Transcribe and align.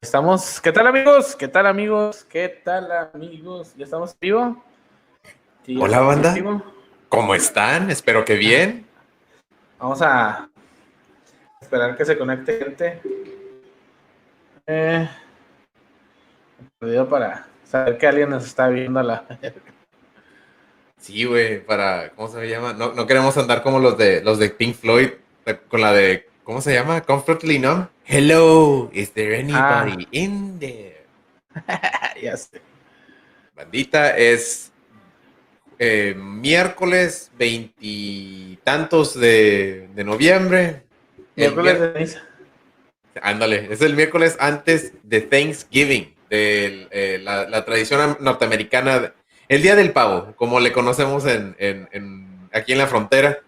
Estamos, 0.00 0.60
¿qué 0.60 0.70
tal 0.70 0.86
amigos? 0.86 1.34
¿Qué 1.34 1.48
tal 1.48 1.66
amigos? 1.66 2.24
¿Qué 2.24 2.48
tal 2.48 2.92
amigos? 2.92 3.74
¿Ya 3.76 3.84
estamos 3.84 4.16
vivo? 4.20 4.62
Hola 5.80 6.00
banda. 6.00 6.34
¿Cómo 7.08 7.34
están? 7.34 7.90
Espero 7.90 8.24
que 8.24 8.36
bien. 8.36 8.86
Vamos 9.78 10.00
a 10.02 10.48
esperar 11.60 11.96
que 11.96 12.04
se 12.04 12.16
conecte 12.16 12.58
gente. 12.58 13.00
Eh, 14.68 15.08
para 17.10 17.48
saber 17.64 17.98
que 17.98 18.06
alguien 18.06 18.30
nos 18.30 18.46
está 18.46 18.68
viendo 18.68 19.02
la. 19.02 19.24
Sí, 20.98 21.24
güey, 21.24 21.64
para, 21.64 22.10
¿cómo 22.10 22.28
se 22.28 22.48
llama? 22.48 22.72
No, 22.72 22.92
no 22.92 23.06
queremos 23.06 23.36
andar 23.36 23.62
como 23.62 23.78
los 23.78 23.98
de 23.98 24.22
los 24.22 24.38
de 24.38 24.50
Pink 24.50 24.76
Floyd, 24.76 25.10
con 25.68 25.80
la 25.80 25.92
de, 25.92 26.28
¿cómo 26.46 26.60
se 26.60 26.72
llama? 26.72 27.00
Comfortably 27.00 27.58
Numb. 27.58 27.88
Hello, 28.04 28.88
is 28.92 29.10
there 29.10 29.36
anybody 29.36 30.04
ah. 30.04 30.08
in 30.12 30.58
there? 30.60 31.04
ya 32.22 32.36
sé. 32.36 32.62
Bandita, 33.56 34.16
es 34.16 34.70
eh, 35.80 36.14
miércoles 36.16 37.32
veintitantos 37.36 39.18
de, 39.18 39.88
de 39.92 40.04
noviembre. 40.04 40.84
Miércoles 41.34 41.80
de 41.80 41.98
misa. 41.98 42.22
Ándale, 43.22 43.66
es 43.72 43.80
el 43.80 43.96
miércoles 43.96 44.36
antes 44.38 44.92
de 45.02 45.22
Thanksgiving, 45.22 46.14
de 46.30 46.86
eh, 46.92 47.18
la, 47.22 47.64
tradición 47.64 48.18
norteamericana, 48.20 49.14
el 49.48 49.62
Día 49.62 49.74
del 49.74 49.92
Pavo, 49.92 50.34
como 50.36 50.60
le 50.60 50.70
conocemos 50.70 51.24
en, 51.26 51.56
aquí 52.52 52.72
en 52.72 52.78
la 52.78 52.86
frontera. 52.86 53.40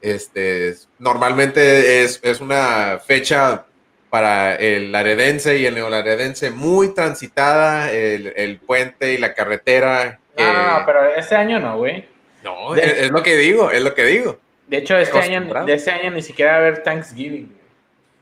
Este, 0.00 0.74
normalmente 0.98 2.02
es, 2.02 2.40
una 2.40 2.98
fecha 3.04 3.64
para 4.10 4.54
el 4.54 4.92
laredense 4.92 5.58
y 5.58 5.66
el 5.66 5.74
neolaredense 5.74 6.50
muy 6.50 6.94
transitada, 6.94 7.90
el, 7.90 8.60
puente 8.64 9.14
y 9.14 9.18
la 9.18 9.34
carretera. 9.34 10.20
Ah, 10.38 10.82
pero 10.86 11.14
este 11.14 11.34
año 11.34 11.58
no, 11.58 11.78
güey. 11.78 12.06
No, 12.44 12.74
es, 12.76 13.10
lo 13.10 13.22
que 13.22 13.36
digo, 13.36 13.70
es 13.70 13.82
lo 13.82 13.94
que 13.94 14.04
digo. 14.04 14.38
De 14.68 14.78
hecho, 14.78 14.96
este 14.96 15.18
año, 15.18 15.64
de 15.64 15.74
este 15.74 15.90
año 15.90 16.10
ni 16.10 16.22
siquiera 16.22 16.52
va 16.52 16.56
a 16.58 16.60
haber 16.60 16.82
Thanksgiving. 16.82 17.58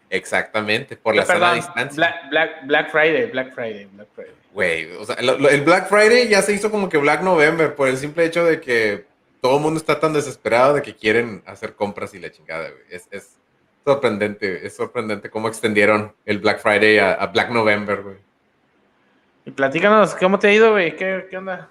Exactamente, 0.09 0.97
por 0.97 1.15
la 1.17 1.25
sana 1.25 1.55
distancia. 1.55 2.15
Black, 2.31 2.91
Friday, 2.91 3.27
Black 3.27 3.53
Friday, 3.55 3.87
Black 3.87 4.09
Friday. 4.15 4.33
Güey, 4.53 4.93
o 4.93 5.05
sea, 5.05 5.17
el 5.17 5.63
Black 5.63 5.89
Friday 5.89 6.29
ya 6.29 6.41
se 6.43 6.55
hizo 6.55 6.71
como 6.71 6.89
que 6.89 6.97
Black 6.97 7.23
November 7.23 7.75
por 7.75 7.89
el 7.89 7.97
simple 7.97 8.25
hecho 8.25 8.45
de 8.45 8.61
que 8.61 9.05
todo 9.47 9.59
el 9.59 9.63
mundo 9.63 9.79
está 9.79 10.01
tan 10.01 10.13
desesperado 10.13 10.75
de 10.75 10.83
que 10.83 10.97
quieren 10.97 11.41
hacer 11.47 11.77
compras 11.77 12.13
y 12.15 12.19
la 12.19 12.33
chingada, 12.33 12.69
güey. 12.69 12.83
Es, 12.91 13.07
es 13.13 13.37
sorprendente, 13.85 14.67
es 14.67 14.75
sorprendente 14.75 15.31
cómo 15.31 15.47
extendieron 15.47 16.13
el 16.25 16.41
Black 16.41 16.61
Friday 16.61 16.99
a, 16.99 17.25
Black 17.27 17.51
November, 17.51 18.03
güey. 18.03 18.17
Y 19.45 19.53
platícanos, 19.53 20.17
¿cómo 20.17 20.41
te 20.41 20.49
ha 20.49 20.53
ido, 20.53 20.73
güey? 20.73 20.97
¿Qué, 20.97 21.29
¿Qué 21.31 21.37
onda? 21.37 21.71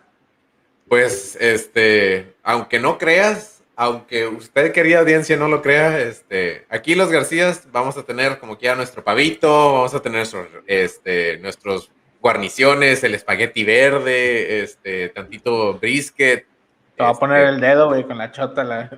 Pues, 0.87 1.35
este, 1.35 2.33
aunque 2.43 2.79
no 2.79 2.97
creas, 2.97 3.61
aunque 3.75 4.25
usted, 4.25 4.71
querida 4.71 4.99
audiencia, 4.99 5.35
no 5.35 5.49
lo 5.49 5.61
crea, 5.61 5.99
este, 5.99 6.65
aquí 6.69 6.95
los 6.95 7.11
Garcías 7.11 7.67
vamos 7.73 7.97
a 7.97 8.03
tener 8.03 8.39
como 8.39 8.57
quiera 8.57 8.75
nuestro 8.75 9.03
pavito, 9.03 9.73
vamos 9.73 9.93
a 9.93 10.01
tener 10.01 10.19
nuestros, 10.19 10.47
este, 10.65 11.39
nuestros 11.39 11.91
guarniciones, 12.21 13.03
el 13.03 13.15
espagueti 13.15 13.65
verde, 13.65 14.61
este, 14.63 15.09
tantito 15.09 15.77
brisket. 15.77 16.54
Te 16.95 17.03
voy 17.03 17.11
a 17.11 17.15
poner 17.15 17.41
este, 17.41 17.55
el 17.55 17.61
dedo, 17.61 17.87
güey, 17.89 18.03
con 18.03 18.17
la 18.17 18.31
chota. 18.31 18.63
La... 18.63 18.89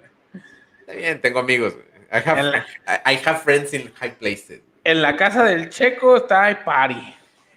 Está 0.82 0.94
bien, 0.94 1.22
tengo 1.22 1.40
amigos. 1.40 1.76
I 2.12 2.22
have, 2.26 2.64
I 3.06 3.20
have 3.26 3.40
friends 3.40 3.74
in 3.74 3.92
high 3.96 4.18
places. 4.18 4.62
En 4.84 5.02
la 5.02 5.18
casa 5.18 5.44
del 5.44 5.70
checo 5.70 6.18
está 6.18 6.50
el 6.50 6.60
party. 6.60 7.16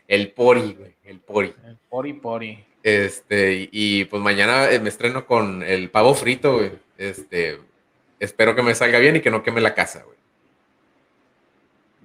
El 0.08 0.32
pori, 0.32 0.72
güey, 0.72 0.96
el 1.04 1.20
pori. 1.20 1.54
El 1.64 1.76
pori 1.88 2.12
pori. 2.14 2.64
Este, 2.82 3.68
y 3.70 4.06
pues 4.06 4.22
mañana 4.22 4.70
eh, 4.70 4.80
me 4.80 4.88
estreno 4.88 5.26
con 5.26 5.62
el 5.62 5.90
pavo 5.90 6.14
frito, 6.14 6.54
güey. 6.54 6.72
Este, 6.98 7.60
espero 8.18 8.56
que 8.56 8.62
me 8.62 8.74
salga 8.74 8.98
bien 8.98 9.16
y 9.16 9.20
que 9.20 9.30
no 9.30 9.42
queme 9.42 9.60
la 9.60 9.74
casa, 9.74 10.02
güey. 10.02 10.18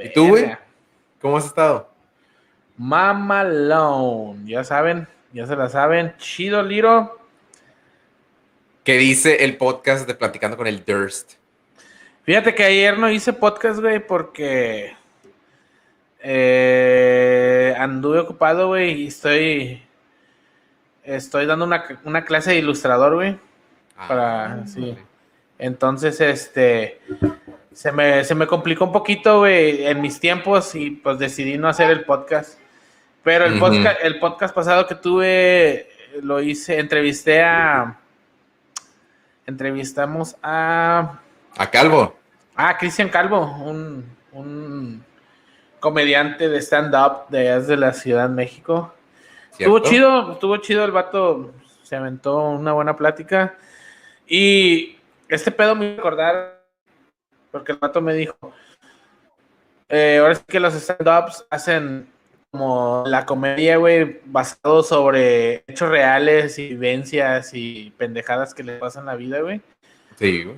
¿Y 0.08 0.14
tú, 0.14 0.28
güey? 0.28 0.56
¿Cómo 1.22 1.38
has 1.38 1.46
estado? 1.46 1.90
Mamalone, 2.78 4.48
ya 4.48 4.64
saben, 4.64 5.08
ya 5.32 5.48
se 5.48 5.56
la 5.56 5.70
saben. 5.70 6.14
Chido, 6.18 6.62
Liro. 6.62 7.25
¿Qué 8.86 9.00
dice 9.00 9.44
el 9.44 9.58
podcast 9.58 10.08
de 10.08 10.14
Platicando 10.14 10.58
con 10.58 10.68
el 10.68 10.86
Durst? 10.86 11.34
Fíjate 12.22 12.54
que 12.54 12.64
ayer 12.64 13.00
no 13.00 13.10
hice 13.10 13.34
podcast, 13.34 13.80
güey, 13.80 14.06
porque 14.06 14.96
eh, 16.20 17.74
anduve 17.80 18.20
ocupado, 18.20 18.68
güey, 18.68 19.02
y 19.02 19.08
estoy, 19.08 19.82
estoy 21.04 21.48
dando 21.48 21.66
una, 21.66 21.84
una 22.04 22.26
clase 22.26 22.52
de 22.52 22.58
ilustrador, 22.58 23.16
güey. 23.16 23.40
Ah, 23.98 24.08
para, 24.08 24.68
sí. 24.68 24.96
Entonces, 25.58 26.22
este, 26.22 27.02
se 27.74 27.92
me, 27.92 28.24
se 28.24 28.36
me 28.36 28.46
complicó 28.46 28.86
un 28.86 28.92
poquito, 28.92 29.40
güey, 29.40 29.88
en 29.88 30.00
mis 30.00 30.20
tiempos 30.20 30.76
y 30.76 30.92
pues 30.92 31.18
decidí 31.18 31.58
no 31.58 31.68
hacer 31.68 31.90
el 31.90 32.06
podcast. 32.06 32.60
Pero 33.24 33.46
el, 33.46 33.58
podcast, 33.58 33.98
el 34.04 34.20
podcast 34.20 34.54
pasado 34.54 34.86
que 34.86 34.94
tuve, 34.94 35.90
lo 36.22 36.40
hice, 36.40 36.78
entrevisté 36.78 37.42
a, 37.42 38.02
entrevistamos 39.46 40.36
a... 40.42 41.20
A 41.58 41.70
Calvo. 41.70 42.18
Ah, 42.56 42.78
Cristian 42.78 43.10
Calvo, 43.10 43.42
un, 43.64 44.06
un 44.32 45.04
comediante 45.80 46.50
de 46.50 46.62
stand-up 46.62 47.28
de, 47.30 47.62
de 47.62 47.78
la 47.78 47.94
Ciudad 47.94 48.30
de 48.30 48.36
México. 48.36 48.94
Estuvo 49.58 49.80
chido, 49.80 50.34
estuvo 50.34 50.58
chido 50.58 50.84
el 50.84 50.92
vato, 50.92 51.54
se 51.84 51.96
aventó 51.96 52.50
una 52.50 52.74
buena 52.74 52.96
plática. 52.96 53.56
Y 54.28 54.98
este 55.30 55.52
pedo 55.52 55.76
me 55.76 55.86
iba 55.86 55.96
a 55.96 56.00
acordar, 56.00 56.62
porque 57.52 57.72
el 57.72 57.78
vato 57.78 58.02
me 58.02 58.14
dijo, 58.14 58.36
eh, 59.88 60.18
ahora 60.20 60.34
es 60.34 60.44
que 60.46 60.60
los 60.60 60.74
stand-ups 60.74 61.46
hacen 61.50 62.10
como 62.56 63.04
la 63.06 63.26
comedia, 63.26 63.76
güey, 63.76 64.22
basado 64.26 64.82
sobre 64.82 65.66
hechos 65.68 65.90
reales 65.90 66.58
y 66.58 66.70
vivencias 66.70 67.52
y 67.54 67.94
pendejadas 67.98 68.54
que 68.54 68.64
le 68.64 68.78
pasan 68.78 69.02
en 69.02 69.08
la 69.08 69.16
vida, 69.16 69.42
güey. 69.42 69.60
Sí, 70.18 70.46
güey. 70.46 70.56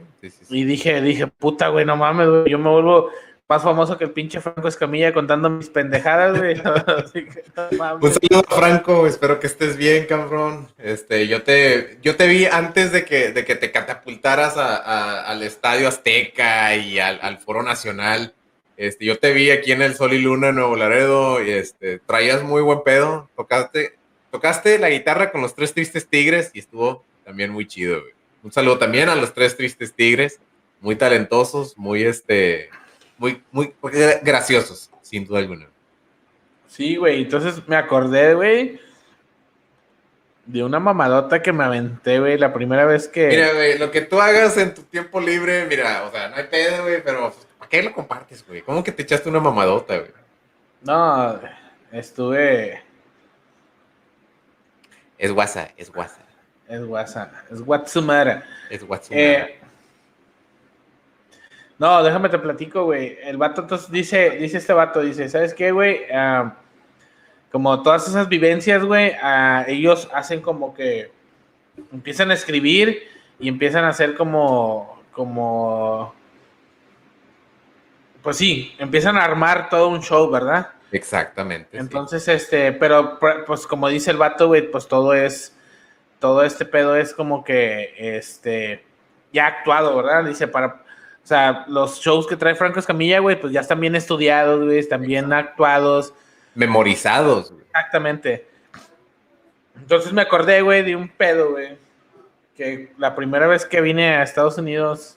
Y 0.49 0.63
dije, 0.63 1.01
dije, 1.01 1.25
puta, 1.25 1.69
güey, 1.69 1.85
no 1.85 1.97
mames, 1.97 2.29
güey, 2.29 2.51
yo 2.51 2.59
me 2.59 2.69
vuelvo 2.69 3.09
más 3.49 3.63
famoso 3.63 3.97
que 3.97 4.03
el 4.03 4.11
pinche 4.11 4.41
Franco 4.41 4.67
Escamilla 4.67 5.11
contando 5.11 5.49
mis 5.49 5.69
pendejadas, 5.69 6.37
güey. 6.37 6.53
Un 8.01 8.11
saludo, 8.11 8.43
Franco, 8.47 9.07
espero 9.07 9.39
que 9.39 9.47
estés 9.47 9.75
bien, 9.75 10.05
cabrón. 10.05 10.67
Este, 10.77 11.27
yo 11.27 11.41
te, 11.41 11.97
yo 12.03 12.15
te 12.15 12.27
vi 12.27 12.45
antes 12.45 12.91
de 12.91 13.05
que, 13.05 13.31
de 13.31 13.43
que 13.43 13.55
te 13.55 13.71
catapultaras 13.71 14.55
al 14.57 15.41
Estadio 15.41 15.87
Azteca 15.87 16.75
y 16.75 16.99
al, 16.99 17.39
Foro 17.39 17.63
Nacional. 17.63 18.35
Este, 18.77 19.05
yo 19.05 19.17
te 19.17 19.33
vi 19.33 19.49
aquí 19.49 19.71
en 19.71 19.81
el 19.81 19.95
Sol 19.95 20.13
y 20.13 20.19
Luna, 20.19 20.51
Nuevo 20.51 20.75
Laredo, 20.75 21.43
y 21.43 21.49
este, 21.49 21.99
traías 21.99 22.43
muy 22.43 22.61
buen 22.61 22.83
pedo. 22.83 23.29
Tocaste, 23.35 23.97
tocaste 24.31 24.77
la 24.77 24.89
guitarra 24.89 25.31
con 25.31 25.41
los 25.41 25.55
tres 25.55 25.73
tristes 25.73 26.07
tigres 26.07 26.51
y 26.53 26.59
estuvo 26.59 27.03
también 27.25 27.51
muy 27.51 27.67
chido, 27.67 28.01
güey. 28.01 28.13
Un 28.43 28.51
saludo 28.51 28.77
también 28.77 29.09
a 29.09 29.15
los 29.15 29.33
tres 29.33 29.57
tristes 29.57 29.93
tigres, 29.93 30.39
muy 30.79 30.95
talentosos, 30.95 31.77
muy 31.77 32.03
este 32.03 32.69
muy, 33.17 33.41
muy 33.51 33.73
graciosos, 34.21 34.91
sin 35.01 35.25
duda 35.25 35.39
alguna. 35.39 35.67
Sí, 36.67 36.95
güey, 36.97 37.23
entonces 37.23 37.67
me 37.67 37.75
acordé, 37.75 38.35
güey, 38.35 38.79
de 40.45 40.63
una 40.63 40.79
mamadota 40.79 41.41
que 41.41 41.51
me 41.51 41.63
aventé, 41.63 42.19
güey, 42.19 42.37
la 42.37 42.53
primera 42.53 42.85
vez 42.85 43.07
que... 43.07 43.27
Mira, 43.27 43.53
güey, 43.53 43.77
lo 43.77 43.89
que 43.89 44.01
tú 44.01 44.21
hagas 44.21 44.57
en 44.57 44.73
tu 44.73 44.83
tiempo 44.83 45.19
libre, 45.19 45.65
mira, 45.65 46.03
o 46.03 46.11
sea, 46.11 46.29
no 46.29 46.35
hay 46.35 46.45
pedo, 46.45 46.83
güey, 46.83 47.03
pero 47.03 47.33
¿para 47.67 47.81
qué 47.81 47.89
lo 47.89 47.93
compartes, 47.93 48.45
güey? 48.47 48.61
¿Cómo 48.61 48.83
que 48.83 48.91
te 48.91 49.03
echaste 49.03 49.29
una 49.29 49.39
mamadota, 49.39 49.97
güey? 49.97 50.11
No, 50.81 51.39
estuve... 51.91 52.81
Es 55.17 55.31
WhatsApp, 55.31 55.71
es 55.75 55.89
WhatsApp. 55.93 56.27
Es 56.67 56.81
WhatsApp, 56.83 57.33
es 57.51 57.61
WhatsApp. 57.61 58.43
Es 58.69 58.83
WhatsApp. 58.83 59.11
Eh, 59.11 59.59
no, 61.79 62.03
déjame 62.03 62.29
te 62.29 62.37
platico, 62.37 62.85
güey. 62.85 63.17
El 63.23 63.37
vato 63.37 63.61
entonces 63.61 63.89
dice, 63.89 64.31
dice 64.31 64.57
este 64.57 64.73
vato, 64.73 65.01
dice, 65.01 65.27
¿sabes 65.27 65.53
qué, 65.53 65.71
güey? 65.71 66.01
Ah, 66.13 66.55
como 67.51 67.81
todas 67.81 68.07
esas 68.07 68.29
vivencias, 68.29 68.83
güey, 68.83 69.13
ah, 69.21 69.65
ellos 69.67 70.07
hacen 70.13 70.41
como 70.41 70.73
que 70.73 71.11
empiezan 71.91 72.29
a 72.31 72.35
escribir 72.35 73.07
y 73.39 73.47
empiezan 73.49 73.85
a 73.85 73.89
hacer 73.89 74.15
como, 74.15 75.01
como, 75.11 76.13
pues 78.27 78.35
sí, 78.35 78.75
empiezan 78.77 79.15
a 79.15 79.23
armar 79.23 79.69
todo 79.69 79.87
un 79.87 80.01
show, 80.01 80.29
¿verdad? 80.29 80.71
Exactamente. 80.91 81.77
Entonces, 81.77 82.27
este, 82.27 82.73
pero 82.73 83.17
pues 83.45 83.65
como 83.65 83.87
dice 83.87 84.11
el 84.11 84.17
vato, 84.17 84.47
güey, 84.47 84.69
pues 84.69 84.85
todo 84.89 85.13
es, 85.13 85.55
todo 86.19 86.43
este 86.43 86.65
pedo 86.65 86.97
es 86.97 87.13
como 87.13 87.45
que, 87.45 87.93
este, 87.97 88.83
ya 89.31 89.47
actuado, 89.47 89.95
¿verdad? 89.95 90.25
Dice, 90.25 90.45
para 90.49 90.83
O 91.23 91.25
sea, 91.25 91.63
los 91.69 92.01
shows 92.01 92.27
que 92.27 92.35
trae 92.35 92.53
Franco 92.55 92.79
Escamilla, 92.79 93.19
güey, 93.19 93.39
pues 93.39 93.53
ya 93.53 93.61
están 93.61 93.79
bien 93.79 93.95
estudiados, 93.95 94.61
güey, 94.61 94.79
están 94.79 95.03
bien 95.03 95.31
actuados. 95.31 96.13
Memorizados, 96.53 97.53
güey. 97.53 97.63
Exactamente. 97.63 98.45
Entonces 99.77 100.11
me 100.11 100.23
acordé, 100.23 100.63
güey, 100.63 100.83
de 100.83 100.97
un 100.97 101.07
pedo, 101.07 101.51
güey. 101.51 101.77
Que 102.57 102.91
la 102.97 103.15
primera 103.15 103.47
vez 103.47 103.65
que 103.65 103.79
vine 103.79 104.17
a 104.17 104.23
Estados 104.23 104.57
Unidos 104.57 105.16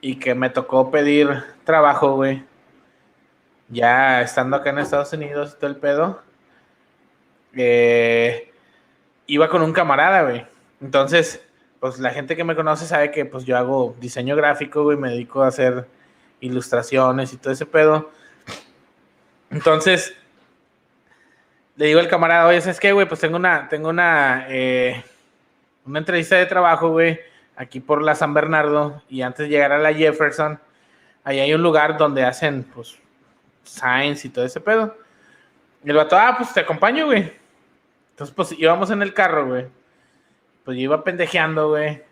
y 0.00 0.16
que 0.16 0.34
me 0.34 0.50
tocó 0.50 0.90
pedir 0.90 1.44
trabajo, 1.64 2.14
güey. 2.14 2.44
Ya 3.68 4.22
estando 4.22 4.56
acá 4.56 4.70
en 4.70 4.78
Estados 4.78 5.12
Unidos, 5.12 5.58
todo 5.58 5.70
el 5.70 5.76
pedo. 5.76 6.22
Eh, 7.54 8.52
iba 9.26 9.48
con 9.48 9.62
un 9.62 9.72
camarada, 9.72 10.22
güey. 10.22 10.46
Entonces, 10.80 11.44
pues 11.80 11.98
la 11.98 12.10
gente 12.10 12.36
que 12.36 12.44
me 12.44 12.56
conoce 12.56 12.86
sabe 12.86 13.10
que 13.10 13.24
pues 13.24 13.44
yo 13.44 13.56
hago 13.56 13.96
diseño 14.00 14.36
gráfico, 14.36 14.82
güey, 14.84 14.96
me 14.96 15.10
dedico 15.10 15.42
a 15.42 15.48
hacer 15.48 15.86
ilustraciones 16.40 17.32
y 17.32 17.36
todo 17.36 17.52
ese 17.52 17.66
pedo. 17.66 18.10
Entonces, 19.50 20.14
le 21.76 21.86
digo 21.86 22.00
al 22.00 22.08
camarada, 22.08 22.46
oye, 22.46 22.60
¿sabes 22.60 22.80
qué, 22.80 22.92
güey? 22.92 23.08
Pues 23.08 23.20
tengo 23.20 23.36
una, 23.36 23.68
tengo 23.68 23.88
una, 23.88 24.46
eh, 24.48 25.02
una 25.84 25.98
entrevista 25.98 26.36
de 26.36 26.46
trabajo, 26.46 26.90
güey, 26.90 27.18
aquí 27.56 27.80
por 27.80 28.02
la 28.02 28.14
San 28.14 28.34
Bernardo, 28.34 29.02
y 29.08 29.22
antes 29.22 29.46
de 29.46 29.48
llegar 29.48 29.72
a 29.72 29.78
la 29.78 29.92
Jefferson, 29.92 30.58
ahí 31.24 31.40
hay 31.40 31.54
un 31.54 31.62
lugar 31.62 31.96
donde 31.96 32.24
hacen, 32.24 32.64
pues, 32.74 32.98
science 33.62 34.26
y 34.26 34.30
todo 34.30 34.44
ese 34.44 34.60
pedo. 34.60 34.96
Y 35.84 35.90
el 35.90 35.96
vato, 35.96 36.16
ah, 36.16 36.34
pues 36.36 36.52
te 36.52 36.60
acompaño, 36.60 37.06
güey. 37.06 37.32
Entonces, 38.10 38.34
pues 38.34 38.52
íbamos 38.52 38.90
en 38.90 39.02
el 39.02 39.12
carro, 39.12 39.46
güey 39.46 39.66
pues 40.64 40.76
yo 40.78 40.84
iba 40.84 41.04
pendejeando, 41.04 41.68
güey. 41.68 42.02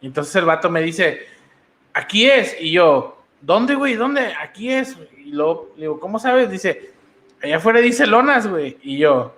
Y 0.00 0.06
entonces 0.06 0.34
el 0.36 0.46
vato 0.46 0.70
me 0.70 0.80
dice, 0.80 1.26
aquí 1.92 2.28
es. 2.28 2.56
Y 2.58 2.72
yo, 2.72 3.22
¿dónde, 3.40 3.74
güey? 3.74 3.94
¿Dónde? 3.94 4.34
Aquí 4.40 4.72
es. 4.72 4.96
Y 5.18 5.32
luego 5.32 5.72
digo, 5.76 6.00
¿cómo 6.00 6.18
sabes? 6.18 6.50
Dice, 6.50 6.90
allá 7.42 7.58
afuera 7.58 7.80
dice 7.80 8.06
lonas, 8.06 8.46
güey. 8.48 8.78
Y 8.82 8.98
yo, 8.98 9.36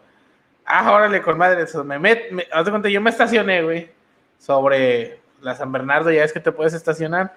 ah, 0.64 0.92
órale, 0.92 1.20
con 1.20 1.36
madre. 1.36 1.62
Eso, 1.62 1.84
me 1.84 1.98
met, 1.98 2.30
me, 2.30 2.46
haz 2.52 2.64
de 2.64 2.70
cuenta, 2.70 2.88
yo 2.88 3.00
me 3.00 3.10
estacioné, 3.10 3.62
güey, 3.62 3.90
sobre 4.38 5.18
la 5.44 5.54
San 5.54 5.70
Bernardo, 5.70 6.10
ya 6.10 6.24
es 6.24 6.32
que 6.32 6.40
te 6.40 6.52
puedes 6.52 6.74
estacionar. 6.74 7.36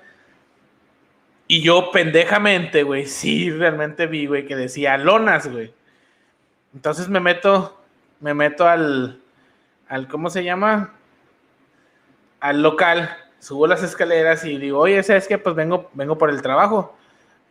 Y 1.47 1.61
yo 1.61 1.91
pendejamente, 1.91 2.83
güey, 2.83 3.05
sí, 3.05 3.51
realmente 3.51 4.07
vi, 4.07 4.25
güey, 4.25 4.45
que 4.45 4.55
decía 4.55 4.97
lonas, 4.97 5.51
güey. 5.51 5.73
Entonces 6.73 7.07
me 7.09 7.19
meto, 7.19 7.79
me 8.19 8.33
meto 8.33 8.67
al, 8.67 9.21
al, 9.87 10.07
¿cómo 10.07 10.29
se 10.29 10.43
llama? 10.43 10.93
al 12.39 12.61
local, 12.61 13.09
subo 13.39 13.67
las 13.67 13.83
escaleras 13.83 14.45
y 14.45 14.57
digo, 14.57 14.79
oye, 14.79 15.01
¿sabes 15.03 15.27
qué? 15.27 15.37
Pues 15.37 15.55
vengo, 15.55 15.89
vengo 15.93 16.17
por 16.17 16.29
el 16.29 16.41
trabajo. 16.41 16.95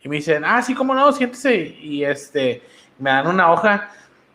Y 0.01 0.09
me 0.09 0.17
dicen, 0.17 0.45
ah, 0.45 0.61
sí, 0.61 0.73
cómo 0.75 0.93
no, 0.93 1.11
siéntese. 1.11 1.55
Y 1.55 2.03
este, 2.03 2.61
me 2.97 3.09
dan 3.09 3.27
una 3.27 3.51
hoja 3.51 3.89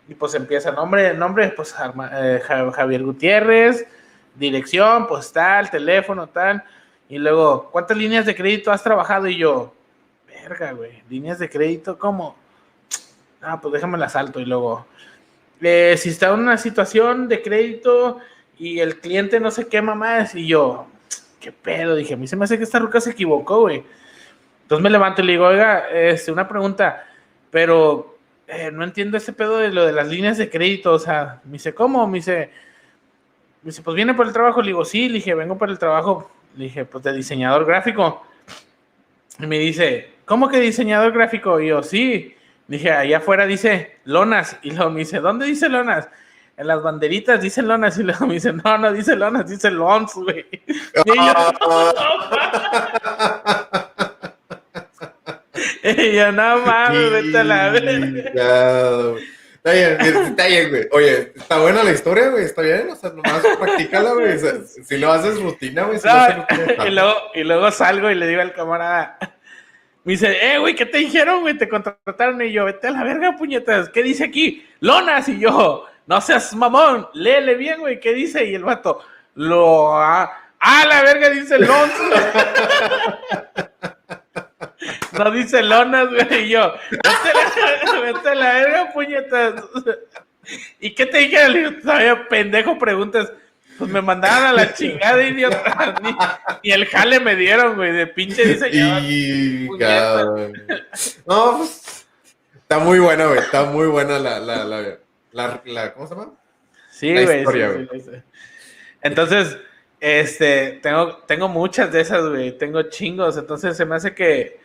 y 0.09 0.15
pues 0.15 0.35
empieza 0.35 0.73
nombre, 0.73 1.15
nombre, 1.15 1.49
pues 1.51 1.75
eh, 2.13 2.41
Javier 2.45 3.03
Gutiérrez, 3.03 3.87
dirección, 4.35 5.07
pues 5.07 5.33
tal, 5.33 5.71
teléfono, 5.71 6.27
tal. 6.29 6.63
Y 7.09 7.19
luego, 7.19 7.69
¿cuántas 7.71 7.97
líneas 7.97 8.27
de 8.27 8.35
crédito 8.35 8.71
has 8.71 8.83
trabajado? 8.83 9.29
Y 9.29 9.37
yo, 9.37 9.75
verga, 10.27 10.73
güey, 10.73 11.03
líneas 11.09 11.39
de 11.39 11.49
crédito, 11.49 11.99
¿cómo? 11.99 12.37
Ah, 13.45 13.61
pues 13.61 13.73
déjame 13.73 13.99
la 13.99 14.09
salto. 14.09 14.39
Y 14.39 14.45
luego, 14.45 14.87
eh, 15.61 15.97
si 15.99 16.11
está 16.11 16.29
en 16.29 16.41
una 16.41 16.57
situación 16.57 17.27
de 17.27 17.43
crédito 17.43 18.19
y 18.57 18.79
el 18.79 19.01
cliente 19.01 19.41
no 19.41 19.51
se 19.51 19.67
quema 19.67 19.97
más. 19.97 20.37
Y 20.37 20.47
yo, 20.47 20.87
qué 21.41 21.51
pedo, 21.51 21.97
dije, 21.97 22.15
a 22.15 22.17
mí 22.17 22.29
se 22.29 22.37
me 22.37 22.45
hace 22.45 22.57
que 22.57 22.65
esta 22.65 22.79
ruca 22.79 23.01
se 23.01 23.11
equivocó, 23.11 23.63
güey. 23.63 23.83
Entonces 24.63 24.83
me 24.83 24.91
levanto 24.91 25.23
y 25.23 25.25
le 25.27 25.33
digo, 25.33 25.47
oiga, 25.47 25.89
este, 25.91 26.31
una 26.31 26.49
pregunta, 26.49 27.05
pero 27.51 28.17
eh, 28.47 28.71
no 28.73 28.85
entiendo 28.85 29.17
ese 29.17 29.33
pedo 29.33 29.59
de 29.59 29.71
lo 29.71 29.85
de 29.85 29.93
las 29.93 30.09
líneas 30.09 30.39
de 30.39 30.49
crédito, 30.49 30.93
o 30.93 30.99
sea, 30.99 31.41
me 31.45 31.55
dice, 31.55 31.75
¿cómo? 31.75 32.07
Me 32.07 32.19
dice, 32.19 32.51
me 33.63 33.71
dice, 33.71 33.83
pues 33.83 33.95
viene 33.95 34.15
por 34.15 34.27
el 34.27 34.33
trabajo, 34.33 34.61
le 34.61 34.69
digo, 34.69 34.85
sí, 34.85 35.09
le 35.09 35.15
dije, 35.15 35.35
vengo 35.35 35.57
por 35.57 35.71
el 35.71 35.79
trabajo, 35.79 36.31
le 36.57 36.65
dije, 36.65 36.85
pues 36.85 37.05
de 37.05 37.13
diseñador 37.13 37.65
gráfico. 37.65 38.27
Y 39.39 39.47
me 39.47 39.59
dice, 39.59 40.11
¿cómo 40.25 40.49
que 40.49 40.61
diseñador 40.61 41.13
gráfico? 41.13 41.61
Y 41.61 41.69
yo, 41.69 41.83
sí. 41.83 42.35
Dije, 42.69 42.91
allá 42.91 43.19
afuera 43.19 43.47
dice 43.47 43.99
lonas. 44.05 44.59
Y 44.63 44.71
luego 44.71 44.91
me 44.91 45.01
dice, 45.01 45.21
¿dónde 45.21 45.47
dice 45.47 45.69
lonas? 45.69 46.09
en 46.57 46.67
las 46.67 46.83
banderitas 46.83 47.41
dicen 47.41 47.69
lonas 47.69 47.99
y 47.99 48.03
luego 48.03 48.27
me 48.27 48.35
dicen, 48.35 48.61
no, 48.65 48.79
no 48.79 48.93
dice 48.93 49.17
lonas, 49.17 49.49
dice 49.49 49.71
lons, 49.71 50.15
güey. 50.15 50.45
Y 50.53 50.67
yo, 56.17 56.33
no 56.33 56.59
mames, 56.59 57.11
vete 57.11 57.39
a 57.39 57.45
la 57.45 57.71
verga. 57.71 59.15
Está 59.65 59.75
bien, 59.75 60.17
está 60.27 60.47
bien, 60.49 60.71
güey. 60.71 60.89
Oye, 60.91 61.33
está 61.37 61.61
buena 61.61 61.85
la 61.85 61.93
historia, 61.93 62.31
güey. 62.31 62.45
Está 62.45 62.63
bien, 62.63 62.91
o 62.91 62.97
sea, 62.97 63.11
nomás 63.11 63.47
practícala, 63.61 64.13
güey. 64.13 64.37
si 64.67 64.99
lo 64.99 65.13
haces 65.13 65.41
rutina, 65.41 65.85
güey. 65.85 66.01
y, 66.87 66.91
luego, 66.91 67.15
y 67.33 67.45
luego 67.45 67.71
salgo 67.71 68.11
y 68.11 68.17
le 68.17 68.27
digo 68.27 68.43
al 68.43 68.55
camarada, 68.55 69.19
me 70.03 70.15
dice, 70.15 70.37
eh, 70.43 70.59
güey, 70.59 70.75
¿qué 70.75 70.85
te 70.85 70.99
dijeron, 70.99 71.43
güey? 71.43 71.57
Te 71.57 71.69
contrataron 71.69 72.43
y 72.43 72.51
yo, 72.51 72.65
vete 72.65 72.89
a 72.89 72.91
la 72.91 73.05
verga, 73.05 73.37
puñetas. 73.37 73.89
¿Qué 73.91 74.03
dice 74.03 74.25
aquí? 74.25 74.67
Lonas. 74.81 75.29
Y 75.29 75.39
yo, 75.39 75.87
no 76.07 76.21
seas 76.21 76.53
mamón, 76.57 77.07
léele 77.15 77.55
bien, 77.55 77.79
güey, 77.79 78.01
¿qué 78.01 78.15
dice? 78.15 78.45
Y 78.45 78.57
el 78.57 78.65
vato, 78.65 78.99
lo... 79.37 79.95
¡Ah, 79.95 80.39
la 80.89 81.03
verga! 81.03 81.31
Dice 81.31 81.59
Lons. 81.59 81.93
no 85.13 85.31
dice 85.31 85.63
lonas, 85.63 86.09
güey. 86.09 86.45
Y 86.45 86.49
yo, 86.51 86.75
vete 88.03 88.29
a 88.29 88.35
la, 88.35 88.53
verga, 88.55 88.93
puñetas. 88.93 89.65
¿Y 90.81 90.95
qué 90.95 91.07
te 91.07 91.19
dije? 91.19 91.49
Le 91.49 91.71
todavía 91.73 92.29
pendejo 92.29 92.79
preguntas. 92.79 93.33
Pues 93.79 93.91
me 93.91 94.03
mandaron 94.03 94.47
a 94.47 94.53
la 94.53 94.75
chingada, 94.75 95.23
idiota. 95.23 95.95
y 96.63 96.73
el 96.73 96.87
jale 96.87 97.21
me 97.21 97.37
dieron, 97.37 97.77
güey, 97.77 97.93
de 97.93 98.07
pinche 98.07 98.45
diseñador. 98.45 99.03
Y, 99.03 99.69
no, 101.27 101.59
pues, 101.59 102.07
está 102.55 102.79
muy 102.79 102.99
buena, 102.99 103.27
güey. 103.27 103.39
Está 103.39 103.65
muy 103.65 103.87
buena 103.87 104.19
la, 104.19 104.39
la, 104.39 104.65
la, 104.65 104.99
la, 105.33 105.63
la, 105.65 105.95
¿Cómo 105.95 106.07
se 106.07 106.15
llama? 106.15 106.33
Sí, 106.91 107.13
güey. 107.13 107.45
entonces, 109.01 109.59
este, 109.99 110.79
tengo, 110.83 111.17
tengo 111.27 111.49
muchas 111.49 111.91
de 111.91 112.03
esas, 112.03 112.29
güey. 112.29 112.57
Tengo 112.57 112.83
chingos. 112.83 113.37
Entonces, 113.37 113.77
se 113.77 113.87
me 113.87 113.97
hace 113.97 114.15
que 114.15 114.62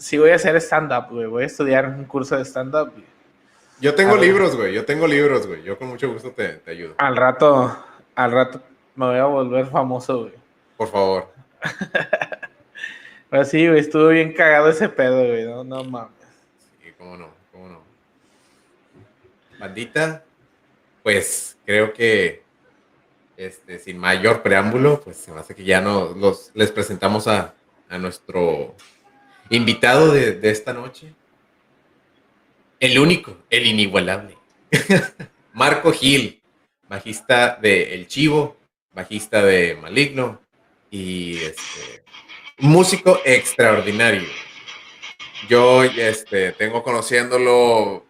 si 0.00 0.18
voy 0.18 0.30
a 0.30 0.34
hacer 0.34 0.56
stand-up, 0.56 1.10
güey. 1.10 1.26
Voy 1.26 1.42
a 1.44 1.46
estudiar 1.46 1.86
un 1.86 2.04
curso 2.04 2.36
de 2.36 2.44
stand-up. 2.44 2.92
Yo 3.80 3.94
tengo 3.94 4.16
libros, 4.16 4.56
güey. 4.56 4.74
Yo 4.74 4.84
tengo 4.84 5.06
libros, 5.06 5.46
güey. 5.46 5.62
Yo 5.62 5.78
con 5.78 5.88
mucho 5.88 6.12
gusto 6.12 6.32
te, 6.32 6.54
te, 6.54 6.70
ayudo. 6.72 6.94
Al 6.98 7.16
rato, 7.16 7.76
al 8.14 8.32
rato 8.32 8.60
me 8.96 9.06
voy 9.06 9.18
a 9.18 9.24
volver 9.24 9.66
famoso, 9.66 10.22
güey. 10.22 10.34
Por 10.76 10.88
favor. 10.88 11.28
Pues 13.30 13.48
sí, 13.48 13.64
güey. 13.68 13.78
Estuvo 13.78 14.08
bien 14.08 14.32
cagado 14.32 14.68
ese 14.68 14.88
pedo, 14.88 15.24
güey. 15.24 15.44
No, 15.44 15.62
no 15.62 15.84
mames. 15.84 16.10
Sí, 16.82 16.90
cómo 16.98 17.16
no 17.16 17.28
bandita, 19.60 20.24
pues 21.04 21.56
creo 21.64 21.92
que 21.92 22.42
este, 23.36 23.78
sin 23.78 23.98
mayor 23.98 24.42
preámbulo, 24.42 25.00
pues 25.02 25.18
se 25.18 25.32
me 25.32 25.40
hace 25.40 25.54
que 25.54 25.64
ya 25.64 25.80
no 25.80 26.14
los, 26.14 26.50
les 26.54 26.72
presentamos 26.72 27.28
a, 27.28 27.54
nuestro 27.98 28.76
invitado 29.50 30.12
de, 30.12 30.38
esta 30.50 30.72
noche. 30.72 31.12
El 32.78 32.98
único, 32.98 33.36
el 33.50 33.66
inigualable. 33.66 34.38
Marco 35.52 35.92
Gil, 35.92 36.40
bajista 36.88 37.58
de 37.60 37.94
El 37.94 38.06
Chivo, 38.06 38.56
bajista 38.92 39.42
de 39.42 39.76
Maligno 39.76 40.40
y 40.90 41.36
este, 41.36 42.04
músico 42.58 43.20
extraordinario. 43.24 44.28
Yo 45.48 45.82
este, 45.82 46.52
tengo 46.52 46.82
conociéndolo 46.82 48.04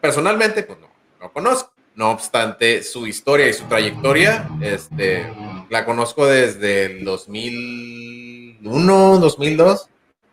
personalmente, 0.00 0.62
pues 0.62 0.78
no, 0.78 0.88
no 1.20 1.32
conozco. 1.32 1.72
No 1.94 2.10
obstante, 2.10 2.82
su 2.82 3.06
historia 3.06 3.48
y 3.48 3.54
su 3.54 3.64
trayectoria, 3.64 4.50
este, 4.60 5.32
la 5.70 5.86
conozco 5.86 6.26
desde 6.26 6.84
el 6.84 7.04
2001, 7.06 9.18
2002, 9.18 9.88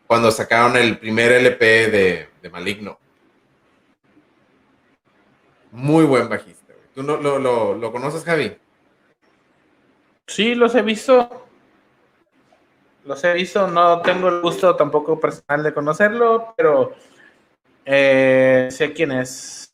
cuando 0.07 0.31
sacaron 0.31 0.77
el 0.77 0.97
primer 0.97 1.31
LP 1.31 1.89
de, 2.41 2.49
Maligno. 2.49 2.99
Muy 5.71 6.05
buen 6.05 6.29
bajista. 6.29 6.73
¿Tú 6.93 7.01
no, 7.01 7.17
lo, 7.17 7.39
lo, 7.39 7.73
lo 7.73 7.91
conoces, 7.91 8.23
Javi? 8.23 8.55
Sí, 10.27 10.55
los 10.55 10.75
he 10.75 10.81
visto. 10.81 11.47
Los 13.05 13.23
he 13.23 13.33
visto, 13.33 13.67
no 13.67 14.01
tengo 14.01 14.29
el 14.29 14.41
gusto 14.41 14.75
tampoco 14.75 15.19
personal 15.19 15.63
de 15.63 15.73
conocerlo, 15.73 16.53
pero 16.55 16.95
eh, 17.85 18.69
sé 18.71 18.93
quién 18.93 19.11
es. 19.11 19.71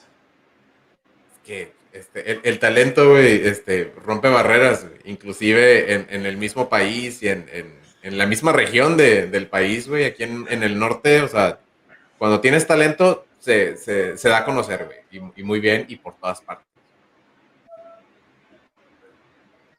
Que 1.46 1.74
este, 1.92 2.48
el, 2.48 2.60
talento, 2.60 3.12
güey, 3.12 3.48
este, 3.48 3.94
rompe 4.04 4.30
barreras, 4.30 4.88
inclusive 5.06 5.94
en, 5.94 6.26
el 6.26 6.38
mismo 6.38 6.70
país 6.70 7.22
y 7.22 7.30
en, 7.30 7.48
en 7.52 7.79
la 8.04 8.26
misma 8.26 8.52
región 8.52 8.98
del 8.98 9.48
país, 9.48 9.88
güey, 9.88 10.06
aquí 10.06 10.24
en, 10.24 10.64
el 10.64 10.80
norte, 10.80 11.22
o 11.22 11.28
sea, 11.28 11.60
cuando 12.18 12.40
tienes 12.40 12.66
talento, 12.66 13.26
se, 13.40 13.76
da 14.24 14.38
a 14.38 14.46
conocer, 14.46 14.86
güey, 14.86 15.32
y, 15.36 15.44
muy 15.44 15.60
bien 15.60 15.86
y 15.90 15.98
por 15.98 16.16
todas 16.16 16.42
partes. 16.42 16.66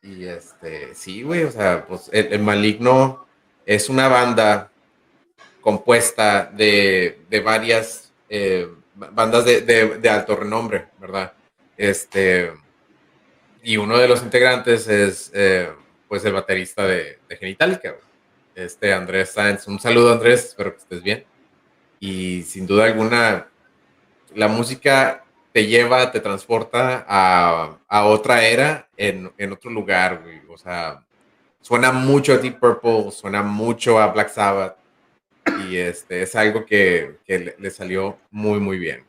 Y 0.03 0.25
este, 0.25 0.95
sí, 0.95 1.23
güey, 1.23 1.45
o 1.45 1.51
sea, 1.51 1.87
pues 1.87 2.09
el, 2.13 2.41
Maligno 2.41 3.27
es 3.67 3.89
una 3.89 4.09
banda 4.09 4.71
compuesta 5.61 6.51
de, 6.53 7.19
varias 7.45 8.13
eh, 8.29 8.69
bandas 8.95 9.45
de, 9.45 10.11
alto 10.11 10.37
renombre, 10.37 10.89
¿verdad? 10.99 11.33
Este, 11.77 12.53
y 13.63 13.77
uno 13.77 13.97
de 13.99 14.09
los 14.09 14.23
integrantes 14.23 14.89
es, 14.89 15.31
eh, 15.35 15.71
pues, 16.09 16.25
el 16.25 16.33
baterista 16.33 16.87
de, 16.87 17.19
de 17.29 17.37
Genitalica, 17.37 17.95
este 18.61 18.93
Andrés 18.93 19.31
Sáenz. 19.31 19.67
Un 19.67 19.81
saludo, 19.81 20.13
Andrés, 20.13 20.47
espero 20.47 20.73
que 20.73 20.79
estés 20.79 21.03
bien. 21.03 21.25
Y 21.99 22.43
sin 22.43 22.67
duda 22.67 22.85
alguna, 22.85 23.49
la 24.35 24.49
música 24.49 25.25
te 25.53 25.67
lleva, 25.67 26.11
te 26.13 26.21
transporta 26.21 27.05
a, 27.09 28.05
otra 28.05 28.45
era 28.45 28.89
en, 28.97 29.33
otro 29.53 29.71
lugar, 29.71 30.23
güey. 30.23 30.41
O 30.49 30.57
sea, 30.57 31.03
suena 31.61 31.93
mucho 31.93 32.33
a 32.33 32.39
Deep 32.39 32.59
Purple, 32.59 33.11
suena 33.11 33.43
mucho 33.43 33.99
a 33.99 34.07
Black 34.09 34.29
Sabbath. 34.29 34.77
Y 35.69 35.77
este 35.77 36.23
es 36.23 36.37
algo 36.37 36.65
que, 36.65 37.19
le, 37.27 37.71
salió 37.71 38.19
muy, 38.31 38.61
muy 38.61 38.79
bien. 38.79 39.05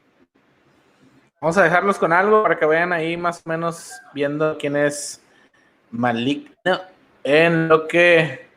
Vamos 1.39 1.57
a 1.57 1.63
dejarlos 1.63 1.97
con 1.97 2.13
algo 2.13 2.43
para 2.43 2.57
que 2.57 2.65
vayan 2.65 2.93
ahí 2.93 3.17
más 3.17 3.41
o 3.45 3.49
menos 3.49 3.91
viendo 4.13 4.57
quién 4.57 4.75
es 4.75 5.21
Maligno 5.89 6.81
en 7.23 7.67
lo 7.67 7.87
que 7.87 8.50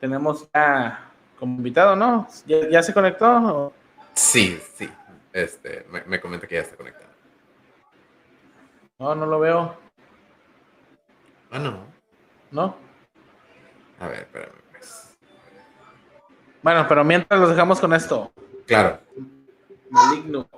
tenemos 0.00 0.48
ya 0.52 1.10
como 1.38 1.56
invitado, 1.56 1.94
¿no? 1.94 2.26
¿Ya, 2.46 2.82
se 2.82 2.92
conectó? 2.92 3.72
Sí, 4.14 4.60
sí. 4.74 4.90
Este, 5.32 5.86
me, 5.90 6.02
me 6.04 6.20
comenta 6.20 6.46
que 6.46 6.56
ya 6.56 6.62
está 6.62 6.76
conectado. 6.76 7.10
No, 8.98 9.14
no 9.14 9.26
lo 9.26 9.38
veo. 9.40 9.76
Ah, 11.50 11.58
no. 11.58 11.84
¿No? 12.50 12.76
A 14.00 14.08
ver, 14.08 14.20
espérame. 14.20 14.52
Pues. 14.70 15.16
Bueno, 16.62 16.86
pero 16.88 17.04
mientras 17.04 17.40
los 17.40 17.50
dejamos 17.50 17.80
con 17.80 17.92
esto. 17.94 18.32
Claro. 18.66 19.00
Maligno. 19.88 20.48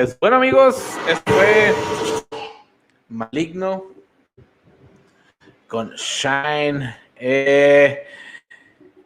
Pues 0.00 0.18
bueno 0.18 0.36
amigos, 0.36 0.82
esto 1.06 1.30
fue 1.30 1.74
Maligno 3.10 3.84
con 5.68 5.90
Shine. 5.90 6.96
Eh, 7.16 8.06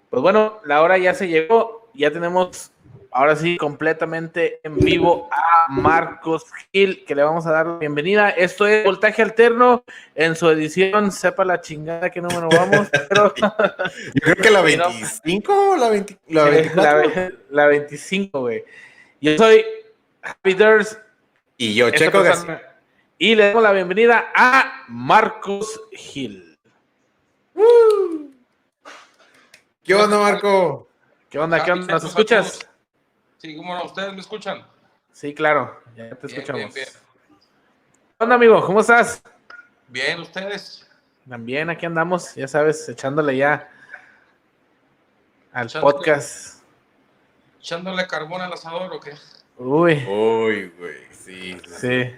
pues 0.09 0.23
bueno, 0.23 0.61
la 0.65 0.83
hora 0.83 0.97
ya 0.97 1.13
se 1.13 1.27
llegó, 1.27 1.91
ya 1.95 2.13
tenemos 2.13 2.71
ahora 3.11 3.35
sí 3.35 3.57
completamente 3.57 4.61
en 4.63 4.77
vivo 4.77 5.29
a 5.33 5.69
Marcos 5.69 6.47
Gil, 6.73 7.05
que 7.05 7.17
le 7.17 7.25
vamos 7.25 7.45
a 7.49 7.51
dar 7.51 7.67
la 7.67 7.79
bienvenida. 7.79 8.31
Esto 8.31 8.65
es 8.69 8.85
Voltaje 8.85 9.21
Alterno 9.21 9.83
en 10.15 10.37
su 10.37 10.49
edición, 10.49 11.11
sepa 11.11 11.45
la 11.45 11.61
chingada 11.61 12.09
que 12.11 12.21
número 12.21 12.49
vamos, 12.49 12.89
pero... 13.09 13.35
Yo 14.15 14.21
creo 14.21 14.37
que 14.37 14.51
la 14.51 14.61
25 14.63 15.71
o 15.73 15.77
la, 15.77 15.89
20, 15.89 16.19
la, 16.29 16.45
24. 16.45 17.39
la 17.51 17.67
25, 17.67 18.41
güey. 18.41 18.65
Yo 19.21 19.37
soy 19.37 19.65
Peters. 20.43 20.99
Y 21.57 21.75
yo, 21.75 21.91
Checo 21.91 22.23
Y 23.19 23.35
le 23.35 23.49
damos 23.49 23.63
la 23.63 23.73
bienvenida 23.73 24.33
a 24.35 24.85
Marcos 24.89 25.81
Gil. 25.93 26.59
¿Qué 29.83 29.95
onda, 29.95 30.19
Marco? 30.19 30.89
¿Qué 31.29 31.39
onda? 31.39 31.63
¿Qué 31.63 31.73
onda? 31.73 31.95
¿Nos 31.95 32.05
escuchas? 32.05 32.67
Sí, 33.39 33.57
¿cómo 33.57 33.75
no? 33.75 33.85
¿Ustedes 33.85 34.13
me 34.13 34.21
escuchan? 34.21 34.67
Sí, 35.13 35.35
claro, 35.35 35.83
ya 35.95 36.15
te 36.15 36.27
escuchamos. 36.27 36.75
¿Qué 36.75 36.87
onda, 38.19 38.35
amigo? 38.35 38.65
¿Cómo 38.65 38.81
estás? 38.81 39.23
Bien, 39.89 40.21
¿ustedes? 40.21 40.89
También 41.29 41.71
aquí 41.71 41.87
andamos, 41.87 42.35
ya 42.35 42.49
sabes, 42.49 42.89
echándole 42.89 43.37
ya 43.37 43.71
al 45.53 45.71
podcast. 45.71 46.63
¿Echándole 47.61 48.07
carbón 48.07 48.41
al 48.41 48.53
asador 48.53 48.93
o 48.93 49.01
qué? 49.01 49.13
Uy. 49.57 50.05
Uy, 50.09 50.73
güey, 50.79 50.97
sí. 51.11 51.57
Sí. 51.79 52.11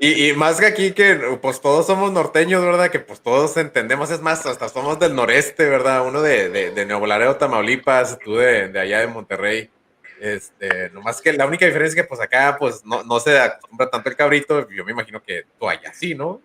Y, 0.00 0.32
más 0.32 0.58
que 0.58 0.66
aquí 0.66 0.92
que 0.92 1.38
pues 1.40 1.60
todos 1.60 1.86
somos 1.86 2.12
norteños, 2.12 2.62
¿verdad? 2.62 2.90
Que 2.90 2.98
pues 2.98 3.20
todos 3.20 3.56
entendemos, 3.56 4.10
es 4.10 4.20
más, 4.20 4.44
hasta 4.44 4.68
somos 4.68 4.98
del 4.98 5.14
noreste, 5.14 5.68
¿verdad? 5.68 6.06
Uno 6.06 6.20
de, 6.20 6.48
de, 6.48 6.86
Nuevo 6.86 7.06
Laredo, 7.06 7.36
Tamaulipas, 7.36 8.18
tú 8.18 8.36
de, 8.36 8.68
de, 8.68 8.80
allá 8.80 9.00
de 9.00 9.06
Monterrey. 9.06 9.70
Este, 10.20 10.90
nomás 10.90 11.20
que 11.22 11.32
la 11.32 11.46
única 11.46 11.64
diferencia 11.64 12.00
es 12.00 12.04
que 12.04 12.08
pues 12.08 12.20
acá 12.20 12.56
pues 12.58 12.84
no, 12.84 13.04
no 13.04 13.20
se 13.20 13.38
acostumbra 13.38 13.88
tanto 13.88 14.08
el 14.08 14.16
cabrito, 14.16 14.68
yo 14.68 14.84
me 14.84 14.90
imagino 14.90 15.22
que 15.22 15.44
tú 15.58 15.68
allá 15.68 15.92
sí, 15.94 16.12
¿no? 16.12 16.40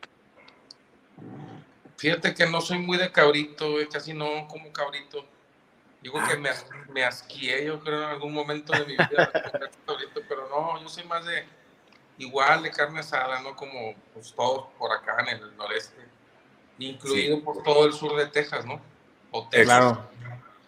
Fíjate 1.98 2.36
que 2.36 2.46
no 2.46 2.62
soy 2.62 2.78
muy 2.78 2.98
de 2.98 3.12
cabrito, 3.12 3.72
güey, 3.72 3.88
casi 3.88 4.14
no 4.14 4.48
como 4.48 4.72
cabrito. 4.72 5.26
Digo 6.04 6.20
que 6.30 6.36
me, 6.36 6.50
me 6.94 7.06
asquié, 7.06 7.66
yo 7.66 7.80
creo, 7.80 8.04
en 8.04 8.10
algún 8.10 8.34
momento 8.34 8.74
de 8.74 8.86
mi 8.86 8.92
vida, 8.92 9.32
pero 10.28 10.50
no, 10.50 10.82
yo 10.82 10.90
soy 10.90 11.06
más 11.06 11.26
de 11.26 11.46
igual 12.18 12.62
de 12.62 12.72
carne 12.72 13.00
asada, 13.00 13.42
¿no? 13.42 13.56
Como 13.56 13.96
pues, 14.14 14.34
todos 14.34 14.68
por 14.78 14.92
acá 14.92 15.16
en 15.22 15.38
el 15.38 15.56
noreste, 15.56 16.02
incluido 16.78 17.42
por 17.42 17.64
todo 17.64 17.86
el 17.86 17.94
sur 17.94 18.18
de 18.18 18.28
Texas, 18.28 18.66
¿no? 18.66 18.82
O 19.32 19.48
Texas. 19.48 19.66
Claro. 19.66 20.10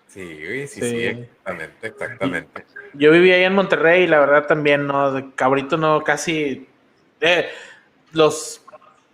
Sí, 0.07 0.67
sí, 0.67 0.79
sí, 0.79 1.05
exactamente, 1.05 1.87
exactamente. 1.87 2.65
Yo 2.93 3.11
viví 3.11 3.33
ahí 3.33 3.43
en 3.43 3.53
Monterrey 3.53 4.03
y 4.03 4.07
la 4.07 4.19
verdad 4.19 4.47
también, 4.47 4.87
¿no? 4.87 5.11
De 5.11 5.31
cabrito 5.35 5.75
no, 5.75 6.01
casi... 6.01 6.69
Eh, 7.19 7.49
los... 8.13 8.61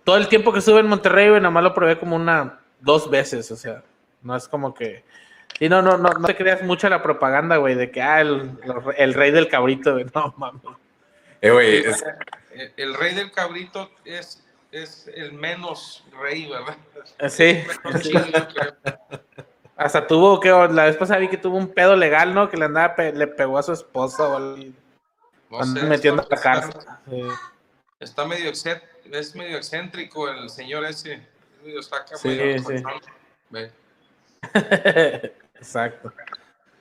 Todo 0.04 0.16
el 0.16 0.28
tiempo 0.28 0.52
que 0.52 0.60
estuve 0.60 0.78
en 0.78 0.86
Monterrey, 0.86 1.30
nada 1.30 1.50
más 1.50 1.64
lo 1.64 1.74
probé 1.74 1.98
como 1.98 2.14
una, 2.14 2.60
dos 2.80 3.10
veces, 3.10 3.50
o 3.50 3.56
sea, 3.56 3.82
no 4.22 4.36
es 4.36 4.46
como 4.46 4.74
que 4.74 5.04
y 5.60 5.68
no, 5.68 5.82
no, 5.82 5.96
no, 5.98 6.10
no 6.10 6.26
te 6.26 6.36
creas 6.36 6.62
mucho 6.62 6.88
la 6.88 7.02
propaganda, 7.02 7.56
güey, 7.56 7.74
de 7.74 7.90
que, 7.90 8.02
ah, 8.02 8.20
el, 8.20 9.14
rey 9.14 9.30
del 9.30 9.48
cabrito, 9.48 9.92
güey, 9.92 10.06
no 10.14 10.34
mames. 10.36 10.62
Eh, 11.40 11.84
el, 12.76 12.94
rey 12.94 13.14
del 13.14 13.32
cabrito 13.32 13.90
es, 14.04 14.44
es 14.70 15.08
el 15.14 15.32
menos 15.32 16.04
rey, 16.20 16.48
¿verdad? 16.48 16.76
Eh, 17.18 17.28
sí. 17.28 17.64
Hasta 19.76 20.06
tuvo 20.06 20.38
que, 20.38 20.50
la 20.50 20.84
vez 20.84 20.96
pasada 20.96 21.18
vi 21.18 21.28
que 21.28 21.36
tuvo 21.36 21.56
un 21.56 21.68
pedo 21.68 21.96
legal, 21.96 22.32
¿no? 22.34 22.48
Que 22.48 22.56
le 22.56 22.66
andaba, 22.66 22.94
le 22.96 23.26
pegó 23.26 23.58
a 23.58 23.62
su 23.62 23.72
esposa 23.72 24.28
o. 24.28 24.38
No 24.38 25.66
metiendo 25.86 26.22
a 26.22 26.26
la 26.30 26.40
cárcel. 26.40 26.80
Está 27.98 28.24
medio, 28.24 28.50
es 28.50 29.34
medio 29.34 29.56
excéntrico 29.56 30.28
el 30.28 30.48
señor 30.48 30.84
ese. 30.84 31.20
Está 31.64 31.98
acá 31.98 32.16
sí, 32.16 32.58
sí. 32.58 32.74
Exacto. 35.62 36.12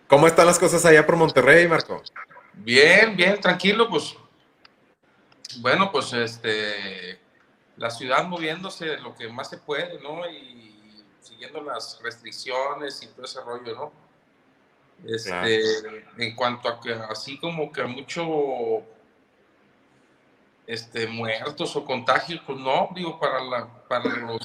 ¿Cómo 0.07 0.25
están 0.25 0.47
las 0.47 0.57
cosas 0.57 0.83
allá 0.85 1.05
por 1.05 1.15
Monterrey, 1.15 1.67
Marco? 1.67 2.01
Bien, 2.53 3.15
bien, 3.15 3.39
tranquilo, 3.39 3.87
pues. 3.87 4.15
Bueno, 5.59 5.91
pues 5.91 6.11
este, 6.13 7.19
la 7.77 7.91
ciudad 7.91 8.25
moviéndose 8.25 8.97
lo 8.97 9.13
que 9.13 9.27
más 9.29 9.51
se 9.51 9.57
puede, 9.57 10.01
¿no? 10.01 10.27
Y 10.27 11.03
siguiendo 11.21 11.61
las 11.61 11.99
restricciones 12.01 13.03
y 13.03 13.07
todo 13.07 13.25
ese 13.25 13.41
rollo, 13.41 13.75
¿no? 13.75 13.91
Este, 15.05 15.61
en 16.17 16.35
cuanto 16.35 16.69
a 16.69 16.81
que 16.81 16.93
así 16.93 17.37
como 17.39 17.71
que 17.71 17.83
mucho 17.83 18.83
este, 20.65 21.05
muertos 21.05 21.75
o 21.75 21.85
contagios, 21.85 22.41
pues 22.47 22.57
no, 22.57 22.89
digo, 22.95 23.19
para, 23.19 23.43
la, 23.43 23.67
para 23.87 24.05
los 24.05 24.41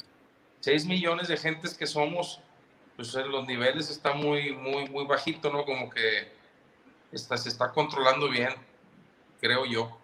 6 0.59 0.85
millones 0.85 1.27
de 1.27 1.37
gentes 1.37 1.73
que 1.73 1.87
somos, 1.87 2.39
pues 2.97 3.13
los 3.13 3.47
niveles 3.47 3.91
están 3.91 4.17
muy, 4.17 4.53
muy, 4.53 4.89
muy 4.89 5.05
bajito, 5.05 5.51
¿no? 5.51 5.63
Como 5.63 5.87
que 5.89 6.33
está, 7.11 7.37
se 7.37 7.47
está 7.47 7.71
controlando 7.71 8.27
bien, 8.27 8.49
creo 9.39 9.65
yo. 9.65 9.95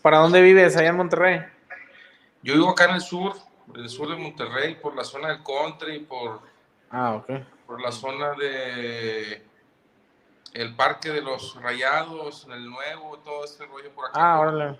¿Para 0.00 0.18
dónde 0.18 0.40
vives? 0.40 0.74
¿Allá 0.76 0.88
en 0.88 0.96
Monterrey? 0.96 1.44
Yo 2.42 2.54
vivo 2.54 2.70
acá 2.70 2.86
en 2.86 2.94
el 2.94 3.02
sur, 3.02 3.36
en 3.74 3.82
el 3.82 3.90
sur 3.90 4.08
de 4.08 4.16
Monterrey, 4.16 4.74
por 4.74 4.96
la 4.96 5.04
zona 5.04 5.28
del 5.28 5.42
country, 5.42 5.98
por, 5.98 6.40
ah, 6.90 7.22
por 7.66 7.80
la 7.82 7.92
zona 7.92 8.32
de 8.32 9.46
el 10.54 10.74
parque 10.74 11.10
de 11.10 11.20
los 11.20 11.60
rayados, 11.60 12.48
el 12.50 12.70
nuevo, 12.70 13.18
todo 13.18 13.44
este 13.44 13.66
rollo 13.66 13.90
por 13.90 14.06
acá. 14.06 14.18
Ah, 14.18 14.40
órale. 14.40 14.78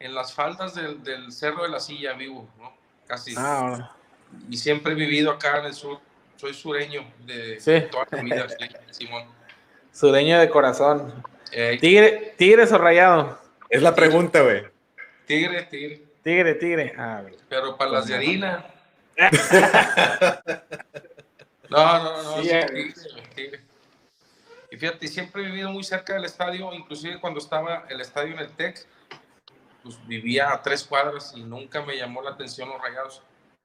En 0.00 0.14
las 0.14 0.34
faldas 0.34 0.74
del, 0.74 1.02
del 1.02 1.32
Cerro 1.32 1.62
de 1.62 1.70
la 1.70 1.80
Silla 1.80 2.12
vivo, 2.12 2.46
¿no? 2.58 2.77
Casi. 3.08 3.34
Ah, 3.36 3.90
y 4.48 4.56
siempre 4.56 4.92
he 4.92 4.94
vivido 4.94 5.32
acá 5.32 5.58
en 5.58 5.66
el 5.66 5.74
sur. 5.74 5.98
Soy 6.36 6.54
sureño 6.54 7.04
de 7.24 7.88
toda 7.90 8.22
mi 8.22 8.30
vida, 8.30 8.46
Simón. 8.90 9.24
Sureño 9.92 10.38
de 10.38 10.48
corazón. 10.48 11.12
tigre, 11.80 12.34
¿Tigres 12.36 12.70
o 12.70 12.78
rayado? 12.78 13.40
Es 13.68 13.82
la 13.82 13.94
pregunta, 13.94 14.42
güey. 14.42 14.62
Tigre, 15.26 15.64
tigre. 15.64 16.04
Tigre, 16.22 16.54
tigre. 16.54 16.94
Ah, 16.96 17.22
Pero 17.48 17.76
para 17.76 17.90
las 17.90 18.06
de 18.06 18.14
harina. 18.14 18.64
no, 21.68 21.98
no, 21.98 22.22
no. 22.22 22.40
tigre, 22.40 22.94
tigre. 23.34 23.60
Y 24.70 24.76
fíjate, 24.76 25.08
siempre 25.08 25.42
he 25.42 25.46
vivido 25.46 25.70
muy 25.70 25.82
cerca 25.82 26.14
del 26.14 26.24
estadio, 26.24 26.72
inclusive 26.72 27.18
cuando 27.20 27.40
estaba 27.40 27.86
el 27.88 28.00
estadio 28.00 28.34
en 28.34 28.40
el 28.40 28.50
TEC, 28.50 28.86
pues 29.82 29.98
vivía 30.06 30.52
a 30.52 30.62
tres 30.62 30.84
cuadras 30.84 31.32
y 31.36 31.42
nunca 31.42 31.82
me 31.82 31.96
llamó 31.96 32.22
la 32.22 32.30
atención 32.30 32.68
los 32.68 32.80
rayados. 32.80 33.22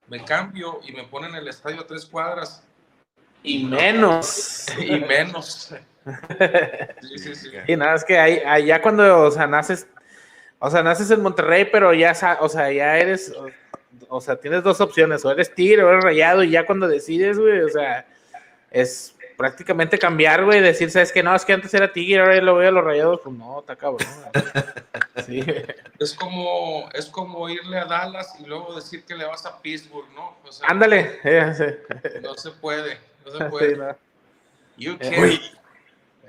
Me 0.08 0.23
cambio 0.23 0.80
y 0.86 0.91
me 0.91 1.04
ponen 1.04 1.36
el 1.36 1.47
estadio 1.47 1.82
a 1.82 1.88
tres 1.88 2.06
cuadras. 2.06 2.63
Y 3.43 3.65
menos. 3.65 4.65
y 4.80 4.99
menos. 4.99 5.73
Sí, 7.02 7.17
sí, 7.17 7.36
sí. 7.36 7.49
Y 7.65 7.78
nada, 7.78 7.95
es 7.95 8.04
que 8.04 8.19
allá 8.19 8.82
cuando, 8.82 9.21
o 9.21 9.32
sea, 9.32 9.47
naces, 9.47 9.88
o 10.60 10.69
sea, 10.69 10.84
naces 10.84 11.10
en 11.12 11.21
Monterrey, 11.21 11.69
pero 11.71 11.93
ya, 11.93 12.12
o 12.41 12.49
sea, 12.49 12.69
ya 12.73 12.97
eres, 12.97 13.34
o, 14.10 14.19
sea, 14.19 14.36
tienes 14.36 14.63
dos 14.63 14.82
opciones, 14.82 15.23
o 15.23 15.32
eres 15.32 15.56
tigre 15.56 15.82
o 15.82 15.89
eres 15.89 16.04
rayado, 16.04 16.43
y 16.43 16.49
ya 16.49 16.65
cuando 16.65 16.89
decides, 16.89 17.39
güey, 17.39 17.62
o 17.62 17.69
sea, 17.69 18.06
es 18.69 19.12
prácticamente 19.38 20.00
cambiar, 20.00 20.46
güey, 20.46 20.62
decir, 20.62 20.89
¿sabes 20.91 21.12
que 21.12 21.24
No, 21.24 21.36
es 21.36 21.46
que 21.46 21.54
antes 21.54 21.74
era 21.74 21.91
Tigre, 21.91 22.22
ahora 22.22 22.41
lo 22.41 22.56
veo 22.56 22.69
a 22.69 22.72
los 22.72 22.84
rayados, 22.84 23.22
pues 23.24 23.36
no, 23.36 23.60
está 23.60 23.76
cabrón. 23.76 24.08
sí. 25.26 25.43
Es 26.00 26.13
como, 26.13 26.89
es 26.93 27.06
como 27.08 27.50
irle 27.50 27.80
a 27.80 27.86
Dallas 27.86 28.34
y 28.39 28.46
luego 28.46 28.76
decir 28.76 29.04
que 29.06 29.15
le 29.15 29.26
vas 29.26 29.46
a 29.46 29.62
Pittsburgh, 29.62 30.08
¿no? 30.15 30.38
Ándale. 30.67 31.19
No 32.22 32.36
se 32.36 32.52
puede, 32.52 32.98
no 33.26 33.32
se 33.32 33.46
puede. 33.50 33.96
you 34.78 34.98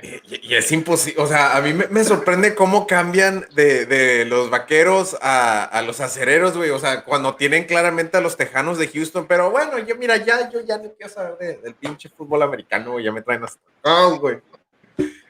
eh, 0.03 0.21
es 0.51 0.73
imposible, 0.73 1.23
o 1.23 1.27
sea, 1.27 1.57
a 1.57 1.61
mí 1.61 1.73
me, 1.73 2.05
sorprende 2.05 2.55
cómo 2.55 2.87
cambian 2.87 3.47
de, 3.55 4.25
los 4.29 4.51
vaqueros 4.51 5.17
a, 5.21 5.83
los 5.87 6.01
acereros, 6.01 6.57
güey. 6.57 6.71
O 6.71 6.79
sea, 6.79 7.05
cuando 7.05 7.37
tienen 7.37 7.65
claramente 7.65 8.17
a 8.17 8.21
los 8.21 8.37
tejanos 8.37 8.79
de 8.79 8.89
Houston, 8.89 9.27
pero 9.27 9.51
bueno, 9.51 9.79
yo 9.79 9.97
mira, 9.97 10.17
ya, 10.17 10.51
yo 10.51 10.61
ya 10.61 10.79
no 10.79 10.93
quiero 10.93 11.13
saber 11.13 11.61
del 11.61 11.75
pinche 11.75 12.09
fútbol 12.09 12.43
americano, 12.43 12.99
ya 12.99 13.13
me 13.13 13.23
traen 13.23 13.45
hasta. 13.45 13.61
Oh, 13.83 14.19
güey. 14.19 14.39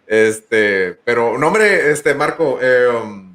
Este, 0.06 0.98
pero, 1.04 1.38
no, 1.38 1.48
hombre, 1.48 1.90
este, 1.90 2.14
Marco, 2.14 2.58
eh, 2.60 2.88
um, 2.88 3.33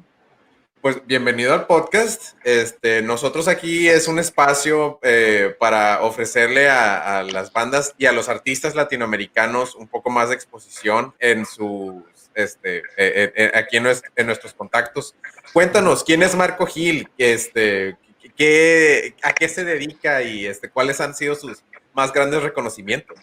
pues 0.80 1.06
bienvenido 1.06 1.52
al 1.52 1.66
podcast. 1.66 2.36
Este, 2.42 3.02
nosotros 3.02 3.48
aquí 3.48 3.88
es 3.88 4.08
un 4.08 4.18
espacio 4.18 4.98
eh, 5.02 5.54
para 5.58 6.02
ofrecerle 6.02 6.70
a, 6.70 7.22
las 7.22 7.52
bandas 7.52 7.94
y 7.98 8.06
a 8.06 8.12
los 8.12 8.28
artistas 8.28 8.74
latinoamericanos 8.74 9.74
un 9.74 9.88
poco 9.88 10.10
más 10.10 10.30
de 10.30 10.36
exposición 10.36 11.14
en 11.18 11.44
sus, 11.44 12.02
este, 12.34 12.78
eh, 12.96 13.32
eh, 13.36 13.52
aquí 13.54 13.76
en, 13.76 14.26
nuestros 14.26 14.54
contactos. 14.54 15.14
Cuéntanos, 15.52 16.02
¿quién 16.02 16.22
es 16.22 16.34
Marco 16.34 16.64
Gil? 16.66 17.08
Este, 17.18 17.98
¿qué, 18.36 19.14
¿A 19.22 19.34
qué 19.34 19.48
se 19.48 19.64
dedica 19.64 20.22
y 20.22 20.46
este, 20.46 20.70
cuáles 20.70 21.00
han 21.00 21.14
sido 21.14 21.34
sus 21.34 21.62
más 21.92 22.12
grandes 22.12 22.42
reconocimientos? 22.42 23.18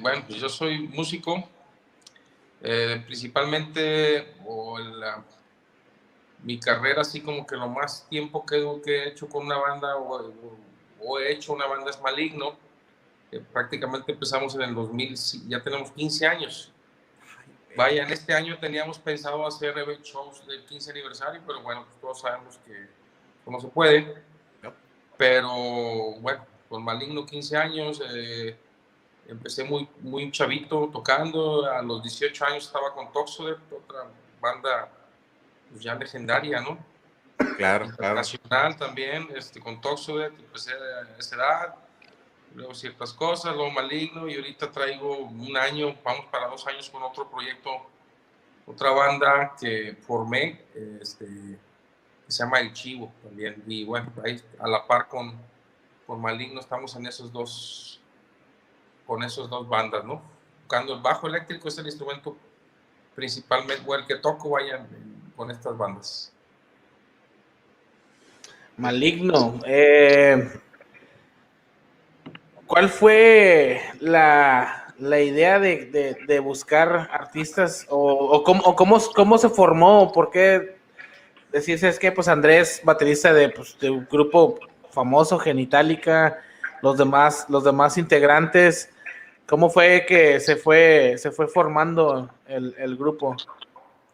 bueno, 0.00 0.24
pues 0.26 0.40
yo 0.40 0.48
soy 0.48 0.80
músico, 0.88 1.48
principalmente 3.06 4.34
o 4.44 4.80
la 4.80 5.22
mi 6.44 6.60
carrera, 6.60 7.00
así 7.00 7.20
como 7.22 7.46
que 7.46 7.56
lo 7.56 7.68
más 7.68 8.06
tiempo 8.08 8.44
que, 8.44 8.56
he 8.56 9.08
hecho 9.08 9.28
con 9.28 9.46
una 9.46 9.56
banda 9.56 9.96
o, 9.96 11.18
he 11.18 11.32
hecho 11.32 11.52
una 11.52 11.66
banda 11.66 11.90
es 11.90 12.00
Maligno. 12.00 12.56
prácticamente 13.52 14.12
empezamos 14.12 14.54
en 14.54 14.62
el 14.62 14.74
2000, 14.74 15.48
ya 15.48 15.62
tenemos 15.62 15.90
15 15.92 16.26
años. 16.26 16.70
Vaya, 17.76 18.04
en 18.04 18.12
este 18.12 18.32
año 18.32 18.56
teníamos 18.58 18.98
pensado 18.98 19.44
hacer 19.46 19.74
shows 20.02 20.46
del 20.46 20.64
15 20.64 20.90
aniversario, 20.92 21.42
pero 21.44 21.60
bueno, 21.62 21.84
pues 21.84 22.00
todos 22.00 22.20
sabemos 22.20 22.58
que 22.64 22.88
no 23.50 23.60
se 23.60 23.68
puede. 23.68 24.22
Pero 25.16 25.50
bueno, 26.20 26.46
con 26.68 26.84
Maligno 26.84 27.24
15 27.24 27.56
años, 27.56 28.02
eh, 28.12 28.56
empecé 29.26 29.64
muy, 29.64 29.88
muy 30.00 30.30
chavito 30.30 30.88
tocando. 30.92 31.66
A 31.66 31.82
los 31.82 32.02
18 32.02 32.44
años 32.44 32.66
estaba 32.66 32.94
con 32.94 33.12
Toxoder, 33.12 33.58
otra 33.70 34.06
banda 34.40 34.88
pues, 35.74 35.82
ya 35.82 35.96
legendaria, 35.96 36.60
¿no? 36.60 36.78
Claro, 37.56 37.88
claro. 37.96 38.14
Nacional 38.14 38.76
también, 38.76 39.28
este, 39.34 39.58
con 39.58 39.80
Toxodet, 39.80 40.32
empecé 40.38 40.70
a 40.72 41.18
esa 41.18 41.34
edad, 41.34 41.74
luego 42.54 42.74
ciertas 42.74 43.12
cosas, 43.12 43.56
luego 43.56 43.72
Maligno, 43.72 44.28
y 44.28 44.36
ahorita 44.36 44.70
traigo 44.70 45.18
un 45.18 45.56
año, 45.56 45.96
vamos 46.04 46.26
para 46.26 46.46
dos 46.46 46.64
años 46.68 46.88
con 46.88 47.02
otro 47.02 47.28
proyecto, 47.28 47.70
otra 48.66 48.92
banda 48.92 49.56
que 49.60 49.96
formé, 50.06 50.64
este, 51.00 51.26
que 51.26 51.58
se 52.32 52.44
llama 52.44 52.60
El 52.60 52.72
Chivo 52.72 53.12
también, 53.24 53.60
y 53.66 53.84
bueno, 53.84 54.12
ahí 54.24 54.40
a 54.60 54.68
la 54.68 54.86
par 54.86 55.08
con, 55.08 55.34
con 56.06 56.20
Maligno 56.20 56.60
estamos 56.60 56.94
en 56.94 57.06
esos 57.06 57.32
dos, 57.32 58.00
con 59.08 59.24
esos 59.24 59.50
dos 59.50 59.68
bandas, 59.68 60.04
¿no? 60.04 60.22
Tocando 60.62 60.94
el 60.94 61.00
bajo 61.00 61.26
eléctrico 61.26 61.66
es 61.66 61.76
el 61.78 61.86
instrumento 61.86 62.36
principalmente, 63.16 63.82
o 63.84 63.94
el 63.96 64.06
que 64.06 64.16
toco, 64.16 64.50
vaya, 64.50 64.86
con 65.36 65.50
estas 65.50 65.76
bandas? 65.76 66.32
Maligno. 68.76 69.60
Eh, 69.66 70.50
¿Cuál 72.66 72.88
fue 72.88 73.80
la, 74.00 74.90
idea 74.98 75.60
de, 75.60 76.40
buscar 76.42 77.08
artistas 77.12 77.86
o, 77.88 78.42
cómo, 78.42 78.74
cómo, 78.74 79.38
se 79.38 79.48
formó? 79.48 80.10
¿Por 80.12 80.30
qué 80.30 80.76
decirse 81.52 81.88
es 81.88 81.98
que 81.98 82.10
pues 82.10 82.26
Andrés, 82.26 82.80
baterista 82.82 83.32
de, 83.32 83.50
pues, 83.50 83.78
de 83.78 83.90
un 83.90 84.08
grupo 84.10 84.58
famoso, 84.90 85.38
Genitalica, 85.38 86.38
los 86.82 86.96
demás, 86.98 87.46
los 87.48 87.64
demás 87.64 87.96
integrantes, 87.98 88.90
¿cómo 89.46 89.70
fue 89.70 90.04
que 90.06 90.40
se 90.40 90.56
fue, 90.56 91.14
se 91.18 91.30
fue 91.30 91.46
formando 91.46 92.30
el, 92.46 92.74
el 92.78 92.96
grupo? 92.96 93.36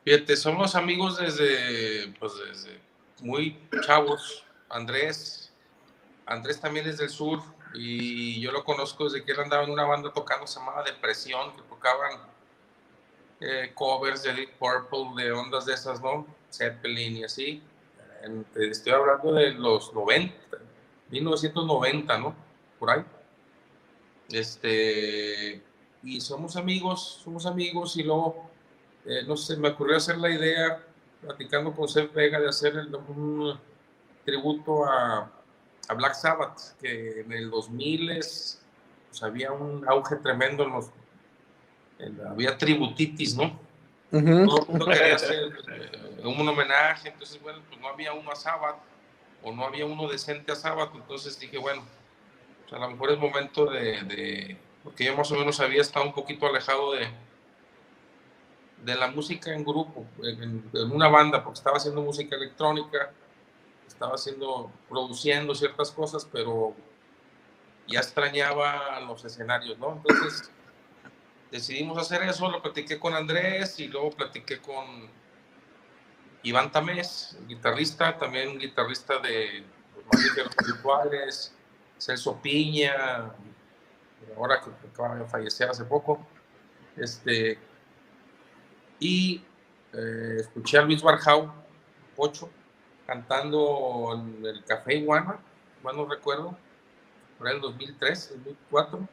Fíjate, 0.04 0.34
somos 0.36 0.74
amigos 0.74 1.18
desde, 1.18 2.08
pues 2.18 2.32
desde 2.48 2.80
muy 3.20 3.58
chavos. 3.84 4.44
Andrés, 4.70 5.52
Andrés 6.26 6.60
también 6.60 6.88
es 6.88 6.98
del 6.98 7.10
sur 7.10 7.42
y 7.74 8.40
yo 8.40 8.50
lo 8.50 8.64
conozco 8.64 9.04
desde 9.04 9.24
que 9.24 9.32
él 9.32 9.40
andaba 9.40 9.64
en 9.64 9.70
una 9.70 9.84
banda 9.84 10.12
tocando, 10.12 10.46
se 10.46 10.58
llamaba 10.58 10.82
Depresión, 10.84 11.54
que 11.54 11.62
tocaban 11.62 12.18
eh, 13.40 13.72
covers 13.74 14.22
de 14.22 14.32
Deep 14.32 14.58
Purple, 14.58 15.22
de 15.22 15.32
ondas 15.32 15.66
de 15.66 15.74
esas, 15.74 16.00
¿no? 16.00 16.26
Zeppelin 16.50 17.18
y 17.18 17.24
así. 17.24 17.62
estoy 18.56 18.92
hablando 18.92 19.32
de 19.34 19.52
los 19.52 19.92
90, 19.92 20.34
1990, 21.10 22.18
¿no? 22.18 22.34
Por 22.78 22.90
ahí. 22.90 23.04
Este, 24.30 25.62
y 26.02 26.20
somos 26.20 26.56
amigos, 26.56 27.20
somos 27.24 27.46
amigos 27.46 27.96
y 27.96 28.02
luego 28.02 28.49
eh, 29.06 29.22
no 29.26 29.36
sé, 29.36 29.56
me 29.56 29.68
ocurrió 29.68 29.96
hacer 29.96 30.18
la 30.18 30.30
idea, 30.30 30.82
platicando 31.22 31.72
con 31.72 31.88
Seth 31.88 32.12
Vega, 32.12 32.40
de 32.40 32.48
hacer 32.48 32.76
un 32.76 33.58
tributo 34.24 34.84
a, 34.84 35.30
a, 35.88 35.94
Black 35.94 36.14
Sabbath, 36.14 36.78
que 36.80 37.20
en 37.20 37.32
el 37.32 37.50
2000 37.50 38.10
es, 38.10 38.62
pues, 39.08 39.22
había 39.22 39.52
un 39.52 39.86
auge 39.88 40.16
tremendo 40.16 40.64
en 40.64 40.72
los... 40.72 40.90
había 42.28 42.56
tributitis, 42.56 43.36
¿no? 43.36 43.58
no, 44.10 44.66
quería 44.86 45.14
hacer 45.14 45.52
eh, 45.72 46.22
un 46.24 46.48
homenaje, 46.48 47.10
entonces, 47.10 47.40
bueno, 47.40 47.60
pues 47.68 47.80
no 47.80 47.88
había 47.88 48.12
uno 48.12 48.30
a 48.30 48.36
Sabbath, 48.36 48.76
o 49.42 49.52
no 49.52 49.64
había 49.64 49.86
uno 49.86 50.08
decente 50.08 50.52
a 50.52 50.56
Sabbath, 50.56 50.90
entonces 50.94 51.38
dije, 51.38 51.58
bueno, 51.58 51.82
pues, 52.62 52.72
a 52.74 52.84
lo 52.84 52.90
mejor 52.90 53.12
es 53.12 53.18
momento 53.18 53.66
de, 53.66 54.02
de 54.02 54.56
porque 54.82 55.04
yo 55.04 55.16
más 55.16 55.30
o 55.30 55.36
menos 55.36 55.60
había 55.60 55.80
estado 55.80 56.06
un 56.06 56.14
poquito 56.14 56.46
alejado 56.46 56.92
de 56.92 57.08
de 58.84 58.94
la 58.94 59.08
música 59.08 59.52
en 59.52 59.64
grupo, 59.64 60.06
en, 60.22 60.70
una 60.92 61.08
banda, 61.08 61.42
porque 61.44 61.58
estaba 61.58 61.76
haciendo 61.76 62.02
música 62.02 62.36
electrónica, 62.36 63.12
estaba 63.86 64.14
haciendo, 64.14 64.70
produciendo 64.88 65.54
ciertas 65.54 65.90
cosas, 65.90 66.26
pero 66.30 66.74
ya 67.86 68.00
extrañaba 68.00 69.00
los 69.00 69.24
escenarios, 69.24 69.78
¿no? 69.78 69.92
Entonces 69.92 70.50
decidimos 71.50 71.98
hacer 71.98 72.22
eso, 72.22 72.50
lo 72.50 72.62
platiqué 72.62 72.98
con 72.98 73.14
Andrés 73.14 73.78
y 73.80 73.88
luego 73.88 74.10
platiqué 74.12 74.60
con 74.60 75.10
Iván 76.42 76.72
Tamés, 76.72 77.36
guitarrista, 77.46 78.16
también 78.16 78.58
guitarrista 78.58 79.18
de 79.18 79.64
los 79.94 80.04
mamíferos 80.12 80.54
virtuales, 80.64 81.54
Celso 81.98 82.40
Piña, 82.40 83.32
ahora 84.36 84.60
que 84.60 84.70
acaba 84.88 85.16
de 85.16 85.26
fallecer 85.26 85.68
hace 85.68 85.84
poco, 85.84 86.26
este, 86.96 87.58
y 89.00 89.42
eh, 89.94 90.36
escuché 90.40 90.78
a 90.78 90.82
Luis 90.82 91.02
Barjau, 91.02 91.52
Ocho, 92.16 92.50
cantando 93.06 94.12
en 94.14 94.44
el 94.44 94.64
Café 94.64 94.96
Iguana, 94.96 95.40
mal 95.82 95.96
no 95.96 96.06
recuerdo, 96.06 96.56
por 97.38 97.48
el 97.48 97.60
2003, 97.60 98.34
2004. 98.44 99.08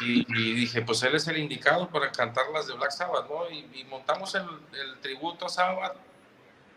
Y, 0.00 0.24
dije, 0.54 0.80
pues 0.82 1.02
él 1.02 1.14
es 1.14 1.28
el 1.28 1.36
indicado 1.36 1.90
para 1.90 2.10
cantar 2.10 2.46
las 2.52 2.66
de 2.66 2.74
Black 2.74 2.90
Sabbath, 2.90 3.28
¿no? 3.28 3.50
Y, 3.50 3.84
montamos 3.84 4.34
el, 4.34 4.46
tributo 5.02 5.46
a 5.46 5.48
Sabbath, 5.50 5.96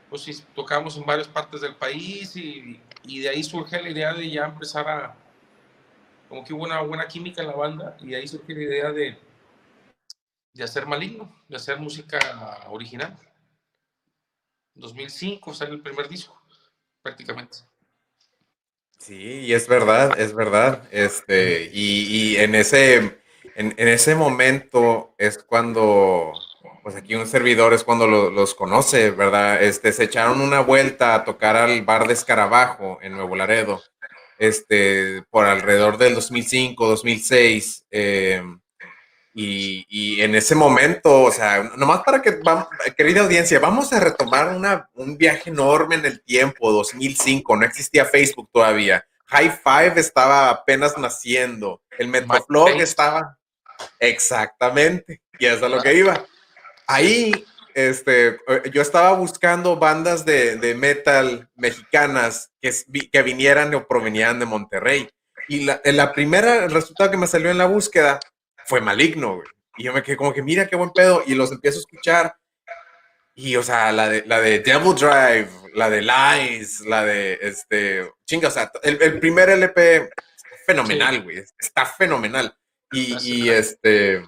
pues 0.10 0.24
sí, 0.24 0.44
tocamos 0.54 0.98
en 0.98 1.06
varias 1.06 1.28
partes 1.28 1.62
del 1.62 1.76
país 1.76 2.36
y, 2.36 2.82
y, 3.04 3.22
de 3.22 3.30
ahí 3.30 3.44
surge 3.44 3.82
la 3.82 3.90
idea 3.90 4.14
de 4.14 4.30
ya 4.30 4.46
empezar 4.46 4.90
a, 4.90 5.16
como 6.28 6.44
que 6.44 6.54
hubo 6.54 6.64
una 6.64 6.82
buena 6.82 7.08
química 7.08 7.42
en 7.42 7.48
la 7.48 7.56
banda 7.56 7.98
y 8.02 8.08
de 8.08 8.18
ahí 8.18 8.28
surge 8.28 8.54
la 8.54 8.62
idea 8.62 8.92
de, 8.92 9.18
de 10.54 10.64
hacer 10.64 10.86
maligno, 10.86 11.34
de 11.48 11.56
hacer 11.56 11.80
música 11.80 12.20
original. 12.70 13.18
2005 14.76 15.54
sale 15.54 15.72
el 15.72 15.82
primer 15.82 16.08
disco, 16.08 16.42
prácticamente. 17.02 17.58
Sí, 18.98 19.16
y 19.16 19.54
es 19.54 19.68
verdad, 19.68 20.20
es 20.20 20.34
verdad. 20.36 20.88
Este, 20.92 21.70
y, 21.74 22.36
en 22.38 22.56
ese, 22.56 23.22
en, 23.56 23.74
ese 23.78 24.16
momento 24.16 25.16
es 25.18 25.38
cuando, 25.38 26.34
pues 26.84 26.96
aquí 26.96 27.16
un 27.16 27.28
servidor 27.28 27.74
es 27.74 27.84
cuando 27.84 28.08
los 28.08 28.56
conoce, 28.56 29.12
¿verdad? 29.12 29.64
Este, 29.64 29.94
se 29.94 30.06
echaron 30.06 30.42
una 30.42 30.60
vuelta 30.60 31.16
a 31.16 31.24
tocar 31.24 31.56
al 31.56 31.82
bar 31.84 32.08
de 32.08 32.14
Escarabajo 32.14 33.00
en 33.02 33.14
Nuevo 33.14 33.36
Laredo, 33.36 33.82
este, 34.38 35.24
por 35.30 35.46
alrededor 35.46 35.98
del 35.98 36.16
2005, 36.16 36.88
2006. 36.88 37.86
Eh, 37.92 38.44
y, 39.34 40.22
en 40.22 40.36
ese 40.36 40.56
momento, 40.56 41.24
o 41.24 41.32
sea, 41.32 41.72
nomás 41.78 42.02
para 42.04 42.22
que, 42.22 42.40
querida 42.98 43.22
audiencia, 43.22 43.60
vamos 43.60 43.94
a 43.94 44.00
retomar 44.00 44.56
una, 44.56 44.90
un 44.94 45.18
viaje 45.18 45.50
enorme 45.50 45.96
en 45.96 46.06
el 46.06 46.22
tiempo, 46.22 46.72
2005, 46.72 47.56
no 47.56 47.66
existía 47.66 48.06
Facebook 48.06 48.50
todavía. 48.52 49.06
High 49.28 49.60
Five 49.64 50.00
estaba 50.00 50.50
apenas 50.50 50.98
naciendo, 50.98 51.82
el 51.98 52.08
Metroflog 52.08 52.82
estaba, 52.82 53.38
Exactamente, 54.00 55.22
y 55.38 55.46
eso 55.46 55.66
es 55.66 55.72
lo 55.72 55.82
que 55.82 55.94
iba. 55.94 56.26
Ahí, 56.88 57.46
este, 57.74 58.40
yo 58.74 58.82
estaba 58.82 59.14
buscando 59.14 59.78
bandas 59.78 60.26
de, 60.26 60.76
metal 60.76 61.48
mexicanas 61.56 62.52
que, 62.62 62.74
que 63.12 63.22
vinieran 63.22 63.74
o 63.76 63.88
provenían 63.88 64.40
de 64.40 64.46
Monterrey. 64.46 65.10
Y 65.48 65.62
la, 65.62 65.82
la 65.84 66.14
primera 66.14 66.68
resultado 66.68 67.10
que 67.10 67.18
me 67.18 67.28
salió 67.28 67.50
en 67.50 67.58
la 67.58 67.68
búsqueda 67.68 68.20
fue 68.70 68.82
Maligno, 68.82 69.36
güey. 69.36 69.48
Y 69.78 69.84
yo 69.86 69.94
me 69.94 70.04
quedé 70.04 70.16
como 70.16 70.32
que, 70.32 70.44
mira 70.44 70.68
qué 70.68 70.76
buen 70.76 70.92
pedo. 70.92 71.24
Y 71.26 71.34
los 71.34 71.52
empiezo 71.52 71.80
a 71.80 71.82
escuchar. 71.82 72.36
Y, 73.34 73.56
o 73.56 73.64
sea, 73.64 73.92
la 73.92 74.08
de, 74.08 74.24
la 74.26 74.40
de 74.40 74.60
Devil 74.60 74.94
Drive, 74.96 75.50
la 75.74 75.90
de 75.90 76.02
Lies, 76.02 76.82
la 76.82 77.04
de, 77.04 77.40
este, 77.42 78.12
chinga, 78.26 78.50
o 78.50 78.52
sea, 78.52 78.72
el, 78.84 79.20
primer 79.20 79.50
LP, 79.50 80.10
fenomenal, 80.66 81.24
güey. 81.24 81.44
Está 81.58 81.86
fenomenal. 81.86 82.56
Y, 82.92 83.18
y, 83.22 83.50
este, 83.50 84.24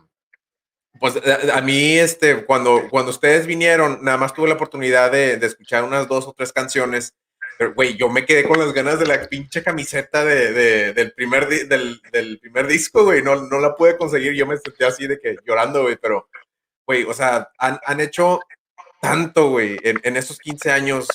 pues 0.99 1.15
a, 1.54 1.62
mí, 1.62 1.97
este, 1.97 2.45
cuando, 2.45 2.88
cuando 2.89 3.12
ustedes 3.12 3.45
vinieron, 3.45 4.04
nada 4.04 4.17
más 4.17 4.34
tuve 4.34 4.47
la 4.47 4.56
oportunidad 4.56 5.12
de, 5.12 5.38
de 5.38 5.47
escuchar 5.47 5.84
unas 5.84 6.08
dos 6.08 6.25
o 6.25 6.34
tres 6.34 6.54
canciones 6.54 7.13
güey, 7.69 7.95
yo 7.95 8.10
me 8.10 8.26
quedé 8.26 8.43
con 8.43 8.60
las 8.60 8.74
ganas 8.74 9.00
de 9.00 9.08
la 9.08 9.28
pinche 9.28 9.63
camiseta 9.63 10.26
de, 10.26 10.93
del, 10.93 11.13
primer 11.13 11.47
del, 11.47 12.02
del, 12.12 12.39
primer 12.39 12.67
disco, 12.67 13.04
güey. 13.04 13.21
No, 13.21 13.36
no 13.36 13.60
la 13.60 13.76
pude 13.76 13.97
conseguir. 13.97 14.34
Yo 14.34 14.45
me 14.45 14.58
sentí 14.58 14.84
así 14.84 15.08
de 15.08 15.19
que 15.19 15.38
llorando, 15.45 15.84
güey. 15.84 15.97
Pero, 15.97 16.30
güey, 16.86 17.04
o 17.04 17.13
sea, 17.13 17.50
han, 17.58 17.80
han 17.86 18.00
hecho 18.00 18.39
tanto, 19.02 19.50
güey, 19.50 19.78
en, 19.84 20.00
en, 20.04 20.17
estos 20.17 20.39
15 20.39 20.71
años 20.71 21.08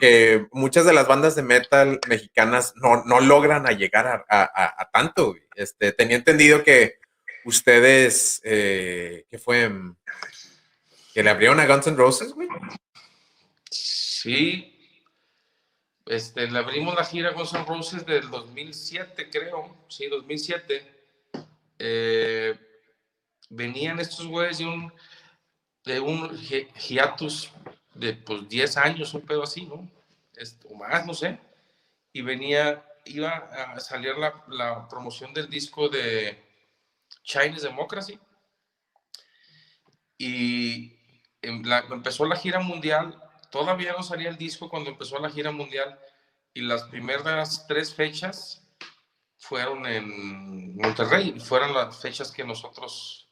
que 0.00 0.46
muchas 0.52 0.84
de 0.84 0.92
las 0.92 1.06
bandas 1.06 1.36
de 1.36 1.42
metal 1.42 2.00
mexicanas 2.08 2.74
no, 2.76 3.04
no 3.04 3.20
logran 3.20 3.64
llegar 3.76 4.24
a, 4.28 4.72
a, 4.78 4.90
tanto. 4.90 5.36
Este, 5.54 5.92
tenía 5.92 6.16
entendido 6.16 6.64
que 6.64 6.98
ustedes, 7.44 8.40
eh, 8.44 9.26
¿qué 9.30 9.38
fue? 9.38 9.70
Que 11.12 11.22
le 11.22 11.30
abrieron 11.30 11.60
a 11.60 11.66
Guns 11.66 11.86
N' 11.86 11.96
Roses, 11.96 12.32
güey. 12.32 12.48
Sí, 13.70 14.73
este, 16.06 16.50
le 16.50 16.58
abrimos 16.58 16.94
la 16.94 17.04
gira 17.04 17.32
Guns 17.32 17.54
N' 17.54 17.64
Roses 17.64 18.04
del 18.04 18.28
2007, 18.30 19.30
creo. 19.30 19.86
Sí, 19.88 20.06
2007. 20.06 21.08
Eh, 21.78 22.58
venían 23.48 23.98
estos 24.00 24.26
güeyes 24.26 24.58
de 24.58 24.66
un, 24.66 24.92
de 25.84 26.00
un 26.00 26.38
hiatus 26.38 27.50
de 27.94 28.14
pues 28.14 28.48
10 28.48 28.76
años, 28.76 29.14
un 29.14 29.22
pedo 29.22 29.42
así, 29.42 29.64
¿no? 29.64 29.88
o 30.68 30.74
más, 30.74 31.06
no 31.06 31.14
sé. 31.14 31.38
Y 32.12 32.22
venía, 32.22 32.84
iba 33.06 33.30
a 33.30 33.80
salir 33.80 34.16
la, 34.16 34.44
la 34.48 34.88
promoción 34.88 35.32
del 35.32 35.48
disco 35.48 35.88
de 35.88 36.42
Chinese 37.22 37.66
Democracy. 37.66 38.18
Y 40.18 40.96
empezó 41.42 42.26
la 42.26 42.36
gira 42.36 42.60
mundial 42.60 43.23
Todavía 43.54 43.92
no 43.92 44.02
salía 44.02 44.30
el 44.30 44.36
disco 44.36 44.68
cuando 44.68 44.90
empezó 44.90 45.16
la 45.20 45.30
gira 45.30 45.52
mundial 45.52 45.96
y 46.52 46.62
las 46.62 46.82
primeras 46.88 47.68
tres 47.68 47.94
fechas 47.94 48.66
fueron 49.38 49.86
en 49.86 50.76
Monterrey, 50.76 51.38
fueron 51.38 51.72
las 51.72 51.96
fechas 52.02 52.32
que 52.32 52.42
nosotros 52.42 53.30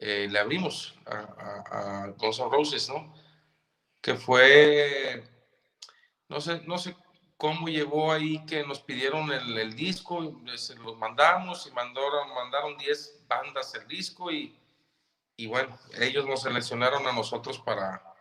eh, 0.00 0.26
le 0.28 0.36
abrimos 0.40 0.96
a, 1.06 1.18
a, 1.70 2.06
Guns 2.18 2.40
N' 2.40 2.48
Roses, 2.50 2.88
¿no? 2.88 3.14
Que 4.02 4.16
fue, 4.16 5.22
no 6.28 6.40
sé, 6.40 6.62
no 6.66 6.76
sé 6.76 6.96
cómo 7.36 7.68
llegó 7.68 8.10
ahí 8.10 8.44
que 8.46 8.66
nos 8.66 8.80
pidieron 8.80 9.30
el, 9.30 9.76
disco, 9.76 10.40
se 10.56 10.74
los 10.74 10.98
mandamos 10.98 11.68
y 11.68 11.70
mandaron, 11.70 12.34
mandaron 12.34 12.76
10 12.78 13.26
bandas 13.28 13.76
el 13.76 13.86
disco 13.86 14.32
y, 14.32 14.58
y 15.36 15.46
bueno, 15.46 15.78
ellos 16.00 16.26
nos 16.26 16.42
seleccionaron 16.42 17.06
a 17.06 17.12
nosotros 17.12 17.60
para, 17.60 18.13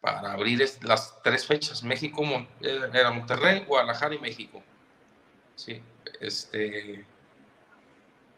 para 0.00 0.32
abrir 0.32 0.66
las 0.82 1.22
tres 1.22 1.46
fechas. 1.46 1.82
México, 1.82 2.22
era 2.60 3.10
Monterrey, 3.10 3.64
Guadalajara 3.66 4.14
y 4.14 4.18
México. 4.18 4.62
Sí, 5.54 5.82
este. 6.20 7.04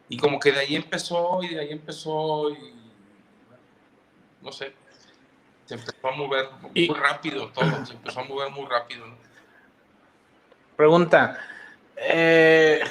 Y 0.09 0.17
como 0.17 0.39
que 0.39 0.51
de 0.51 0.59
ahí 0.59 0.75
empezó, 0.75 1.41
y 1.43 1.49
de 1.49 1.59
ahí 1.59 1.71
empezó, 1.71 2.49
y. 2.49 2.73
No 4.41 4.51
sé. 4.51 4.73
Se 5.65 5.75
empezó 5.75 6.07
a 6.07 6.11
mover 6.11 6.49
muy 6.75 6.87
rápido 6.87 7.49
todo, 7.49 7.85
se 7.85 7.93
empezó 7.93 8.19
a 8.19 8.23
mover 8.23 8.51
muy 8.51 8.65
rápido. 8.65 9.05
Pregunta. 10.75 11.39
Eh, 11.95 12.81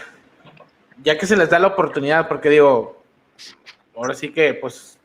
ya 1.03 1.19
que 1.19 1.27
se 1.27 1.37
les 1.37 1.51
da 1.51 1.59
la 1.59 1.67
oportunidad, 1.67 2.29
porque 2.29 2.49
digo, 2.49 3.03
ahora 3.97 4.15
sí 4.15 4.33
que, 4.33 4.55
pues, 4.55 5.00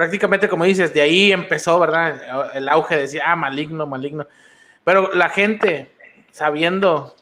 prácticamente 0.00 0.48
como 0.48 0.64
dices, 0.64 0.94
de 0.94 1.02
ahí 1.02 1.30
empezó, 1.30 1.78
¿verdad? 1.78 2.54
El 2.54 2.70
auge 2.70 2.94
de 2.94 3.02
decir, 3.02 3.20
ah, 3.22 3.36
maligno, 3.36 3.86
maligno. 3.86 4.26
Pero 4.82 5.12
la 5.12 5.28
gente, 5.28 5.92
sabiendo 6.30 7.14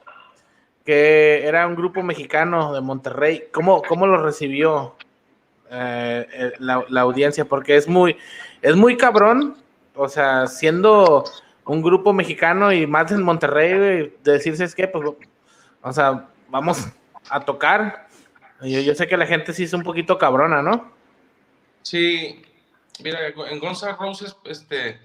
que 0.85 1.45
era 1.45 1.67
un 1.67 1.75
grupo 1.75 2.05
mexicano 2.05 2.73
de 2.73 2.81
Monterrey, 2.81 3.47
¿cómo, 3.53 3.83
cómo 3.83 4.07
lo 4.07 4.23
recibió 4.23 4.95
eh, 5.73 6.53
la, 6.61 7.01
audiencia? 7.01 7.47
Porque 7.47 7.75
es 7.75 7.89
muy, 7.89 8.17
es 8.63 8.77
muy 8.77 8.97
cabrón, 8.97 9.57
o 9.97 10.09
sea, 10.09 10.47
siendo 10.47 11.25
un 11.65 11.83
grupo 11.83 12.13
mexicano 12.13 12.73
y 12.73 12.87
más 12.87 13.11
en 13.11 13.25
Monterrey, 13.25 14.15
decirse 14.23 14.63
es 14.63 14.77
que, 14.77 14.87
pues, 14.87 15.05
o 15.83 15.93
sea, 15.93 16.29
vamos 16.49 16.87
a 17.29 17.41
tocar. 17.41 18.07
Yo, 18.63 18.79
yo 18.79 18.95
sé 18.95 19.09
que 19.09 19.17
la 19.17 19.27
gente 19.27 19.53
sí 19.53 19.65
es 19.65 19.73
un 19.73 19.83
poquito 19.83 20.17
cabrona, 20.17 20.63
¿no? 20.63 20.93
Sí, 21.83 22.45
Mira, 23.01 23.29
en 23.29 23.59
Guns 23.61 23.83
Roses, 23.99 24.37
este, 24.45 25.01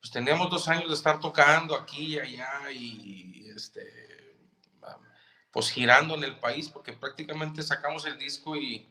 pues 0.00 0.10
teníamos 0.10 0.50
dos 0.50 0.68
años 0.68 0.88
de 0.88 0.94
estar 0.94 1.20
tocando 1.20 1.74
aquí 1.74 2.14
y 2.14 2.18
allá 2.18 2.70
y 2.70 3.48
este, 3.54 4.36
pues 5.50 5.70
girando 5.70 6.14
en 6.14 6.24
el 6.24 6.38
país, 6.38 6.68
porque 6.68 6.92
prácticamente 6.92 7.62
sacamos 7.62 8.04
el 8.06 8.18
disco 8.18 8.56
y, 8.56 8.90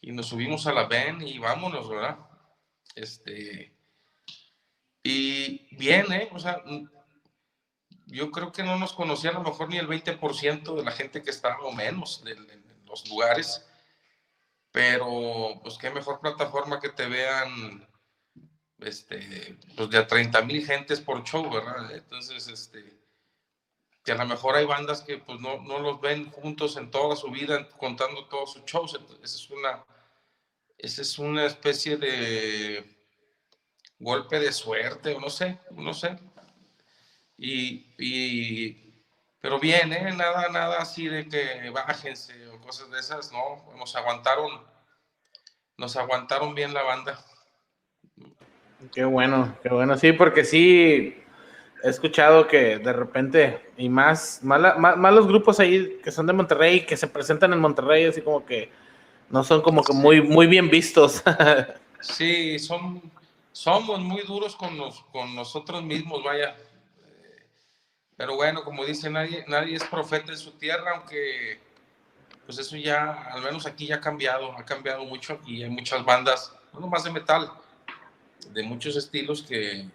y 0.00 0.12
nos 0.12 0.26
subimos 0.26 0.66
a 0.66 0.72
la 0.72 0.84
van 0.84 1.26
y 1.26 1.38
vámonos, 1.38 1.88
¿verdad? 1.88 2.18
Este, 2.94 3.74
y 5.02 5.74
bien, 5.76 6.12
¿eh? 6.12 6.28
O 6.32 6.38
sea, 6.38 6.62
yo 8.06 8.30
creo 8.30 8.52
que 8.52 8.62
no 8.62 8.78
nos 8.78 8.92
conocía 8.92 9.30
a 9.30 9.34
lo 9.34 9.42
mejor 9.42 9.68
ni 9.68 9.78
el 9.78 9.88
20% 9.88 10.74
de 10.74 10.84
la 10.84 10.92
gente 10.92 11.22
que 11.22 11.30
estaba 11.30 11.60
o 11.60 11.72
menos 11.72 12.22
en 12.26 12.84
los 12.86 13.08
lugares 13.08 13.66
pero 14.72 15.60
pues 15.62 15.78
qué 15.78 15.90
mejor 15.90 16.20
plataforma 16.20 16.80
que 16.80 16.90
te 16.90 17.06
vean 17.06 17.86
este, 18.80 19.58
pues 19.76 19.90
de 19.90 19.98
a 19.98 20.06
30 20.06 20.42
mil 20.42 20.64
gentes 20.64 21.00
por 21.00 21.22
show, 21.24 21.48
¿verdad? 21.50 21.92
Entonces, 21.92 22.48
este, 22.48 22.98
que 24.04 24.12
a 24.12 24.16
lo 24.16 24.26
mejor 24.26 24.56
hay 24.56 24.64
bandas 24.64 25.02
que 25.02 25.18
pues 25.18 25.40
no, 25.40 25.60
no 25.62 25.78
los 25.78 26.00
ven 26.00 26.30
juntos 26.30 26.76
en 26.76 26.90
toda 26.90 27.16
su 27.16 27.30
vida 27.30 27.68
contando 27.70 28.26
todos 28.26 28.52
sus 28.52 28.64
shows, 28.64 28.94
entonces 28.94 29.34
es 29.34 29.50
una, 29.50 29.84
esa 30.78 31.02
es 31.02 31.18
una 31.18 31.46
especie 31.46 31.96
de 31.96 32.96
golpe 33.98 34.40
de 34.40 34.52
suerte, 34.52 35.14
o 35.14 35.20
no 35.20 35.28
sé, 35.28 35.58
no 35.72 35.92
sé. 35.92 36.18
Y, 37.36 37.94
y 37.98 38.89
pero 39.40 39.58
bien, 39.58 39.92
¿eh? 39.92 40.12
Nada, 40.14 40.48
nada 40.50 40.80
así 40.80 41.08
de 41.08 41.26
que 41.28 41.70
bájense 41.70 42.48
o 42.48 42.60
cosas 42.60 42.90
de 42.90 42.98
esas, 42.98 43.32
no, 43.32 43.64
nos 43.78 43.96
aguantaron, 43.96 44.50
nos 45.78 45.96
aguantaron 45.96 46.54
bien 46.54 46.74
la 46.74 46.82
banda. 46.82 47.18
Qué 48.92 49.04
bueno, 49.04 49.56
qué 49.62 49.70
bueno, 49.70 49.96
sí, 49.96 50.12
porque 50.12 50.44
sí 50.44 51.22
he 51.82 51.88
escuchado 51.88 52.46
que 52.46 52.78
de 52.78 52.92
repente, 52.92 53.72
y 53.78 53.88
más, 53.88 54.40
más, 54.42 54.78
más, 54.78 55.14
los 55.14 55.26
grupos 55.26 55.58
ahí 55.58 55.98
que 56.04 56.10
son 56.10 56.26
de 56.26 56.32
Monterrey, 56.34 56.84
que 56.84 56.96
se 56.96 57.06
presentan 57.06 57.52
en 57.52 57.60
Monterrey, 57.60 58.04
así 58.04 58.20
como 58.20 58.44
que 58.44 58.70
no 59.30 59.42
son 59.42 59.62
como 59.62 59.82
que 59.82 59.94
muy, 59.94 60.20
muy 60.20 60.46
bien 60.46 60.68
vistos. 60.68 61.22
sí, 62.00 62.58
son, 62.58 63.00
somos 63.52 64.00
muy 64.00 64.22
duros 64.22 64.54
con, 64.54 64.76
con 65.12 65.34
nosotros 65.34 65.82
mismos, 65.82 66.22
vaya 66.22 66.56
pero 68.20 68.36
bueno, 68.36 68.62
como 68.64 68.84
dice, 68.84 69.08
nadie, 69.08 69.46
nadie 69.48 69.76
es 69.76 69.84
profeta 69.84 70.30
en 70.30 70.36
su 70.36 70.50
tierra, 70.50 70.90
aunque 70.94 71.58
pues 72.44 72.58
eso 72.58 72.76
ya, 72.76 73.12
al 73.12 73.40
menos 73.40 73.64
aquí 73.64 73.86
ya 73.86 73.94
ha 73.94 74.00
cambiado, 74.02 74.52
ha 74.58 74.62
cambiado 74.62 75.06
mucho 75.06 75.40
y 75.46 75.62
hay 75.62 75.70
muchas 75.70 76.04
bandas, 76.04 76.54
no 76.74 76.86
más 76.86 77.04
de 77.04 77.12
metal, 77.12 77.50
de 78.50 78.62
muchos 78.62 78.94
estilos 78.94 79.42
que, 79.42 79.88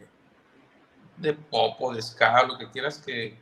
de 1.17 1.33
pop 1.33 1.79
o 1.79 1.93
de 1.93 2.01
ska, 2.01 2.41
lo 2.41 2.57
que 2.57 2.71
quieras, 2.71 2.97
que, 2.97 3.37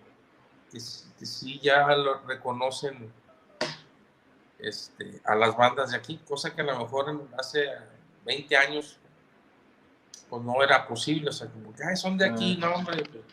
que, 0.69 0.81
sí 0.81 1.61
ya 1.63 1.87
lo 1.95 2.19
reconocen 2.27 3.09
este, 4.59 5.21
a 5.23 5.33
las 5.33 5.55
bandas 5.55 5.91
de 5.91 5.95
aquí, 5.95 6.19
cosa 6.27 6.53
que 6.53 6.59
a 6.61 6.65
lo 6.65 6.77
mejor 6.77 7.25
hace 7.39 7.69
20 8.25 8.57
años 8.57 8.99
pues 10.29 10.43
no 10.43 10.61
era 10.61 10.85
posible, 10.85 11.29
o 11.29 11.31
sea, 11.31 11.47
como 11.47 11.73
que 11.73 11.95
son 11.95 12.17
de 12.17 12.25
aquí, 12.25 12.59
ah. 12.61 12.65
no 12.65 12.75
hombre, 12.75 13.01
pues, 13.09 13.23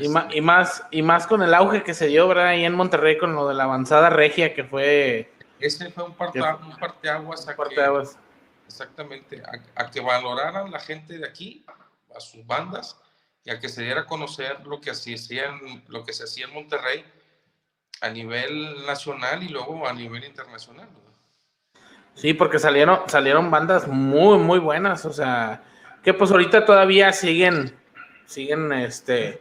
y, 0.00 0.08
más, 0.08 0.34
y, 0.34 0.40
más, 0.40 0.84
y 0.90 1.02
más 1.02 1.26
con 1.26 1.42
el 1.42 1.54
auge 1.54 1.82
que 1.82 1.94
se 1.94 2.06
dio, 2.06 2.26
¿verdad? 2.28 2.48
Ahí 2.48 2.64
en 2.64 2.74
Monterrey 2.74 3.18
con 3.18 3.34
lo 3.34 3.48
de 3.48 3.54
la 3.54 3.64
avanzada 3.64 4.10
regia 4.10 4.54
que 4.54 4.64
fue 4.64 5.30
ese 5.64 5.90
fue 5.90 6.04
un, 6.04 6.14
parteaguas. 6.14 7.48
A 7.48 7.56
que, 7.56 8.18
exactamente, 8.66 9.42
a, 9.74 9.90
que 9.90 10.00
valoraran 10.00 10.70
la 10.70 10.78
gente 10.78 11.18
de 11.18 11.26
aquí, 11.26 11.64
a 12.14 12.20
sus 12.20 12.46
bandas, 12.46 13.00
y 13.44 13.50
a 13.50 13.58
que 13.58 13.70
se 13.70 13.82
diera 13.82 14.02
a 14.02 14.06
conocer 14.06 14.66
lo 14.66 14.80
que, 14.82 14.90
hacían, 14.90 15.84
lo 15.88 16.04
que 16.04 16.12
se 16.12 16.24
hacía 16.24 16.46
en 16.46 16.52
Monterrey 16.52 17.04
a 18.02 18.10
nivel 18.10 18.84
nacional 18.86 19.42
y 19.42 19.48
luego 19.48 19.88
a 19.88 19.94
nivel 19.94 20.24
internacional. 20.24 20.88
Sí, 22.14 22.34
porque 22.34 22.58
salieron, 22.58 23.08
salieron 23.08 23.50
bandas 23.50 23.88
muy, 23.88 24.38
muy 24.38 24.58
buenas, 24.58 25.06
o 25.06 25.14
sea, 25.14 25.62
que 26.02 26.12
pues 26.12 26.30
ahorita 26.30 26.66
todavía 26.66 27.12
siguen, 27.12 27.74
siguen, 28.26 28.70
este, 28.72 29.40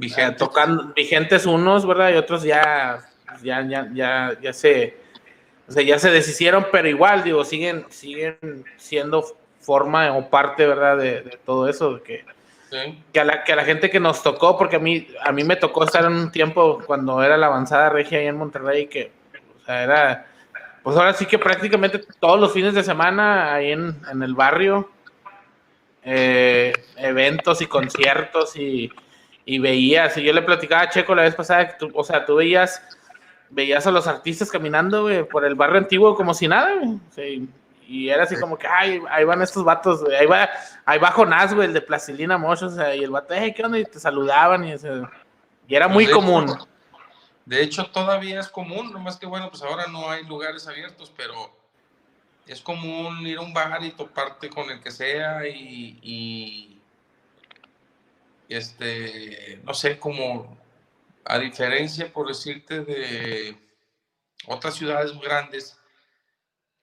vigentes. 0.00 0.36
tocando, 0.36 0.92
vigentes 0.94 1.46
unos, 1.46 1.86
¿verdad? 1.86 2.10
Y 2.10 2.16
otros 2.16 2.42
ya, 2.42 3.00
ya, 3.42 3.62
ya, 3.62 3.88
ya, 3.92 4.38
ya 4.40 4.52
se, 4.52 4.96
o 5.68 5.72
sea, 5.72 5.82
ya 5.82 5.98
se 5.98 6.10
deshicieron, 6.10 6.66
pero 6.72 6.88
igual, 6.88 7.22
digo, 7.22 7.44
siguen, 7.44 7.86
siguen 7.90 8.64
siendo 8.76 9.24
forma 9.60 10.12
o 10.16 10.28
parte, 10.28 10.66
¿verdad? 10.66 10.96
De, 10.96 11.38
todo 11.44 11.68
eso, 11.68 12.02
que, 12.02 12.24
que, 13.12 13.20
a 13.20 13.24
la, 13.24 13.44
que 13.44 13.52
a 13.52 13.56
la 13.56 13.64
gente 13.64 13.90
que 13.90 14.00
nos 14.00 14.22
tocó, 14.22 14.58
porque 14.58 14.76
a 14.76 14.80
mí, 14.80 15.06
a 15.24 15.32
mí 15.32 15.44
me 15.44 15.56
tocó 15.56 15.84
estar 15.84 16.04
en 16.04 16.12
un 16.12 16.32
tiempo 16.32 16.82
cuando 16.86 17.22
era 17.22 17.36
la 17.36 17.46
avanzada 17.46 17.88
regia 17.90 18.18
ahí 18.18 18.26
en 18.26 18.36
Monterrey, 18.36 18.86
que, 18.86 19.12
o 19.60 19.64
sea, 19.64 19.82
era 19.82 20.26
pues 20.82 20.96
ahora 20.96 21.12
sí 21.12 21.26
que 21.26 21.38
prácticamente 21.38 22.00
todos 22.18 22.40
los 22.40 22.52
fines 22.52 22.74
de 22.74 22.82
semana 22.82 23.54
ahí 23.54 23.72
en, 23.72 23.96
el 24.22 24.34
barrio, 24.34 24.90
eh, 26.02 26.72
eventos 26.96 27.60
y 27.60 27.66
conciertos 27.66 28.56
y, 28.56 28.90
veías, 29.46 30.16
y 30.16 30.22
yo 30.22 30.32
le 30.32 30.42
platicaba 30.42 30.82
a 30.82 30.88
Checo 30.88 31.14
la 31.14 31.22
vez 31.22 31.34
pasada, 31.34 31.76
que 31.76 31.88
o 31.92 32.04
sea, 32.04 32.24
tú 32.24 32.36
veías, 32.36 32.82
veías 33.50 33.86
a 33.86 33.90
los 33.90 34.06
artistas 34.06 34.50
caminando 34.50 35.08
por 35.30 35.44
el 35.44 35.54
barrio 35.54 35.78
antiguo 35.78 36.14
como 36.14 36.34
si 36.34 36.48
nada, 36.48 36.72
y 37.86 38.08
era 38.08 38.22
así 38.22 38.38
como 38.38 38.56
que, 38.56 38.66
ay, 38.68 39.02
ahí 39.10 39.24
van 39.24 39.42
estos 39.42 39.64
vatos, 39.64 40.04
ahí 40.18 40.26
va, 40.26 40.48
ahí 40.84 40.98
va 40.98 41.10
Jonás, 41.10 41.52
güey, 41.52 41.66
el 41.66 41.74
de 41.74 41.80
Plastilina 41.80 42.38
Mosh, 42.38 42.62
o 42.62 42.70
sea, 42.70 42.94
y 42.94 43.02
el 43.02 43.10
vato, 43.10 43.34
hey, 43.36 43.52
¿qué 43.54 43.64
onda? 43.64 43.78
Y 43.78 43.84
te 43.84 43.98
saludaban, 43.98 44.64
y, 44.64 44.74
y 45.66 45.74
era 45.74 45.88
muy 45.88 46.06
común. 46.06 46.56
De 47.44 47.62
hecho, 47.62 47.86
todavía 47.86 48.38
es 48.38 48.48
común, 48.48 48.92
nomás 48.92 49.16
que 49.16 49.26
bueno, 49.26 49.50
pues 49.50 49.62
ahora 49.62 49.88
no 49.88 50.08
hay 50.08 50.24
lugares 50.24 50.68
abiertos, 50.68 51.12
pero 51.16 51.34
es 52.46 52.60
común 52.60 53.26
ir 53.26 53.38
a 53.38 53.40
un 53.40 53.52
bar 53.52 53.82
y 53.82 53.90
toparte 53.90 54.50
con 54.50 54.70
el 54.70 54.80
que 54.80 54.90
sea 54.90 55.46
y, 55.48 56.69
este, 58.54 59.60
no 59.64 59.74
sé, 59.74 59.98
como 59.98 60.58
a 61.24 61.38
diferencia, 61.38 62.12
por 62.12 62.28
decirte, 62.28 62.80
de 62.80 63.56
otras 64.46 64.74
ciudades 64.74 65.14
muy 65.14 65.24
grandes, 65.24 65.78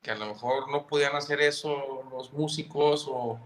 que 0.02 0.12
a 0.12 0.16
lo 0.16 0.28
mejor 0.28 0.70
no 0.70 0.88
podían 0.88 1.16
hacer 1.16 1.42
eso 1.42 2.04
los 2.12 2.32
músicos 2.32 3.08
o, 3.10 3.40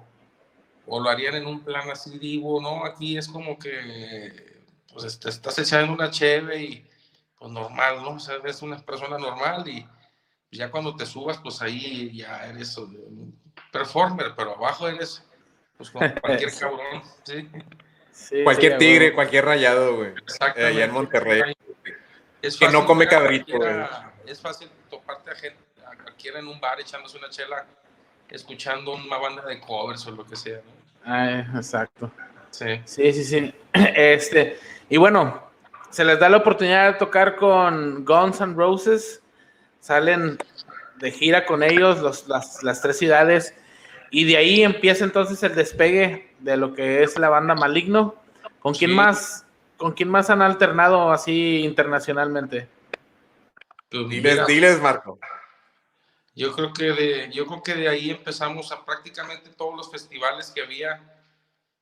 o 0.85 0.99
lo 0.99 1.09
harían 1.09 1.35
en 1.35 1.47
un 1.47 1.63
plan 1.63 1.89
así 1.89 2.17
vivo, 2.19 2.61
¿no? 2.61 2.85
Aquí 2.85 3.17
es 3.17 3.27
como 3.27 3.57
que 3.57 4.61
pues 4.91 5.05
este, 5.05 5.29
estás 5.29 5.57
echando 5.59 5.93
una 5.93 6.11
cheve 6.11 6.61
y 6.61 6.87
pues 7.39 7.51
normal, 7.51 8.03
¿no? 8.03 8.11
O 8.11 8.19
sea, 8.19 8.35
eres 8.35 8.61
una 8.61 8.77
persona 8.77 9.17
normal 9.17 9.67
y 9.67 9.87
ya 10.51 10.69
cuando 10.69 10.95
te 10.95 11.05
subas, 11.05 11.37
pues 11.37 11.61
ahí 11.61 12.15
ya 12.15 12.45
eres 12.45 12.77
un 12.77 13.39
performer, 13.71 14.33
pero 14.35 14.55
abajo 14.55 14.87
eres 14.87 15.23
pues 15.77 15.89
como 15.89 16.13
cualquier 16.21 16.53
cabrón, 16.59 17.01
¿sí? 17.23 17.49
Cualquier 18.43 18.77
tigre, 18.77 19.13
cualquier 19.13 19.45
rayado, 19.45 19.95
güey. 19.95 20.09
Exacto. 20.09 20.65
allá 20.65 20.85
en 20.85 20.91
Monterrey. 20.91 21.53
Es 22.41 22.57
que 22.57 22.69
no 22.69 22.85
come 22.85 23.07
cabrito, 23.07 23.57
güey. 23.57 23.85
Es 24.25 24.39
fácil 24.39 24.69
toparte 24.89 25.31
a 25.31 25.35
gente, 25.35 25.59
a 25.85 25.95
cualquiera 26.01 26.39
en 26.39 26.47
un 26.47 26.59
bar 26.59 26.79
echándose 26.79 27.17
una 27.17 27.29
chela, 27.29 27.65
escuchando 28.29 28.93
una 28.93 29.17
banda 29.17 29.43
de 29.45 29.59
covers 29.59 30.05
o 30.07 30.11
lo 30.11 30.25
que 30.25 30.35
sea, 30.35 30.57
¿no? 30.57 30.81
Ah, 31.05 31.45
exacto. 31.55 32.11
Sí. 32.51 32.81
Sí, 32.85 33.13
sí, 33.13 33.23
sí. 33.23 33.55
Este, 33.73 34.59
y 34.89 34.97
bueno, 34.97 35.51
se 35.89 36.05
les 36.05 36.19
da 36.19 36.29
la 36.29 36.37
oportunidad 36.37 36.93
de 36.93 36.99
tocar 36.99 37.35
con 37.35 38.05
Guns 38.05 38.41
N' 38.41 38.55
Roses. 38.55 39.21
Salen 39.79 40.37
de 40.97 41.11
gira 41.11 41.45
con 41.45 41.63
ellos 41.63 42.27
las, 42.27 42.81
tres 42.81 42.97
ciudades. 42.97 43.53
Y 44.11 44.25
de 44.25 44.37
ahí 44.37 44.61
empieza 44.61 45.05
entonces 45.05 45.41
el 45.41 45.55
despegue 45.55 46.35
de 46.39 46.57
lo 46.57 46.73
que 46.73 47.01
es 47.01 47.17
la 47.17 47.29
banda 47.29 47.55
Maligno. 47.55 48.15
¿Con 48.59 48.73
quién 48.73 48.93
más? 48.93 49.45
¿Con 49.77 49.93
quién 49.93 50.09
más 50.09 50.29
han 50.29 50.41
alternado 50.41 51.11
así 51.11 51.63
internacionalmente? 51.63 52.67
Pues 53.89 54.07
diles, 54.09 54.79
Marco. 54.81 55.17
Yo 56.35 56.53
creo 56.53 56.71
que 56.73 56.91
de, 56.91 57.31
yo 57.31 57.45
creo 57.45 57.63
que 57.63 57.73
de 57.73 57.89
ahí 57.89 58.09
empezamos 58.09 58.71
a 58.71 58.85
prácticamente 58.85 59.49
todos 59.49 59.75
los 59.75 59.89
festivales 59.89 60.51
que 60.51 60.61
había 60.61 61.01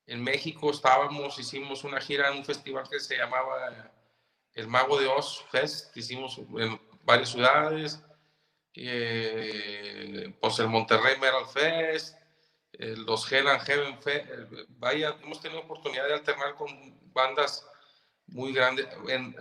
en 0.08 0.24
México. 0.24 0.72
Estábamos, 0.72 1.38
hicimos 1.40 1.84
una 1.84 2.00
gira 2.00 2.30
en 2.30 2.38
un 2.38 2.46
festival 2.46 2.88
que 2.90 3.00
se 3.00 3.18
llamaba 3.18 3.92
el 4.54 4.68
Mago 4.68 5.00
de 5.00 5.08
Oz 5.08 5.46
Fest, 5.52 5.96
hicimos 5.98 6.38
en 6.58 6.80
varias 7.04 7.30
ciudades, 7.30 8.04
eh, 8.76 10.34
pues 10.40 10.60
el 10.60 10.68
Monterrey 10.68 11.18
Metal 11.20 11.46
Fest, 11.52 12.19
los 12.74 13.32
Hell 13.32 13.48
and 13.48 13.62
Heaven 13.62 14.02
Fest, 14.02 14.28
vaya, 14.78 15.16
hemos 15.24 15.42
tenido 15.42 15.62
oportunidad 15.62 16.08
de 16.08 16.14
alternar 16.14 16.56
con 16.56 16.70
bandas 17.14 17.66
muy 18.28 18.54
grandes, 18.54 18.88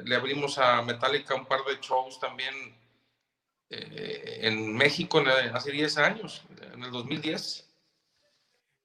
le 0.05 0.17
abrimos 0.17 0.59
a 0.59 0.83
Metallica 0.83 1.35
un 1.35 1.47
par 1.47 1.61
de 1.65 1.79
shows 1.81 2.19
también 2.19 2.55
eh, 3.71 4.41
en 4.43 4.75
México 4.75 5.23
hace 5.53 5.71
10 5.73 5.99
años, 5.99 6.45
en 6.73 6.85
el 6.85 6.91
2010. 6.91 7.69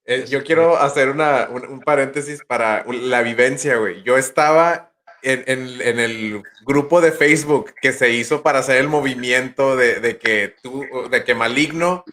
Eh, 0.05 0.25
yo 0.27 0.43
quiero 0.43 0.77
hacer 0.77 1.09
una, 1.09 1.47
un, 1.49 1.79
paréntesis 1.79 2.43
para 2.45 2.83
la 2.85 3.21
vivencia, 3.21 3.77
güey. 3.77 4.03
Yo 4.03 4.17
estaba 4.17 4.91
en, 5.21 5.47
el 5.79 6.43
grupo 6.65 6.99
de 6.99 7.13
Facebook 7.13 7.73
que 7.81 7.93
se 7.93 8.09
hizo 8.09 8.43
para 8.43 8.59
hacer 8.59 8.77
el 8.77 8.89
movimiento 8.89 9.77
de, 9.77 10.17
que 10.17 10.53
tú, 10.61 10.85
de 11.09 11.23
que 11.23 11.33
Maligno 11.33 12.03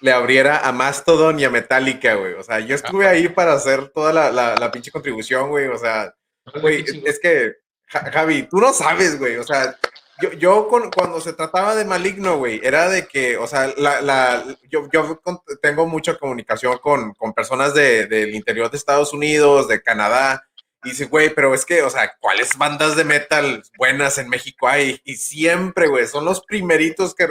le 0.00 0.12
abriera 0.12 0.66
a 0.66 0.72
Mastodon 0.72 1.38
y 1.40 1.44
a 1.44 1.50
Metallica, 1.50 2.14
güey. 2.14 2.34
O 2.34 2.42
sea, 2.42 2.60
yo 2.60 2.74
estuve 2.74 3.06
ahí 3.06 3.28
para 3.28 3.54
hacer 3.54 3.88
toda 3.88 4.12
la, 4.12 4.70
pinche 4.72 4.90
contribución, 4.90 5.48
güey. 5.48 5.66
O 5.68 5.78
sea, 5.78 6.14
güey, 6.60 6.84
es 7.04 7.18
que, 7.18 7.54
Javi, 7.86 8.44
tú 8.44 8.58
no 8.58 8.72
sabes, 8.72 9.18
güey. 9.18 9.36
O 9.36 9.44
sea, 9.44 9.76
yo, 10.20 10.32
yo 10.32 10.68
cuando 10.68 11.20
se 11.20 11.32
trataba 11.32 11.74
de 11.74 11.84
Maligno, 11.84 12.38
güey, 12.38 12.60
era 12.62 12.88
de 12.88 13.06
que, 13.06 13.36
o 13.36 13.46
sea, 13.46 13.72
la, 13.76 14.44
yo, 14.70 14.88
yo 14.92 15.20
tengo 15.60 15.86
mucha 15.86 16.16
comunicación 16.16 16.78
con, 16.78 17.12
con 17.14 17.34
personas 17.34 17.74
del 17.74 18.34
interior 18.34 18.70
de 18.70 18.76
Estados 18.76 19.12
Unidos, 19.12 19.68
de 19.68 19.82
Canadá, 19.82 20.45
dice, 20.90 21.06
güey, 21.06 21.30
pero 21.34 21.54
es 21.54 21.64
que, 21.64 21.82
o 21.82 21.90
sea, 21.90 22.14
¿cuáles 22.20 22.56
bandas 22.56 22.96
de 22.96 23.04
metal 23.04 23.62
buenas 23.76 24.18
en 24.18 24.28
México 24.28 24.68
hay? 24.68 25.00
Y 25.04 25.16
siempre, 25.16 25.88
güey, 25.88 26.06
son 26.06 26.24
los 26.24 26.44
primeritos 26.44 27.14
que, 27.14 27.28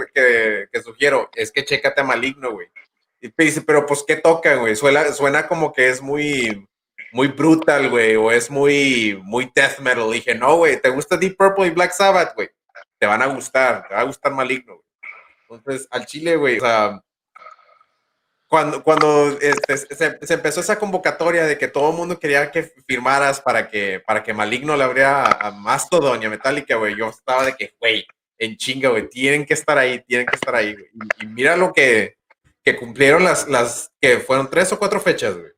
que, 0.71 0.81
sugiero. 0.81 1.29
Es 1.35 1.51
que 1.51 1.65
chécate 1.65 2.01
a 2.01 2.03
Maligno, 2.03 2.51
güey. 2.51 2.67
Y 3.21 3.31
dice, 3.37 3.61
pero 3.61 3.85
pues, 3.85 4.03
¿qué 4.07 4.17
toca, 4.17 4.55
güey? 4.55 4.75
Suena, 4.75 5.11
suena 5.13 5.47
como 5.47 5.73
que 5.73 5.89
es 5.89 6.01
muy, 6.01 6.67
muy 7.11 7.27
brutal, 7.29 7.89
güey, 7.89 8.15
o 8.15 8.31
es 8.31 8.49
muy, 8.51 9.19
muy 9.23 9.51
death 9.55 9.79
metal. 9.79 10.11
dije, 10.11 10.35
no, 10.35 10.57
güey, 10.57 10.81
¿te 10.81 10.89
gusta 10.89 11.17
Deep 11.17 11.37
Purple 11.37 11.67
y 11.67 11.71
Black 11.71 11.91
Sabbath, 11.93 12.35
güey? 12.35 12.49
Te 12.99 13.07
van 13.07 13.21
a 13.21 13.27
gustar, 13.27 13.87
te 13.87 13.95
va 13.95 14.01
a 14.01 14.05
gustar 14.05 14.33
Maligno, 14.33 14.75
güey. 14.75 14.85
Entonces, 15.49 15.87
al 15.91 16.05
chile, 16.05 16.35
güey, 16.35 16.57
o 16.57 16.61
sea, 16.61 17.01
cuando, 18.55 18.83
cuando 18.83 19.37
este, 19.41 19.75
se, 19.75 20.33
empezó 20.33 20.61
esa 20.61 20.79
convocatoria 20.79 21.43
de 21.43 21.57
que 21.57 21.67
todo 21.67 21.89
el 21.91 21.97
mundo 21.97 22.17
quería 22.17 22.51
que 22.51 22.63
firmaras 22.87 23.41
para 23.41 23.69
que, 23.69 23.99
para 23.99 24.23
que 24.23 24.33
Maligno 24.33 24.77
le 24.77 24.85
abriera 24.85 25.25
a, 25.25 25.51
Mastodon 25.51 26.23
a 26.23 26.29
Metallica, 26.29 26.77
güey, 26.77 26.95
yo 26.95 27.09
estaba 27.09 27.43
de 27.43 27.53
que, 27.53 27.75
güey, 27.81 28.07
en 28.37 28.55
chinga, 28.55 28.91
güey, 28.91 29.09
tienen 29.09 29.45
que 29.45 29.55
estar 29.55 29.77
ahí, 29.77 30.01
tienen 30.05 30.25
que 30.25 30.37
estar 30.37 30.55
ahí. 30.55 30.73
Y, 31.21 31.27
mira 31.27 31.57
lo 31.57 31.73
que, 31.73 32.15
que 32.63 32.77
cumplieron 32.77 33.25
las, 33.25 33.49
las, 33.49 33.91
que 33.99 34.19
fueron 34.19 34.49
tres 34.49 34.71
o 34.71 34.79
cuatro 34.79 35.01
fechas, 35.01 35.37
güey. 35.37 35.51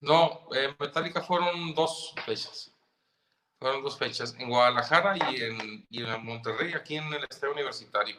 No, 0.00 0.48
en 0.50 0.74
Metallica 0.76 1.22
fueron 1.22 1.72
dos 1.72 2.16
fechas. 2.26 2.74
Fueron 3.60 3.84
dos 3.84 3.96
fechas, 3.96 4.34
en 4.40 4.48
Guadalajara 4.48 5.16
y 5.30 5.40
en, 5.40 5.86
y 5.88 6.02
en 6.02 6.24
Monterrey, 6.24 6.72
aquí 6.72 6.96
en 6.96 7.12
el 7.12 7.24
Estadio 7.30 7.54
Universitario. 7.54 8.16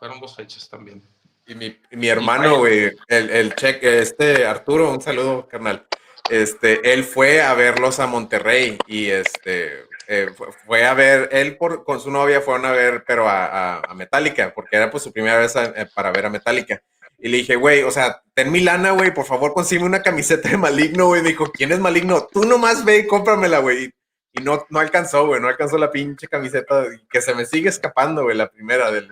Fueron 0.00 0.18
dos 0.18 0.34
fechas 0.34 0.68
también. 0.68 1.00
Y 1.46 1.54
mi, 1.54 1.76
mi 1.90 2.08
hermano, 2.08 2.58
güey, 2.58 2.92
el, 3.08 3.30
el 3.30 3.54
cheque, 3.54 3.98
este 3.98 4.46
Arturo, 4.46 4.90
un 4.90 5.00
saludo, 5.00 5.48
carnal. 5.48 5.86
Este, 6.30 6.92
él 6.92 7.04
fue 7.04 7.42
a 7.42 7.52
verlos 7.54 7.98
a 7.98 8.06
Monterrey 8.06 8.78
y 8.86 9.10
este, 9.10 9.86
eh, 10.06 10.28
fue 10.66 10.86
a 10.86 10.94
ver, 10.94 11.28
él 11.32 11.56
por, 11.56 11.84
con 11.84 12.00
su 12.00 12.10
novia 12.10 12.40
fueron 12.40 12.66
a 12.66 12.72
ver, 12.72 13.04
pero 13.06 13.28
a, 13.28 13.78
a, 13.80 13.94
Metallica, 13.94 14.52
porque 14.54 14.76
era 14.76 14.90
pues 14.90 15.02
su 15.02 15.12
primera 15.12 15.38
vez 15.38 15.54
eh, 15.56 15.86
para 15.94 16.12
ver 16.12 16.26
a 16.26 16.30
Metallica. 16.30 16.82
Y 17.18 17.28
le 17.28 17.38
dije, 17.38 17.56
güey, 17.56 17.82
o 17.82 17.90
sea, 17.90 18.22
ten 18.34 18.50
mi 18.50 18.60
lana, 18.60 18.90
güey, 18.92 19.14
por 19.14 19.24
favor, 19.24 19.52
consigue 19.52 19.84
una 19.84 20.02
camiseta 20.02 20.48
de 20.48 20.56
Maligno, 20.56 21.06
güey. 21.06 21.22
Me 21.22 21.30
dijo, 21.30 21.50
¿quién 21.52 21.70
es 21.72 21.78
Maligno? 21.78 22.26
Tú 22.32 22.44
nomás 22.44 22.84
ve 22.84 22.98
y 22.98 23.06
cómpramela, 23.06 23.58
güey. 23.58 23.92
y 24.32 24.42
no, 24.42 24.66
no 24.70 24.80
alcanzó, 24.80 25.26
güey, 25.26 25.40
no 25.40 25.48
alcanzó 25.48 25.78
la 25.78 25.90
pinche 25.90 26.28
camiseta 26.28 26.84
que 27.10 27.20
se 27.20 27.34
me 27.34 27.46
sigue 27.46 27.68
escapando, 27.68 28.24
güey, 28.24 28.36
la 28.36 28.48
primera 28.48 28.90
del... 28.90 29.08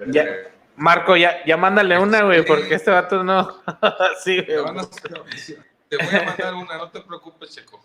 Marco, 0.77 1.16
ya, 1.16 1.45
ya 1.45 1.57
mándale 1.57 1.99
una, 1.99 2.23
güey, 2.23 2.45
porque 2.45 2.75
este 2.75 2.91
vato 2.91 3.23
no. 3.23 3.62
sí, 4.25 4.37
güey. 4.37 4.87
Te 5.89 5.97
voy 5.97 6.14
a 6.14 6.25
mandar 6.25 6.55
una, 6.55 6.79
no 6.79 6.91
te 6.91 7.01
preocupes, 7.01 7.51
Checo. 7.51 7.83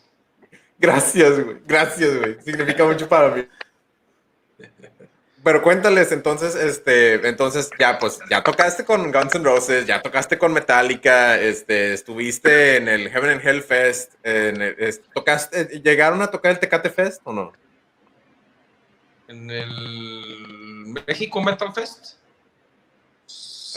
Gracias, 0.77 1.43
güey. 1.43 1.57
Gracias, 1.65 2.17
güey. 2.17 2.37
Significa 2.41 2.85
mucho 2.85 3.09
para 3.09 3.29
mí. 3.29 3.47
Pero 5.43 5.61
cuéntales, 5.61 6.11
entonces, 6.11 6.55
este, 6.55 7.27
entonces 7.27 7.69
ya, 7.77 7.99
pues, 7.99 8.19
ya 8.31 8.43
tocaste 8.43 8.83
con 8.83 9.11
Guns 9.11 9.35
N' 9.35 9.43
Roses, 9.43 9.85
ya 9.85 10.01
tocaste 10.01 10.39
con 10.39 10.51
Metallica, 10.53 11.39
este, 11.39 11.93
estuviste 11.93 12.77
en 12.77 12.87
el 12.87 13.09
Heaven 13.11 13.29
and 13.29 13.47
Hell 13.47 13.61
Fest, 13.61 14.13
en 14.23 14.73
tocaste, 15.13 15.81
¿llegaron 15.83 16.23
a 16.23 16.31
tocar 16.31 16.51
el 16.51 16.59
Tecate 16.59 16.89
Fest 16.89 17.21
o 17.25 17.33
no? 17.33 17.53
En 19.27 19.51
el 19.51 20.95
México 21.07 21.43
Metal 21.43 21.71
Fest. 21.73 22.17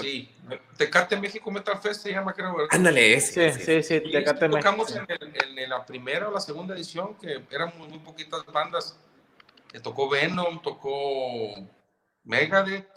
Sí, 0.01 0.35
Tecate 0.77 1.17
México 1.17 1.51
Metal 1.51 1.79
Fest 1.79 2.03
se 2.03 2.13
llama, 2.13 2.33
creo. 2.33 2.55
Ándale, 2.71 3.21
sí, 3.21 3.53
sí, 3.53 3.83
sí, 3.83 4.01
Tecate 4.01 4.49
Tocamos 4.49 4.95
en, 4.95 5.07
en, 5.59 5.69
la 5.69 5.85
primera 5.85 6.29
o 6.29 6.33
la 6.33 6.41
segunda 6.41 6.75
edición, 6.75 7.15
que 7.17 7.43
eran 7.51 7.73
muy, 7.77 7.89
muy 7.89 7.99
poquitas 7.99 8.45
bandas 8.47 8.99
que 9.71 9.81
tocó 9.81 10.09
Venom, 10.09 10.63
tocó 10.63 11.55
Megadeth, 12.25 12.89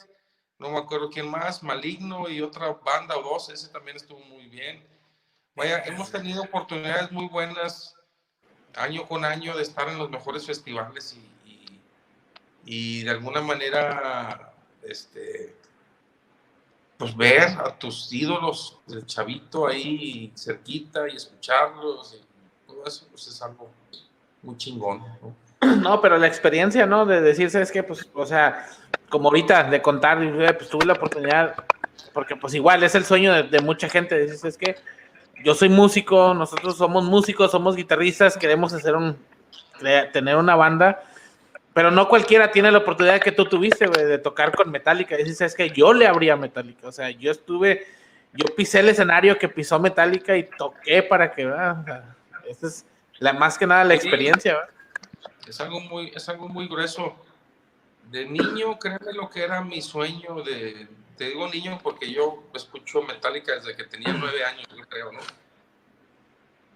no 0.57 0.69
me 0.69 0.77
acuerdo 0.77 1.09
quién 1.09 1.29
más, 1.29 1.63
Maligno 1.63 2.29
y 2.29 2.41
otra 2.41 2.71
banda 2.71 3.17
o 3.17 3.23
dos, 3.23 3.49
ese 3.49 3.67
también 3.69 3.97
estuvo 3.97 4.19
muy 4.19 4.47
bien. 4.47 4.85
Vaya, 5.55 5.83
hemos 5.85 6.11
tenido 6.11 6.43
oportunidades 6.43 7.11
muy 7.11 7.27
buenas 7.27 7.95
año 8.75 9.05
con 9.07 9.25
año 9.25 9.55
de 9.55 9.63
estar 9.63 9.89
en 9.89 9.97
los 9.97 10.09
mejores 10.09 10.45
festivales 10.45 11.17
y, 11.45 11.81
y, 12.63 13.03
de 13.03 13.11
alguna 13.11 13.41
manera, 13.41 14.53
este, 14.83 15.55
pues 17.01 17.17
ver 17.17 17.41
a 17.41 17.75
tus 17.79 18.13
ídolos 18.13 18.77
del 18.85 19.03
chavito 19.07 19.65
ahí 19.65 20.31
cerquita 20.35 21.09
y 21.09 21.15
escucharlos 21.15 22.15
y 22.15 22.71
todo 22.71 22.83
eso, 22.85 23.07
pues 23.09 23.25
es 23.25 23.41
algo 23.41 23.71
muy 24.43 24.55
chingón, 24.55 24.99
¿no? 25.19 25.75
No, 25.77 25.99
pero 25.99 26.19
la 26.19 26.27
experiencia, 26.27 26.85
¿no? 26.85 27.07
De 27.07 27.19
decirse 27.21 27.59
es 27.59 27.71
que, 27.71 27.81
pues, 27.81 28.07
o 28.13 28.25
sea, 28.27 28.67
como 29.09 29.29
ahorita, 29.29 29.63
de 29.63 29.81
contar, 29.81 30.19
pues 30.55 30.69
tuve 30.69 30.85
la 30.85 30.93
oportunidad, 30.93 31.55
porque 32.13 32.35
pues 32.35 32.53
igual 32.53 32.83
es 32.83 32.93
el 32.93 33.03
sueño 33.03 33.43
de, 33.45 33.59
mucha 33.61 33.89
gente, 33.89 34.15
decirse 34.15 34.49
es 34.49 34.57
que 34.57 34.75
yo 35.43 35.55
soy 35.55 35.69
músico, 35.69 36.35
nosotros 36.35 36.77
somos 36.77 37.03
músicos, 37.03 37.49
somos 37.49 37.75
guitarristas, 37.75 38.37
queremos 38.37 38.73
hacer 38.73 38.95
un, 38.95 39.17
tener 40.13 40.35
una 40.35 40.55
banda, 40.55 41.01
pero 41.73 41.91
no 41.91 42.07
cualquiera 42.07 42.51
tiene 42.51 42.71
la 42.71 42.79
oportunidad 42.79 43.21
que 43.21 43.31
tú 43.31 43.45
tuviste, 43.45 43.87
güey, 43.87 44.05
de 44.05 44.17
tocar 44.17 44.53
con 44.55 44.71
Metallica. 44.71 45.15
Dices, 45.15 45.41
es 45.41 45.55
que 45.55 45.69
yo 45.69 45.93
le 45.93 46.07
abría 46.07 46.35
Metallica, 46.35 46.87
o 46.87 46.91
sea, 46.91 47.09
yo 47.11 47.31
estuve, 47.31 47.87
yo 48.33 48.45
pisé 48.55 48.79
el 48.79 48.89
escenario 48.89 49.37
que 49.37 49.47
pisó 49.49 49.79
Metallica 49.79 50.35
y 50.35 50.43
toqué 50.43 51.03
para 51.03 51.31
que, 51.33 51.45
¿verdad? 51.45 52.05
esa 52.47 52.67
es 52.67 52.85
la, 53.19 53.33
más 53.33 53.57
que 53.57 53.67
nada 53.67 53.83
la 53.83 53.93
experiencia, 53.93 54.55
¿verdad? 54.55 54.69
es 55.47 55.59
algo 55.61 55.79
muy, 55.79 56.11
es 56.15 56.27
algo 56.29 56.47
muy 56.47 56.67
grueso. 56.67 57.15
De 58.09 58.25
niño, 58.25 58.77
créeme 58.77 59.13
lo 59.13 59.29
que 59.29 59.43
era 59.43 59.61
mi 59.61 59.81
sueño 59.81 60.43
de, 60.43 60.87
te 61.17 61.25
digo 61.25 61.47
niño 61.47 61.79
porque 61.81 62.11
yo 62.11 62.43
escucho 62.53 63.01
Metallica 63.03 63.55
desde 63.55 63.75
que 63.75 63.83
tenía 63.85 64.11
nueve 64.11 64.43
años, 64.43 64.67
yo 64.75 64.83
creo, 64.89 65.11
¿no? 65.11 65.19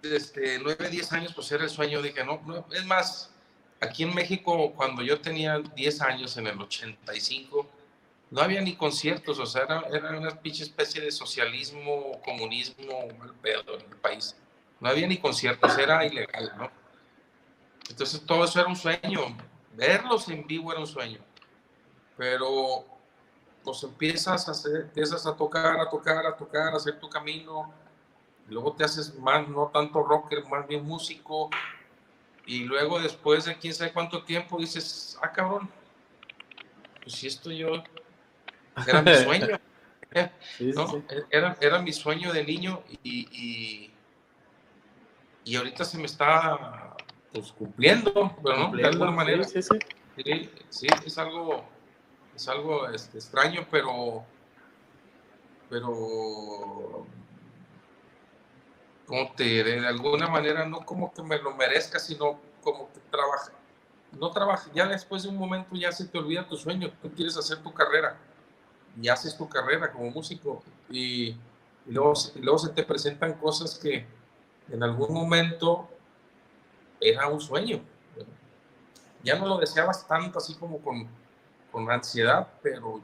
Desde 0.01 0.59
nueve, 0.59 0.87
diez 0.89 1.11
años, 1.11 1.33
pues 1.33 1.51
era 1.51 1.63
el 1.63 1.69
sueño, 1.69 2.01
dije, 2.01 2.23
no, 2.23 2.41
no, 2.45 2.65
es 2.71 2.85
más, 2.85 3.33
aquí 3.79 4.03
en 4.03 4.13
México, 4.13 4.73
cuando 4.75 5.01
yo 5.01 5.19
tenía 5.19 5.59
diez 5.75 6.01
años, 6.01 6.37
en 6.37 6.47
el 6.47 6.59
85, 6.59 7.67
no 8.31 8.41
había 8.41 8.61
ni 8.61 8.75
conciertos, 8.75 9.39
o 9.39 9.45
sea, 9.45 9.63
era, 9.63 9.81
era 9.91 10.17
una 10.17 10.31
pinche 10.41 10.63
especie 10.63 11.01
de 11.01 11.11
socialismo, 11.11 12.19
comunismo, 12.23 13.07
mal 13.17 13.33
pedo 13.41 13.79
en 13.79 13.85
el 13.89 13.97
país. 13.97 14.35
No 14.79 14.89
había 14.89 15.07
ni 15.07 15.17
conciertos, 15.17 15.77
era 15.77 16.05
ilegal, 16.05 16.51
¿no? 16.57 16.69
Entonces 17.89 18.25
todo 18.25 18.43
eso 18.43 18.59
era 18.59 18.67
un 18.67 18.75
sueño, 18.75 19.21
verlos 19.73 20.27
en 20.29 20.45
vivo 20.47 20.71
era 20.71 20.81
un 20.81 20.87
sueño, 20.87 21.19
pero 22.17 22.83
pues 23.63 23.83
empiezas 23.83 24.47
a 24.47 24.51
hacer, 24.51 24.81
empiezas 24.81 25.25
a 25.25 25.35
tocar, 25.35 25.79
a 25.79 25.89
tocar, 25.89 26.25
a 26.25 26.35
tocar, 26.35 26.73
a 26.73 26.77
hacer 26.77 26.99
tu 26.99 27.09
camino, 27.09 27.71
luego 28.47 28.73
te 28.73 28.83
haces 28.83 29.15
más, 29.15 29.47
no 29.47 29.69
tanto 29.73 30.03
rocker, 30.03 30.45
más 30.47 30.67
bien 30.67 30.83
músico, 30.85 31.49
y 32.45 32.63
luego 32.63 32.99
después 32.99 33.45
de 33.45 33.57
quién 33.57 33.73
sabe 33.73 33.93
cuánto 33.93 34.23
tiempo 34.23 34.57
dices, 34.59 35.17
ah 35.21 35.31
cabrón, 35.31 35.69
pues 37.01 37.15
si 37.15 37.27
esto 37.27 37.51
yo, 37.51 37.83
era 38.87 39.01
mi 39.01 39.15
sueño, 39.15 39.59
Era, 41.29 41.57
era, 41.59 41.81
mi 41.81 41.91
sueño 41.91 42.31
de 42.31 42.45
niño 42.45 42.81
y, 43.03 43.27
y, 43.31 43.91
y 45.43 45.55
ahorita 45.57 45.83
se 45.83 45.97
me 45.97 46.05
está 46.05 46.95
pues 47.33 47.51
cumpliendo, 47.51 48.33
pero 48.41 48.71
de 48.71 48.85
alguna 48.85 49.11
manera. 49.11 49.43
Sí, 49.43 49.61
sí, 49.61 50.49
sí. 50.69 50.87
es 51.05 51.17
algo, 51.17 51.65
es 52.33 52.47
algo 52.47 52.87
este, 52.87 53.17
extraño, 53.17 53.67
pero, 53.69 54.23
pero, 55.69 57.05
como 59.05 59.31
te 59.33 59.63
de 59.63 59.87
alguna 59.87 60.27
manera 60.27 60.65
no 60.65 60.85
como 60.85 61.13
que 61.13 61.21
me 61.21 61.37
lo 61.39 61.55
merezca, 61.55 61.99
sino 61.99 62.39
como 62.61 62.91
que 62.91 62.99
trabaja, 63.11 63.51
no 64.19 64.31
trabaja, 64.31 64.69
ya 64.73 64.87
después 64.87 65.23
de 65.23 65.29
un 65.29 65.37
momento 65.37 65.75
ya 65.75 65.91
se 65.91 66.05
te 66.05 66.17
olvida 66.17 66.47
tu 66.47 66.57
sueño, 66.57 66.91
tú 67.01 67.11
quieres 67.11 67.37
hacer 67.37 67.61
tu 67.61 67.73
carrera 67.73 68.17
y 68.99 69.07
haces 69.09 69.37
tu 69.37 69.47
carrera 69.47 69.91
como 69.91 70.09
músico 70.09 70.63
y, 70.89 71.35
luego, 71.85 72.13
y 72.35 72.39
luego 72.39 72.57
se 72.57 72.69
te 72.69 72.83
presentan 72.83 73.33
cosas 73.33 73.77
que 73.77 74.05
en 74.69 74.83
algún 74.83 75.13
momento 75.13 75.87
era 76.99 77.27
un 77.27 77.39
sueño. 77.39 77.81
Ya 79.23 79.37
no 79.37 79.47
lo 79.47 79.57
deseabas 79.57 80.07
tanto 80.07 80.37
así 80.37 80.55
como 80.55 80.79
con, 80.79 81.07
con 81.71 81.89
ansiedad, 81.89 82.47
pero, 82.61 83.01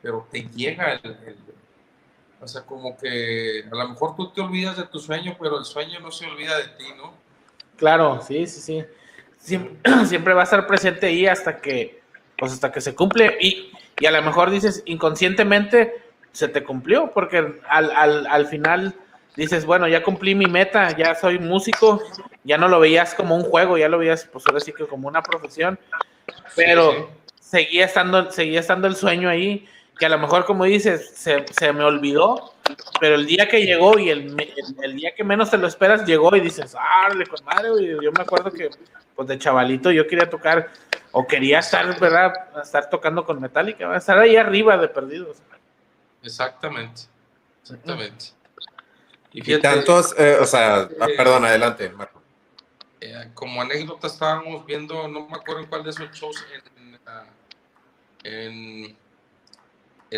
pero 0.00 0.26
te 0.30 0.42
llega 0.42 0.92
el, 0.94 1.36
O 2.40 2.48
sea, 2.48 2.62
como 2.62 2.96
que 2.96 3.64
a 3.70 3.74
lo 3.74 3.88
mejor 3.88 4.16
tú 4.16 4.30
te 4.32 4.40
olvidas 4.40 4.76
de 4.76 4.84
tu 4.84 4.98
sueño, 4.98 5.36
pero 5.38 5.58
el 5.58 5.64
sueño 5.64 6.00
no 6.00 6.10
se 6.10 6.26
olvida 6.26 6.56
de 6.56 6.68
ti, 6.68 6.84
¿no? 6.96 7.12
Claro, 7.76 8.20
sí, 8.26 8.46
sí, 8.46 8.60
sí. 8.60 8.84
Siempre, 10.06 10.34
va 10.34 10.40
a 10.42 10.44
estar 10.44 10.66
presente 10.66 11.06
ahí 11.06 11.26
hasta 11.26 11.60
que, 11.60 12.02
pues 12.38 12.52
hasta 12.52 12.72
que 12.72 12.80
se 12.80 12.94
cumple. 12.94 13.36
Y, 13.40 13.72
y 13.98 14.06
a 14.06 14.10
lo 14.10 14.22
mejor 14.22 14.50
dices 14.50 14.82
inconscientemente 14.86 16.02
se 16.32 16.48
te 16.48 16.62
cumplió, 16.62 17.10
porque 17.12 17.60
al, 17.68 17.90
al, 17.90 18.26
al 18.26 18.46
final 18.46 18.94
dices, 19.36 19.64
bueno, 19.64 19.88
ya 19.88 20.02
cumplí 20.02 20.34
mi 20.34 20.46
meta, 20.46 20.96
ya 20.96 21.14
soy 21.14 21.38
músico, 21.38 22.02
ya 22.44 22.58
no 22.58 22.68
lo 22.68 22.80
veías 22.80 23.14
como 23.14 23.36
un 23.36 23.42
juego, 23.42 23.78
ya 23.78 23.88
lo 23.88 23.98
veías, 23.98 24.24
pues 24.32 24.46
ahora 24.46 24.60
sí 24.60 24.72
que 24.72 24.86
como 24.86 25.08
una 25.08 25.22
profesión, 25.22 25.78
pero 26.56 27.10
seguía 27.40 27.84
estando, 27.84 28.30
seguía 28.30 28.60
estando 28.60 28.86
el 28.86 28.96
sueño 28.96 29.28
ahí, 29.28 29.66
que 30.00 30.06
a 30.06 30.08
lo 30.08 30.18
mejor, 30.18 30.46
como 30.46 30.64
dices, 30.64 31.12
se, 31.14 31.44
se 31.52 31.74
me 31.74 31.84
olvidó, 31.84 32.54
pero 32.98 33.16
el 33.16 33.26
día 33.26 33.46
que 33.46 33.66
llegó 33.66 33.98
y 33.98 34.08
el, 34.08 34.34
el, 34.82 34.96
día 34.96 35.14
que 35.14 35.22
menos 35.22 35.50
te 35.50 35.58
lo 35.58 35.66
esperas, 35.66 36.06
llegó 36.06 36.34
y 36.34 36.40
dices, 36.40 36.74
ah, 36.74 37.08
con 37.28 37.44
madre, 37.44 37.68
yo 38.02 38.10
me 38.10 38.22
acuerdo 38.22 38.50
que, 38.50 38.70
pues 39.14 39.28
de 39.28 39.38
chavalito, 39.38 39.92
yo 39.92 40.06
quería 40.06 40.30
tocar, 40.30 40.70
o 41.12 41.26
quería 41.26 41.58
estar, 41.58 42.00
¿verdad? 42.00 42.32
Estar 42.62 42.88
tocando 42.88 43.26
con 43.26 43.42
Metallica, 43.42 43.94
estar 43.94 44.18
ahí 44.18 44.36
arriba 44.36 44.78
de 44.78 44.88
perdidos. 44.88 45.36
Exactamente, 46.22 47.02
exactamente. 47.62 48.26
Y, 49.32 49.58
tantos, 49.58 50.14
eh, 50.18 50.38
o 50.40 50.46
sea, 50.46 50.88
ah, 50.98 51.06
eh, 51.10 51.14
perdón, 51.14 51.44
adelante, 51.44 51.90
Marco. 51.90 52.22
Eh, 53.02 53.30
como 53.34 53.60
anécdota 53.60 54.06
estábamos 54.06 54.64
viendo, 54.64 55.06
no 55.08 55.28
me 55.28 55.36
acuerdo 55.36 55.60
en 55.60 55.66
cuál 55.66 55.84
de 55.84 55.90
esos 55.90 56.10
shows, 56.12 56.42
en, 56.54 56.98
en, 58.24 58.99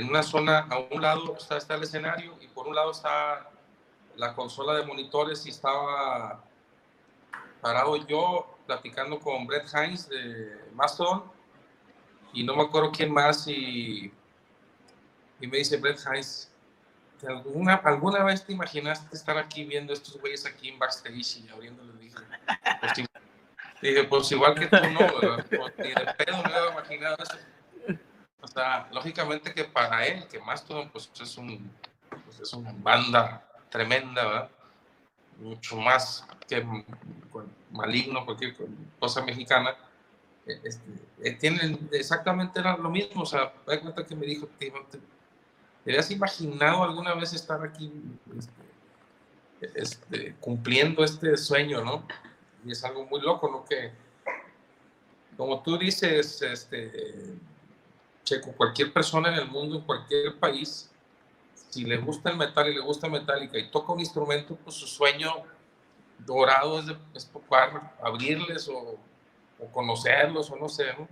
una 0.00 0.22
zona, 0.22 0.66
a 0.70 0.78
un 0.78 1.02
lado 1.02 1.36
está, 1.36 1.56
está 1.56 1.74
el 1.74 1.82
escenario 1.82 2.36
y 2.40 2.48
por 2.48 2.66
un 2.66 2.74
lado 2.74 2.90
está 2.90 3.50
la 4.16 4.34
consola 4.34 4.74
de 4.74 4.86
monitores 4.86 5.44
y 5.46 5.50
estaba 5.50 6.42
parado 7.60 7.96
yo 8.06 8.58
platicando 8.66 9.20
con 9.20 9.46
Brett 9.46 9.68
Hines 9.72 10.08
de 10.08 10.70
Mastodon 10.74 11.24
y 12.32 12.44
no 12.44 12.56
me 12.56 12.62
acuerdo 12.62 12.90
quién 12.90 13.12
más 13.12 13.46
y, 13.46 14.12
y 15.40 15.46
me 15.46 15.58
dice 15.58 15.76
Brett 15.76 15.98
Hines, 16.06 16.52
¿Alguna, 17.28 17.74
¿Alguna 17.74 18.24
vez 18.24 18.44
te 18.44 18.52
imaginaste 18.52 19.14
estar 19.14 19.38
aquí 19.38 19.64
viendo 19.64 19.92
estos 19.92 20.20
güeyes 20.20 20.44
aquí 20.44 20.70
en 20.70 20.78
backstage 20.78 21.38
y 21.38 21.48
abriéndoles? 21.48 21.98
Dije, 21.98 22.16
pues, 22.80 22.92
dije, 23.80 24.04
pues 24.04 24.32
igual 24.32 24.54
que 24.54 24.66
tú, 24.66 24.76
no, 24.76 25.06
pues, 25.08 25.78
ni 25.78 25.88
de 25.88 26.14
pedo 26.18 26.42
me 26.42 26.54
había 26.54 26.72
imaginado 26.72 27.16
eso. 27.22 27.36
O 28.42 28.48
sea, 28.48 28.88
lógicamente 28.92 29.54
que 29.54 29.64
para 29.64 30.04
él, 30.04 30.26
que 30.26 30.40
más 30.40 30.64
todo, 30.64 30.88
pues 30.90 31.10
es 31.20 31.38
un, 31.38 31.70
pues, 32.24 32.40
es 32.40 32.52
una 32.52 32.72
banda 32.72 33.48
tremenda, 33.70 34.24
¿verdad? 34.24 34.50
Mucho 35.38 35.76
más 35.76 36.26
que 36.48 36.66
maligno, 37.70 38.24
cualquier 38.26 38.56
cosa 38.98 39.22
mexicana, 39.22 39.76
eh, 40.44 40.60
este, 40.64 40.90
eh, 41.22 41.32
tienen 41.38 41.88
exactamente 41.92 42.60
lo 42.60 42.90
mismo. 42.90 43.22
O 43.22 43.26
sea, 43.26 43.52
da 43.64 43.80
cuenta 43.80 44.04
que 44.04 44.16
me 44.16 44.26
dijo, 44.26 44.48
¿te, 44.58 44.70
te, 44.70 44.98
habías 45.90 46.10
imaginado 46.10 46.82
alguna 46.82 47.14
vez 47.14 47.32
estar 47.32 47.62
aquí 47.64 47.92
este, 48.36 49.80
este, 49.80 50.34
cumpliendo 50.40 51.04
este 51.04 51.36
sueño, 51.36 51.84
no? 51.84 52.06
Y 52.64 52.72
es 52.72 52.84
algo 52.84 53.06
muy 53.06 53.20
loco, 53.20 53.48
¿no? 53.48 53.64
Que, 53.64 53.92
como 55.36 55.62
tú 55.62 55.78
dices, 55.78 56.42
este, 56.42 57.36
Checo, 58.24 58.52
cualquier 58.52 58.92
persona 58.92 59.28
en 59.28 59.34
el 59.34 59.48
mundo, 59.48 59.76
en 59.76 59.82
cualquier 59.82 60.38
país, 60.38 60.90
si 61.70 61.84
le 61.84 61.96
gusta 61.98 62.30
el 62.30 62.36
metal 62.36 62.68
y 62.68 62.74
le 62.74 62.80
gusta 62.80 63.08
Metallica 63.08 63.58
y 63.58 63.70
toca 63.70 63.92
un 63.92 64.00
instrumento, 64.00 64.56
pues 64.56 64.76
su 64.76 64.86
sueño 64.86 65.30
dorado 66.18 66.78
es, 66.80 66.86
de, 66.86 66.96
es 67.14 67.24
poder 67.24 67.80
abrirles 68.00 68.68
o 68.68 68.98
o 69.62 69.66
conocerlos 69.70 70.50
o 70.50 70.56
no 70.56 70.68
sé, 70.68 70.86
¿no? 70.98 71.08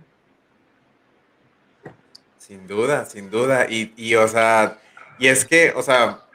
Sin 2.37 2.67
duda, 2.67 3.05
sin 3.05 3.29
duda. 3.29 3.67
Y, 3.69 3.93
y, 3.95 4.15
o 4.15 4.27
sea, 4.27 4.79
y 5.19 5.27
es 5.27 5.45
que, 5.45 5.71
o 5.75 5.81
sea, 5.81 6.25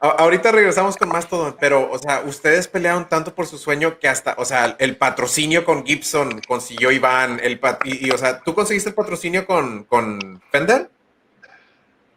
ahorita 0.00 0.52
regresamos 0.52 0.96
con 0.96 1.08
más 1.08 1.28
todo, 1.28 1.56
pero, 1.58 1.90
o 1.90 1.98
sea, 1.98 2.22
ustedes 2.26 2.68
pelearon 2.68 3.08
tanto 3.08 3.34
por 3.34 3.46
su 3.46 3.58
sueño 3.58 3.98
que 3.98 4.08
hasta, 4.08 4.34
o 4.38 4.44
sea, 4.44 4.76
el 4.78 4.96
patrocinio 4.96 5.64
con 5.64 5.84
Gibson 5.84 6.40
consiguió 6.46 6.90
Iván, 6.90 7.40
el 7.42 7.60
y, 7.84 8.10
o 8.10 8.18
sea, 8.18 8.40
¿tú 8.40 8.54
conseguiste 8.54 8.90
el 8.90 8.94
patrocinio 8.94 9.46
con, 9.46 9.84
con 9.84 10.42
Fender? 10.50 10.90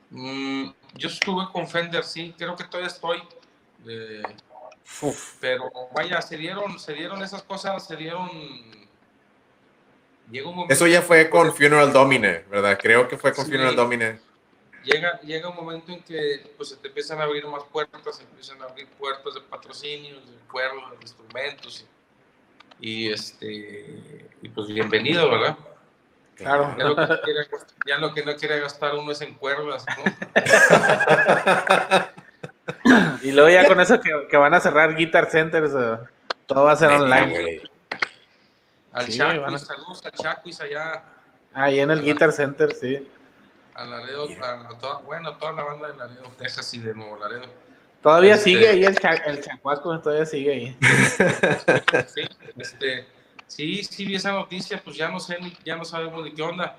Mm, 0.09 0.69
yo 0.95 1.07
estuve 1.07 1.45
con 1.51 1.67
Fender, 1.67 2.03
sí, 2.03 2.33
creo 2.37 2.55
que 2.55 2.65
todavía 2.65 2.87
estoy. 2.87 3.21
pero 5.39 5.71
vaya, 5.95 6.21
se 6.21 6.37
dieron, 6.37 6.79
se 6.79 6.93
dieron 6.93 7.21
esas 7.23 7.43
cosas, 7.43 7.85
se 7.85 7.95
dieron 7.95 8.29
eso 10.69 10.85
ya 10.85 11.01
fue 11.01 11.29
con 11.29 11.53
Funeral 11.53 11.91
Domine, 11.91 12.43
¿verdad? 12.49 12.77
Creo 12.79 13.07
que 13.07 13.17
fue 13.17 13.33
con 13.33 13.45
Funeral 13.45 13.75
Domine. 13.75 14.19
Llega, 14.83 15.19
llega 15.21 15.49
un 15.49 15.55
momento 15.55 15.91
en 15.91 16.01
que 16.03 16.53
pues, 16.55 16.69
se 16.69 16.77
te 16.77 16.87
empiezan 16.87 17.19
a 17.19 17.23
abrir 17.23 17.45
más 17.47 17.63
puertas, 17.65 18.15
se 18.15 18.23
empiezan 18.23 18.61
a 18.61 18.65
abrir 18.65 18.87
puertas 18.87 19.33
de 19.33 19.41
patrocinios, 19.41 20.25
de 20.25 20.37
cuernos, 20.51 20.89
de 20.91 20.97
instrumentos. 21.01 21.85
Y, 22.79 23.11
este, 23.11 24.25
y 24.41 24.49
pues 24.49 24.67
bienvenido, 24.67 25.29
¿verdad? 25.29 25.57
Claro. 26.35 26.73
Ya 26.77 26.85
lo, 27.97 28.13
que 28.13 28.23
no 28.23 28.35
quiere 28.35 28.61
gastar 28.61 28.95
uno 28.95 29.11
es 29.11 29.19
en 29.21 29.33
cuerdas, 29.33 29.85
¿no? 29.97 30.03
y 33.23 33.31
luego 33.33 33.49
ya 33.49 33.67
con 33.67 33.81
eso 33.81 33.99
que, 33.99 34.37
van 34.37 34.53
a 34.53 34.61
cerrar 34.61 34.95
Guitar 34.95 35.29
Centers, 35.29 35.73
todo 36.45 36.63
va 36.63 36.71
a 36.71 36.77
ser 36.77 36.91
online. 36.91 37.61
Al 38.93 39.05
sí, 39.05 39.17
saludos 39.17 40.05
al 40.05 40.11
Chacuis 40.13 40.61
allá. 40.61 41.03
Ahí 41.53 41.81
en 41.81 41.91
el 41.91 42.01
Guitar 42.01 42.31
Center, 42.31 42.73
sí. 42.73 43.05
A 43.79 43.85
Laredo, 43.85 44.27
a, 44.43 44.77
toda, 44.77 44.97
bueno, 44.99 45.37
toda 45.37 45.53
la 45.53 45.63
banda 45.63 45.87
de 45.87 45.95
Laredo, 45.95 46.29
Texas 46.37 46.73
y 46.73 46.79
de 46.79 46.93
Nuevo 46.93 47.15
Laredo. 47.17 47.45
Todavía 48.01 48.35
este, 48.35 48.51
sigue 48.51 48.67
ahí 48.67 48.83
el, 48.83 48.97
el 49.25 49.41
Chacuasco, 49.41 49.99
todavía 49.99 50.25
sigue 50.25 50.51
ahí. 50.51 50.77
sí, 52.07 52.21
este, 52.57 53.07
sí, 53.47 53.83
sí 53.83 54.05
vi 54.05 54.15
esa 54.15 54.33
noticia, 54.33 54.81
pues 54.83 54.97
ya 54.97 55.07
no 55.07 55.19
sé, 55.21 55.37
ya 55.63 55.77
no 55.77 55.85
sabemos 55.85 56.25
de 56.25 56.33
qué 56.33 56.41
onda. 56.41 56.75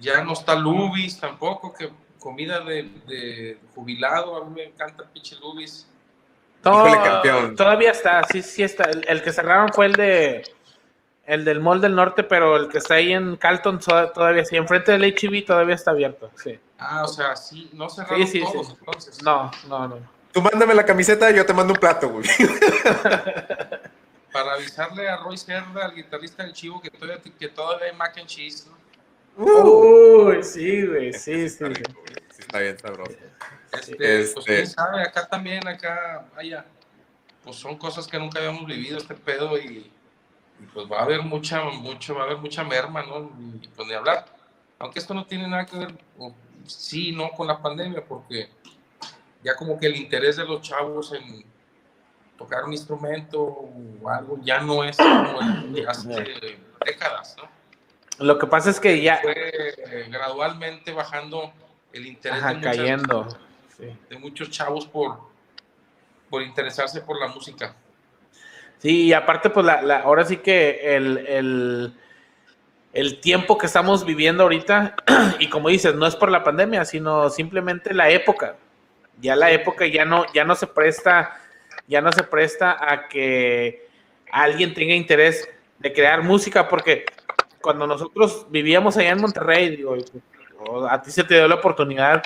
Ya 0.00 0.24
no 0.24 0.32
está 0.32 0.56
Lubis 0.56 1.20
tampoco, 1.20 1.72
que 1.72 1.90
comida 2.18 2.58
de, 2.60 2.82
de 3.06 3.58
jubilado, 3.74 4.36
a 4.36 4.44
mí 4.46 4.52
me 4.52 4.64
encanta 4.64 5.04
el 5.04 5.10
pinche 5.10 5.36
Lubis. 5.36 5.86
Todavía 6.60 7.90
está, 7.90 8.24
sí, 8.24 8.42
sí 8.42 8.62
está. 8.62 8.90
el 8.90 9.22
que 9.22 9.32
cerraron 9.32 9.68
fue 9.72 9.86
el 9.86 9.92
de 9.92 10.42
el 11.26 11.44
del 11.44 11.60
Mall 11.60 11.80
del 11.80 11.94
Norte, 11.94 12.22
pero 12.22 12.56
el 12.56 12.68
que 12.68 12.78
está 12.78 12.94
ahí 12.94 13.12
en 13.12 13.36
Calton 13.36 13.78
todavía 13.78 14.44
sí. 14.44 14.56
Enfrente 14.56 14.92
del 14.92 15.02
HB 15.14 15.46
todavía 15.46 15.74
está 15.74 15.92
abierto, 15.92 16.30
sí. 16.36 16.58
Ah, 16.78 17.04
o 17.04 17.08
sea, 17.08 17.34
sí, 17.36 17.70
no 17.72 17.88
cerraron 17.88 18.26
sí, 18.26 18.40
sí, 18.40 18.44
todos 18.52 18.66
sí. 18.66 18.76
entonces. 18.78 19.22
No, 19.22 19.50
no, 19.68 19.88
no. 19.88 19.98
Tú 20.32 20.42
mándame 20.42 20.74
la 20.74 20.84
camiseta 20.84 21.30
y 21.30 21.36
yo 21.36 21.46
te 21.46 21.54
mando 21.54 21.72
un 21.72 21.78
plato, 21.78 22.08
güey. 22.08 22.26
Para 24.32 24.54
avisarle 24.54 25.08
a 25.08 25.18
Roy 25.18 25.38
Cerda, 25.38 25.84
al 25.84 25.94
guitarrista 25.94 26.42
del 26.42 26.52
Chivo, 26.52 26.80
que 26.82 26.90
todavía, 26.90 27.22
que 27.38 27.48
todavía 27.48 27.86
hay 27.86 27.96
mac 27.96 28.18
and 28.18 28.26
cheese, 28.26 28.66
¿no? 28.66 28.76
Uy, 29.36 30.42
sí, 30.42 30.86
güey, 30.86 31.12
sí, 31.12 31.48
sí. 31.48 31.64
Sí, 31.64 32.40
está 32.40 32.58
bien 32.58 32.78
sabroso. 32.78 33.12
Este, 33.72 33.96
Pues 33.96 34.36
este 34.36 34.40
quién 34.44 34.66
sabe, 34.66 35.02
acá 35.02 35.26
también, 35.28 35.66
acá, 35.66 36.26
vaya, 36.34 36.64
pues 37.42 37.56
son 37.56 37.76
cosas 37.76 38.06
que 38.06 38.18
nunca 38.18 38.38
habíamos 38.38 38.66
vivido, 38.66 38.98
este 38.98 39.14
pedo, 39.14 39.56
y 39.58 39.90
pues 40.72 40.90
va 40.90 41.00
a 41.00 41.02
haber 41.02 41.22
mucha, 41.22 41.62
mucho, 41.64 42.14
va 42.14 42.22
a 42.22 42.24
haber 42.24 42.38
mucha 42.38 42.64
merma, 42.64 43.02
¿no? 43.02 43.30
Y 43.62 43.68
pues 43.68 43.88
de 43.88 43.96
hablar. 43.96 44.26
Aunque 44.78 44.98
esto 44.98 45.14
no 45.14 45.26
tiene 45.26 45.48
nada 45.48 45.66
que 45.66 45.78
ver, 45.78 45.94
sí, 46.66 47.12
no 47.12 47.30
con 47.30 47.46
la 47.46 47.60
pandemia, 47.60 48.04
porque 48.04 48.48
ya 49.42 49.54
como 49.56 49.78
que 49.78 49.86
el 49.86 49.96
interés 49.96 50.36
de 50.36 50.44
los 50.44 50.62
chavos 50.62 51.12
en 51.12 51.44
tocar 52.36 52.64
un 52.64 52.72
instrumento 52.72 53.40
o 53.40 54.08
algo 54.08 54.38
ya 54.42 54.60
no 54.60 54.82
es 54.84 54.96
como 54.96 55.40
hace 55.88 56.58
décadas, 56.84 57.36
¿no? 57.38 57.54
Lo 58.24 58.38
que 58.38 58.46
pasa 58.46 58.70
es 58.70 58.78
que 58.78 59.00
ya... 59.02 59.18
Fue 59.22 59.34
eh, 59.36 60.08
gradualmente 60.08 60.92
bajando 60.92 61.52
el 61.92 62.06
interés 62.06 62.44
de, 62.44 62.60
cayendo. 62.60 63.26
de 63.78 64.18
muchos 64.18 64.50
chavos 64.50 64.86
por, 64.86 65.18
por 66.30 66.42
interesarse 66.42 67.00
por 67.00 67.18
la 67.18 67.28
música. 67.28 67.74
Sí, 68.84 69.06
y 69.06 69.12
aparte, 69.14 69.48
pues 69.48 69.64
la, 69.64 70.00
ahora 70.00 70.26
sí 70.26 70.36
que 70.36 70.94
el, 70.94 71.96
el, 72.92 73.20
tiempo 73.20 73.56
que 73.56 73.64
estamos 73.64 74.04
viviendo 74.04 74.42
ahorita, 74.42 74.94
y 75.38 75.48
como 75.48 75.70
dices, 75.70 75.94
no 75.94 76.06
es 76.06 76.14
por 76.14 76.30
la 76.30 76.44
pandemia, 76.44 76.84
sino 76.84 77.30
simplemente 77.30 77.94
la 77.94 78.10
época. 78.10 78.56
Ya 79.22 79.36
la 79.36 79.50
época 79.50 79.86
ya 79.86 80.04
no, 80.04 80.26
ya 80.34 80.44
no 80.44 80.54
se 80.54 80.66
presta, 80.66 81.34
ya 81.88 82.02
no 82.02 82.12
se 82.12 82.24
presta 82.24 82.76
a 82.78 83.08
que 83.08 83.88
alguien 84.30 84.74
tenga 84.74 84.94
interés 84.94 85.48
de 85.78 85.90
crear 85.90 86.22
música, 86.22 86.68
porque 86.68 87.06
cuando 87.62 87.86
nosotros 87.86 88.46
vivíamos 88.50 88.98
allá 88.98 89.12
en 89.12 89.22
Monterrey, 89.22 89.76
digo, 89.76 89.96
a 90.90 91.00
ti 91.00 91.10
se 91.10 91.24
te 91.24 91.36
dio 91.36 91.48
la 91.48 91.54
oportunidad, 91.54 92.22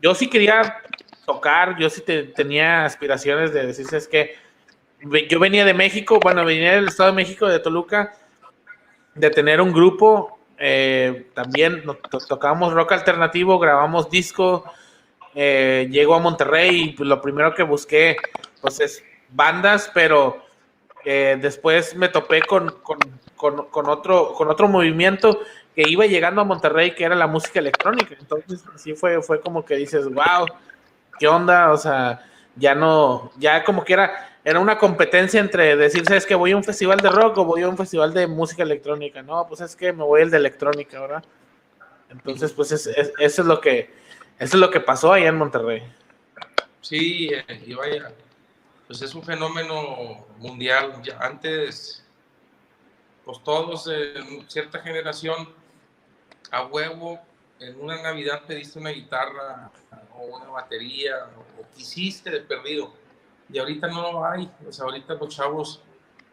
yo 0.00 0.14
sí 0.14 0.30
quería 0.30 0.80
tocar, 1.26 1.76
yo 1.76 1.90
sí 1.90 2.02
tenía 2.36 2.84
aspiraciones 2.84 3.52
de 3.52 3.66
decirse 3.66 3.96
es 3.96 4.06
que 4.06 4.47
yo 5.28 5.40
venía 5.40 5.64
de 5.64 5.74
México, 5.74 6.18
bueno, 6.20 6.44
venía 6.44 6.74
del 6.74 6.88
Estado 6.88 7.10
de 7.10 7.16
México, 7.16 7.46
de 7.46 7.60
Toluca, 7.60 8.14
de 9.14 9.30
tener 9.30 9.60
un 9.60 9.72
grupo, 9.72 10.38
eh, 10.58 11.30
también 11.34 11.84
tocábamos 12.28 12.72
rock 12.72 12.92
alternativo, 12.92 13.58
grabamos 13.58 14.10
disco, 14.10 14.64
eh, 15.34 15.88
llego 15.90 16.14
a 16.14 16.20
Monterrey 16.20 16.82
y 16.82 16.92
pues, 16.92 17.08
lo 17.08 17.20
primero 17.20 17.54
que 17.54 17.62
busqué, 17.62 18.16
pues 18.60 18.80
es 18.80 19.04
bandas, 19.30 19.90
pero 19.94 20.44
eh, 21.04 21.38
después 21.40 21.94
me 21.94 22.08
topé 22.08 22.42
con, 22.42 22.74
otro, 23.36 24.32
con 24.32 24.48
otro 24.48 24.68
movimiento 24.68 25.40
que 25.74 25.88
iba 25.88 26.06
llegando 26.06 26.40
a 26.40 26.44
Monterrey, 26.44 26.92
que 26.94 27.04
era 27.04 27.14
la 27.14 27.28
música 27.28 27.60
electrónica. 27.60 28.16
Entonces, 28.18 28.64
sí 28.76 28.94
fue, 28.94 29.22
fue 29.22 29.40
como 29.40 29.64
que 29.64 29.76
dices, 29.76 30.06
wow, 30.06 30.46
¿qué 31.20 31.28
onda? 31.28 31.70
O 31.70 31.76
sea, 31.76 32.26
ya 32.56 32.74
no, 32.74 33.30
ya 33.38 33.62
como 33.62 33.84
que 33.84 33.92
era, 33.92 34.37
era 34.48 34.60
una 34.60 34.78
competencia 34.78 35.40
entre 35.40 35.76
decirse 35.76 36.16
es 36.16 36.24
que 36.24 36.34
voy 36.34 36.52
a 36.52 36.56
un 36.56 36.64
festival 36.64 36.98
de 37.00 37.10
rock 37.10 37.36
o 37.36 37.44
voy 37.44 37.60
a 37.60 37.68
un 37.68 37.76
festival 37.76 38.14
de 38.14 38.26
música 38.26 38.62
electrónica. 38.62 39.20
No, 39.20 39.46
pues 39.46 39.60
es 39.60 39.76
que 39.76 39.92
me 39.92 40.02
voy 40.02 40.22
al 40.22 40.30
de 40.30 40.38
electrónica, 40.38 40.98
¿verdad? 40.98 41.22
Entonces, 42.08 42.52
pues 42.54 42.72
es, 42.72 42.86
eso 42.86 43.12
es 43.18 43.46
lo 43.46 43.60
que 43.60 43.90
eso 44.38 44.56
es 44.56 44.60
lo 44.60 44.70
que 44.70 44.80
pasó 44.80 45.12
allá 45.12 45.28
en 45.28 45.36
Monterrey. 45.36 45.82
Sí, 46.80 47.28
eh, 47.30 47.62
y 47.66 47.74
vaya, 47.74 48.10
pues 48.86 49.02
es 49.02 49.14
un 49.14 49.22
fenómeno 49.22 50.26
mundial. 50.38 50.94
Ya 51.02 51.18
antes, 51.18 52.02
pues 53.26 53.44
todos 53.44 53.86
en 53.88 54.48
cierta 54.48 54.78
generación, 54.78 55.50
a 56.50 56.64
huevo, 56.64 57.20
en 57.60 57.78
una 57.78 58.00
Navidad 58.00 58.44
pediste 58.46 58.78
una 58.78 58.90
guitarra 58.90 59.70
o 60.14 60.38
una 60.38 60.46
batería 60.46 61.26
o 61.36 61.76
quisiste 61.76 62.30
de 62.30 62.40
perdido 62.40 62.94
y 63.50 63.58
ahorita 63.58 63.88
no 63.88 64.12
lo 64.12 64.24
hay. 64.24 64.50
O 64.66 64.72
sea, 64.72 64.84
ahorita 64.84 65.14
los 65.14 65.28
chavos 65.28 65.82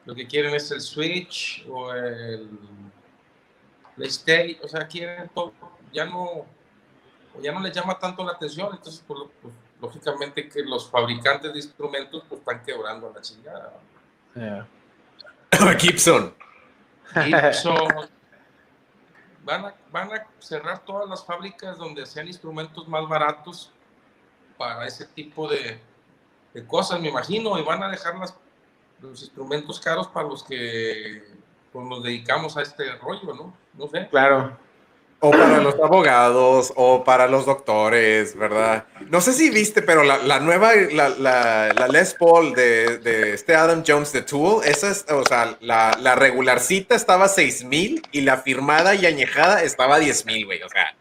lo 0.05 0.13
que 0.13 0.27
quieren 0.27 0.53
es 0.53 0.69
el 0.71 0.81
Switch 0.81 1.65
o 1.69 1.91
el 1.93 2.47
PlayStation, 3.95 4.59
o 4.63 4.67
sea, 4.67 4.87
quieren 4.87 5.29
todo, 5.29 5.53
ya 5.91 6.05
no, 6.05 6.45
ya 7.41 7.51
no 7.51 7.59
les 7.61 7.73
llama 7.73 7.97
tanto 7.97 8.23
la 8.23 8.33
atención, 8.33 8.69
entonces, 8.71 9.03
pues, 9.07 9.19
pues, 9.41 9.53
lógicamente 9.81 10.47
que 10.47 10.63
los 10.63 10.89
fabricantes 10.89 11.51
de 11.51 11.59
instrumentos 11.59 12.23
pues 12.29 12.39
están 12.39 12.63
quebrando 12.63 13.11
la 13.13 13.21
chingada. 13.21 13.73
Gibson. 15.79 16.35
Gibson. 17.13 17.87
Van 19.43 19.63
a, 19.63 19.75
van 19.91 20.11
a 20.11 20.25
cerrar 20.39 20.83
todas 20.83 21.07
las 21.07 21.23
fábricas 21.23 21.77
donde 21.77 22.03
sean 22.07 22.25
instrumentos 22.25 22.87
más 22.87 23.07
baratos 23.07 23.71
para 24.57 24.87
ese 24.87 25.05
tipo 25.05 25.47
de, 25.47 25.79
de 26.55 26.65
cosas, 26.65 27.01
me 27.01 27.09
imagino, 27.09 27.59
y 27.59 27.63
van 27.63 27.83
a 27.83 27.89
dejar 27.89 28.15
las, 28.15 28.33
los 29.01 29.21
instrumentos 29.21 29.79
caros 29.79 30.07
para 30.07 30.27
los 30.27 30.41
que 30.41 31.21
pues, 31.71 31.85
nos 31.85 32.01
dedicamos 32.01 32.55
a 32.55 32.61
este 32.61 32.95
rollo, 32.95 33.33
¿no? 33.33 33.53
No 33.77 33.87
sé. 33.89 34.07
Claro. 34.09 34.57
O 35.19 35.31
para 35.31 35.59
los 35.59 35.75
abogados, 35.75 36.71
o 36.75 37.03
para 37.03 37.27
los 37.27 37.45
doctores, 37.45 38.37
¿verdad? 38.37 38.85
No 39.09 39.19
sé 39.21 39.33
si 39.33 39.49
viste, 39.49 39.81
pero 39.81 40.03
la, 40.03 40.39
nueva, 40.39 40.73
la, 40.91 41.09
la, 41.09 41.87
Les 41.87 42.13
Paul 42.13 42.53
de, 42.53 42.99
de, 42.99 43.33
este 43.33 43.55
Adam 43.55 43.83
Jones 43.85 44.13
de 44.13 44.21
Tool, 44.21 44.63
esa 44.63 44.89
es, 44.91 45.05
o 45.09 45.23
sea, 45.25 45.57
la, 45.61 45.97
la 45.99 46.15
regularcita 46.15 46.95
estaba 46.95 47.27
6 47.27 47.65
mil 47.65 48.01
y 48.11 48.21
la 48.21 48.37
firmada 48.37 48.93
y 48.93 49.05
añejada 49.05 49.63
estaba 49.63 49.99
10 49.99 50.25
mil, 50.25 50.45
güey, 50.45 50.61
o 50.61 50.69
sea, 50.69 50.95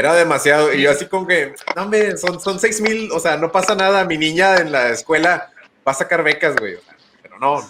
era 0.00 0.14
demasiado. 0.14 0.72
Y 0.74 0.82
yo 0.82 0.90
así 0.90 1.06
como 1.06 1.26
que, 1.26 1.54
no, 1.76 1.82
hombre, 1.82 2.16
son, 2.16 2.40
son 2.40 2.58
6 2.58 2.80
mil, 2.80 3.12
o 3.12 3.20
sea, 3.20 3.36
no 3.36 3.52
pasa 3.52 3.74
nada, 3.74 4.04
mi 4.04 4.18
niña 4.18 4.56
en 4.56 4.72
la 4.72 4.88
escuela 4.88 5.52
va 5.86 5.92
a 5.92 5.94
sacar 5.94 6.22
becas, 6.22 6.56
güey, 6.56 6.78
pero 7.22 7.38
no. 7.38 7.60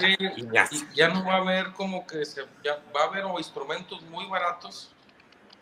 Sí, 0.00 0.86
ya 0.94 1.08
no 1.08 1.24
va 1.24 1.34
a 1.34 1.36
haber 1.38 1.72
como 1.72 2.06
que 2.06 2.24
se, 2.24 2.42
ya 2.64 2.78
va 2.94 3.02
a 3.02 3.04
haber 3.04 3.24
instrumentos 3.38 4.02
muy 4.02 4.26
baratos 4.26 4.90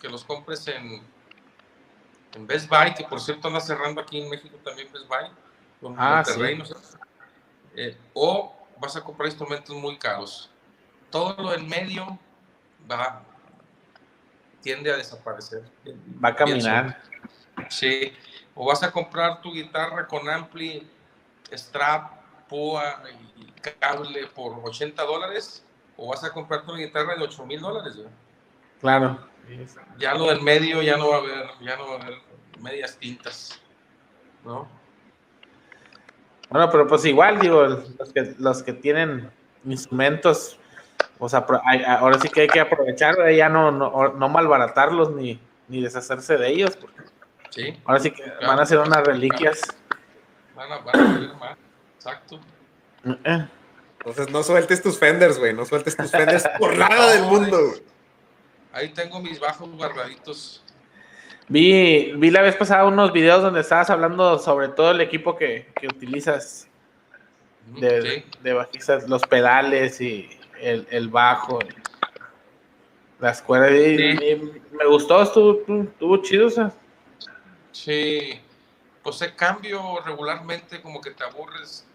que 0.01 0.09
los 0.09 0.25
compres 0.25 0.67
en, 0.69 1.03
en 2.35 2.47
Best 2.47 2.69
Buy, 2.69 2.95
que 2.95 3.05
por 3.05 3.21
cierto 3.21 3.49
anda 3.49 3.61
cerrando 3.61 4.01
aquí 4.01 4.21
en 4.21 4.31
México 4.31 4.57
también 4.65 4.89
Best 4.93 5.09
Buy, 5.09 5.31
con 5.81 5.97
ah, 5.99 6.23
eh, 7.77 7.97
o 8.13 8.55
vas 8.79 8.97
a 8.97 9.01
comprar 9.03 9.27
instrumentos 9.29 9.75
muy 9.75 9.99
caros. 9.99 10.51
Todo 11.11 11.35
lo 11.43 11.55
en 11.55 11.69
medio 11.69 12.19
va, 12.91 13.23
tiende 14.65 14.91
a 14.91 14.97
desaparecer. 14.97 15.63
Va 16.25 16.31
a 16.31 16.35
caminar. 16.35 17.01
Sí, 17.69 18.13
o 18.55 18.67
vas 18.67 18.83
a 18.83 18.91
comprar 18.91 19.41
tu 19.43 19.53
guitarra 19.53 20.09
con 20.09 20.29
ampli, 20.29 20.89
strap, 21.53 22.13
púa 22.49 23.03
y 23.37 23.45
cable 23.61 24.27
por 24.35 24.59
80 24.65 25.03
dólares, 25.05 25.65
o 25.97 26.09
vas 26.09 26.25
a 26.25 26.33
comprar 26.33 26.65
tu 26.65 26.75
guitarra 26.75 27.15
de 27.15 27.25
8 27.25 27.47
mil 27.47 27.61
dólares. 27.61 27.95
Claro. 28.81 29.29
Ya 29.99 30.15
lo 30.15 30.29
del 30.29 30.41
medio 30.41 30.81
ya 30.83 30.97
no 30.97 31.11
va 31.11 31.17
a 31.17 31.19
haber, 31.19 31.47
ya 31.61 31.77
no 31.77 31.87
va 31.89 31.97
a 31.97 32.03
haber 32.03 32.19
medias 32.61 32.97
tintas, 32.97 33.61
¿no? 34.45 34.67
Bueno, 36.49 36.71
pero 36.71 36.87
pues 36.87 37.05
igual, 37.05 37.39
digo, 37.39 37.63
los 37.65 38.13
que, 38.13 38.35
los 38.39 38.63
que 38.63 38.73
tienen 38.73 39.31
instrumentos, 39.65 40.59
o 41.19 41.29
sea, 41.29 41.47
ahora 41.99 42.19
sí 42.19 42.29
que 42.29 42.43
hay 42.43 42.49
que 42.49 42.61
aprovechar, 42.61 43.17
ya 43.31 43.49
no, 43.49 43.71
no, 43.71 44.29
malbaratarlos 44.29 45.13
ni, 45.13 45.41
ni 45.69 45.83
deshacerse 45.83 46.37
de 46.37 46.49
ellos, 46.49 46.77
porque 46.77 47.03
sí, 47.51 47.81
ahora 47.85 48.01
sí 48.01 48.11
que 48.11 48.25
van 48.47 48.59
a 48.61 48.67
ser 48.67 48.79
unas 48.79 49.05
reliquias. 49.05 49.61
Van 50.55 50.73
a, 50.73 50.79
van 50.79 51.39
más, 51.39 51.57
exacto. 51.97 52.41
Eh. 53.05 53.47
Entonces 53.99 54.31
no 54.31 54.43
sueltes 54.43 54.83
tus 54.83 54.99
fenders, 54.99 55.39
güey, 55.39 55.55
no 55.55 55.65
sueltes 55.65 55.97
tus 55.97 56.11
fenders 56.11 56.45
por 56.59 56.77
nada 56.79 57.13
del 57.13 57.23
mundo. 57.23 57.59
Ahí 58.73 58.91
tengo 58.91 59.21
mis 59.21 59.41
bajos 59.41 59.71
guardaditos. 59.71 60.63
Vi, 61.49 62.13
vi 62.17 62.31
la 62.31 62.43
vez 62.43 62.57
pasada 62.57 62.85
unos 62.85 63.13
videos 63.13 63.43
donde 63.43 63.61
estabas 63.61 63.89
hablando 63.91 64.39
sobre 64.39 64.69
todo 64.69 64.91
el 64.91 65.01
equipo 65.01 65.37
que, 65.37 65.69
utilizas 65.87 66.69
de, 67.67 68.25
bajistas, 68.53 69.09
los 69.09 69.23
pedales 69.23 70.01
y 70.01 70.29
el, 70.61 71.09
bajo, 71.09 71.59
las 73.21 73.43
cuerdas. 73.43 73.71
me 73.71 74.87
gustó, 74.87 75.23
estuvo, 75.23 76.17
chido. 76.23 76.49
O 76.49 76.73
Sí, 77.73 78.41
pues 79.03 79.23
el 79.23 79.35
cambio 79.35 80.01
regularmente 80.05 80.81
como 80.81 81.01
que 81.01 81.11
te 81.11 81.25
aburres. 81.25 81.87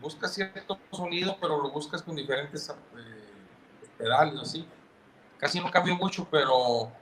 Buscas 0.00 0.34
cierto 0.34 0.78
sonido, 0.92 1.36
pero 1.40 1.60
lo 1.60 1.70
buscas 1.70 2.02
con 2.02 2.14
diferentes 2.14 2.68
eh, 2.68 2.74
pedales, 3.98 4.40
así 4.40 4.66
casi 5.38 5.60
no 5.60 5.70
cambio 5.70 5.96
mucho, 5.96 6.26
pero 6.30 6.92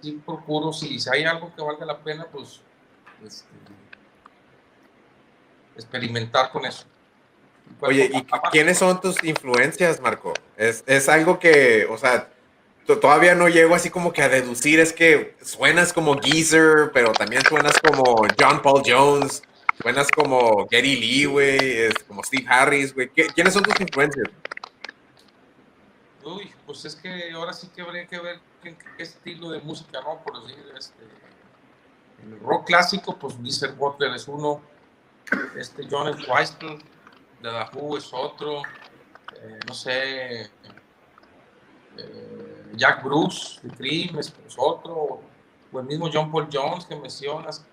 sí 0.00 0.12
procuro, 0.24 0.72
si, 0.72 0.98
hay 1.12 1.24
algo 1.24 1.54
que 1.54 1.62
valga 1.62 1.86
la 1.86 1.98
pena, 1.98 2.26
pues 2.26 2.60
este, 3.24 3.48
experimentar 5.76 6.50
con 6.50 6.64
eso. 6.64 6.86
Oye, 7.80 8.10
¿y 8.12 8.22
quiénes 8.50 8.78
son 8.78 9.00
tus 9.00 9.22
influencias, 9.22 10.00
Marco? 10.00 10.32
Es, 10.56 10.82
es 10.86 11.08
algo 11.08 11.38
que, 11.38 11.86
o 11.90 11.98
sea, 11.98 12.28
todavía 12.86 13.34
no 13.34 13.48
llego 13.48 13.74
así 13.74 13.90
como 13.90 14.12
que 14.12 14.22
a 14.22 14.28
deducir, 14.28 14.78
es 14.80 14.92
que 14.92 15.36
suenas 15.42 15.92
como 15.92 16.18
Geezer, 16.20 16.90
pero 16.94 17.12
también 17.12 17.42
suenas 17.44 17.74
como 17.80 18.26
John 18.38 18.62
Paul 18.62 18.82
Jones, 18.86 19.42
suenas 19.82 20.08
como 20.10 20.66
Gary 20.70 20.96
Lee, 20.96 21.24
güey, 21.24 21.92
como 22.06 22.22
Steve 22.22 22.46
Harris, 22.48 22.94
güey. 22.94 23.08
¿Quiénes 23.08 23.52
son 23.52 23.62
tus 23.62 23.78
influencias? 23.80 24.28
Uy, 26.24 26.52
pues 26.64 26.84
es 26.84 26.96
que 26.96 27.30
ahora 27.32 27.52
sí 27.52 27.68
que 27.74 27.82
habría 27.82 28.06
que 28.06 28.18
ver 28.18 28.40
qué, 28.62 28.76
estilo 28.98 29.50
de 29.50 29.60
música, 29.60 30.00
¿no? 30.00 30.22
Por 30.22 30.42
decir, 30.42 30.64
este, 30.76 31.04
el 32.22 32.40
rock 32.40 32.66
clásico, 32.66 33.16
pues 33.18 33.36
Mr. 33.38 33.74
Butler 33.74 34.12
es 34.14 34.26
uno, 34.26 34.60
este 35.56 35.86
John 35.90 36.16
Weistel 36.28 36.82
The 37.42 37.48
Who 37.72 37.96
es 37.96 38.12
otro, 38.12 38.62
eh, 39.34 39.58
no 39.66 39.74
sé, 39.74 40.42
eh, 41.96 42.72
Jack 42.74 43.04
Bruce 43.04 43.60
de 43.62 43.74
Cream 43.76 44.18
es, 44.18 44.34
otro, 44.56 45.20
o 45.72 45.80
el 45.80 45.86
mismo 45.86 46.08
John 46.12 46.30
Paul 46.30 46.48
Jones 46.52 46.84
que 46.86 46.96
mencionas. 46.96 47.64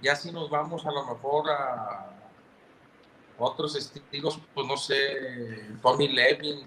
Ya 0.00 0.14
si 0.14 0.30
nos 0.30 0.50
vamos 0.50 0.84
a 0.84 0.90
lo 0.90 1.04
mejor 1.06 1.50
a 1.50 2.10
otros 3.38 3.76
estilos, 3.76 4.38
pues 4.54 4.66
no 4.66 4.76
sé, 4.76 5.76
Tommy 5.82 6.08
Levin, 6.08 6.66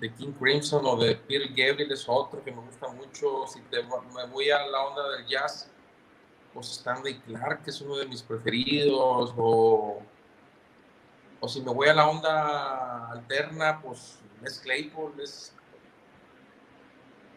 de 0.00 0.12
King 0.14 0.32
Crimson 0.32 0.84
o 0.86 0.96
de 0.96 1.14
Peter 1.14 1.48
Gabriel 1.48 1.92
es 1.92 2.08
otro 2.08 2.42
que 2.42 2.50
me 2.50 2.62
gusta 2.62 2.88
mucho. 2.88 3.46
Si 3.46 3.60
me 3.60 4.26
voy 4.26 4.50
a 4.50 4.66
la 4.66 4.86
onda 4.86 5.08
del 5.10 5.26
jazz, 5.26 5.70
pues 6.54 6.70
Stanley 6.70 7.20
Clark 7.20 7.62
es 7.66 7.80
uno 7.82 7.96
de 7.96 8.06
mis 8.06 8.22
preferidos. 8.22 9.34
O, 9.36 10.02
o 11.40 11.48
si 11.48 11.62
me 11.62 11.72
voy 11.72 11.88
a 11.88 11.94
la 11.94 12.06
onda 12.06 13.10
alterna, 13.10 13.80
pues 13.80 14.18
Les 14.42 14.58
Claypool 14.60 15.18
es, 15.20 15.54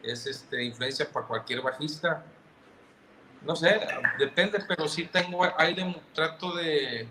es 0.04 0.28
este, 0.28 0.64
influencia 0.64 1.10
para 1.10 1.26
cualquier 1.26 1.62
bajista. 1.62 2.24
No 3.42 3.56
sé, 3.56 3.82
depende, 4.18 4.64
pero 4.68 4.88
sí 4.88 5.06
tengo, 5.06 5.42
hay 5.58 5.74
de, 5.74 6.02
trato 6.14 6.56
de, 6.56 7.08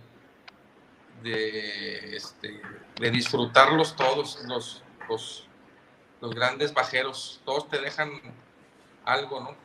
de, 1.22 2.16
este, 2.16 2.60
de 2.98 3.10
disfrutarlos 3.10 3.96
todos, 3.96 4.42
los, 4.46 4.82
los, 5.08 5.48
grandes 6.34 6.72
bajeros, 6.72 7.40
todos 7.44 7.68
te 7.68 7.80
dejan 7.80 8.10
algo, 9.04 9.40
¿no? 9.40 9.56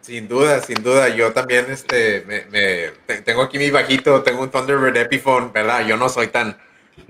Sin 0.00 0.28
duda, 0.28 0.60
sin 0.60 0.82
duda. 0.82 1.08
Yo 1.08 1.32
también 1.32 1.66
este, 1.70 2.24
me, 2.26 3.18
tengo 3.20 3.42
aquí 3.42 3.58
mi 3.58 3.70
bajito, 3.70 4.22
tengo 4.22 4.42
un 4.42 4.50
Thunderbird 4.50 4.96
Epiphone, 4.96 5.52
¿verdad? 5.52 5.86
Yo 5.86 5.96
no 5.96 6.08
soy 6.08 6.28
tan, 6.28 6.58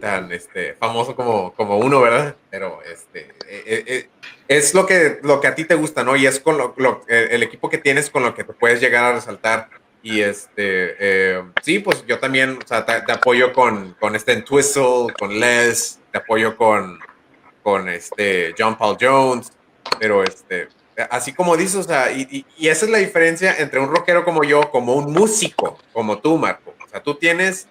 tan 0.00 0.32
este, 0.32 0.74
famoso 0.74 1.14
como, 1.14 1.54
como 1.54 1.78
uno, 1.78 2.00
¿verdad? 2.00 2.36
Pero 2.50 2.80
este, 2.82 3.28
eh, 3.46 3.64
eh, 3.66 3.84
eh, 3.86 4.08
es 4.48 4.74
lo 4.74 4.86
que, 4.86 5.20
lo 5.22 5.40
que 5.40 5.46
a 5.46 5.54
ti 5.54 5.64
te 5.64 5.74
gusta, 5.76 6.02
¿no? 6.02 6.16
Y 6.16 6.26
es 6.26 6.40
con 6.40 6.58
lo, 6.58 7.04
el 7.08 7.42
equipo 7.42 7.70
que 7.70 7.78
tienes 7.78 8.10
con 8.10 8.22
lo 8.22 8.34
que 8.34 8.44
te 8.44 8.52
puedes 8.52 8.80
llegar 8.80 9.04
a 9.04 9.12
resaltar 9.12 9.68
y 10.02 10.22
este, 10.22 10.96
eh, 10.98 11.42
sí, 11.62 11.78
pues 11.80 12.04
yo 12.06 12.18
también, 12.18 12.58
o 12.62 12.66
sea, 12.66 12.86
te, 12.86 13.12
apoyo 13.12 13.52
con, 13.52 13.94
con 14.00 14.16
este 14.16 14.40
Twistle, 14.42 15.12
con 15.18 15.38
Les, 15.38 16.00
te 16.10 16.18
apoyo 16.18 16.56
con, 16.56 16.98
con 17.62 17.88
este 17.88 18.54
John 18.58 18.78
Paul 18.78 18.96
Jones, 18.98 19.52
pero 19.98 20.24
este, 20.24 20.68
así 21.10 21.32
como 21.32 21.56
dices, 21.56 21.76
o 21.76 21.82
sea, 21.82 22.12
y, 22.12 22.44
esa 22.58 22.86
es 22.86 22.90
la 22.90 22.98
diferencia 22.98 23.56
entre 23.58 23.80
un 23.80 23.88
rockero 23.88 24.24
como 24.24 24.44
yo, 24.44 24.70
como 24.70 24.94
un 24.94 25.12
músico, 25.12 25.78
como 25.92 26.18
tú, 26.18 26.36
Marco. 26.36 26.74
O 26.84 26.88
sea, 26.88 27.02
tú 27.02 27.14
tienes, 27.14 27.68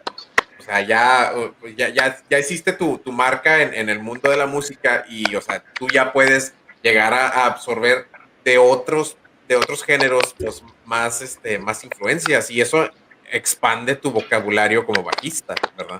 o 0.59 0.63
sea, 0.63 0.81
ya, 0.81 1.33
ya, 1.75 1.89
ya, 1.89 2.21
ya 2.29 2.39
hiciste 2.39 2.73
tu, 2.73 2.97
tu 2.97 3.11
marca 3.11 3.61
en, 3.61 3.89
el 3.89 3.99
mundo 3.99 4.29
de 4.29 4.37
la 4.37 4.45
música 4.45 5.05
y, 5.09 5.35
o 5.35 5.41
sea, 5.41 5.63
tú 5.73 5.87
ya 5.87 6.13
puedes 6.13 6.53
llegar 6.81 7.13
a, 7.13 7.27
a 7.27 7.45
absorber 7.45 8.07
de 8.43 8.57
otros 8.57 9.17
de 9.49 9.55
otros 9.55 9.83
géneros, 9.83 10.35
pues 10.37 10.63
más, 10.85 11.23
este, 11.23 11.57
más 11.57 11.83
influencias 11.83 12.51
y 12.51 12.61
eso 12.61 12.87
expande 13.31 13.95
tu 13.95 14.11
vocabulario 14.11 14.85
como 14.85 15.03
bajista, 15.03 15.55
¿verdad? 15.75 15.99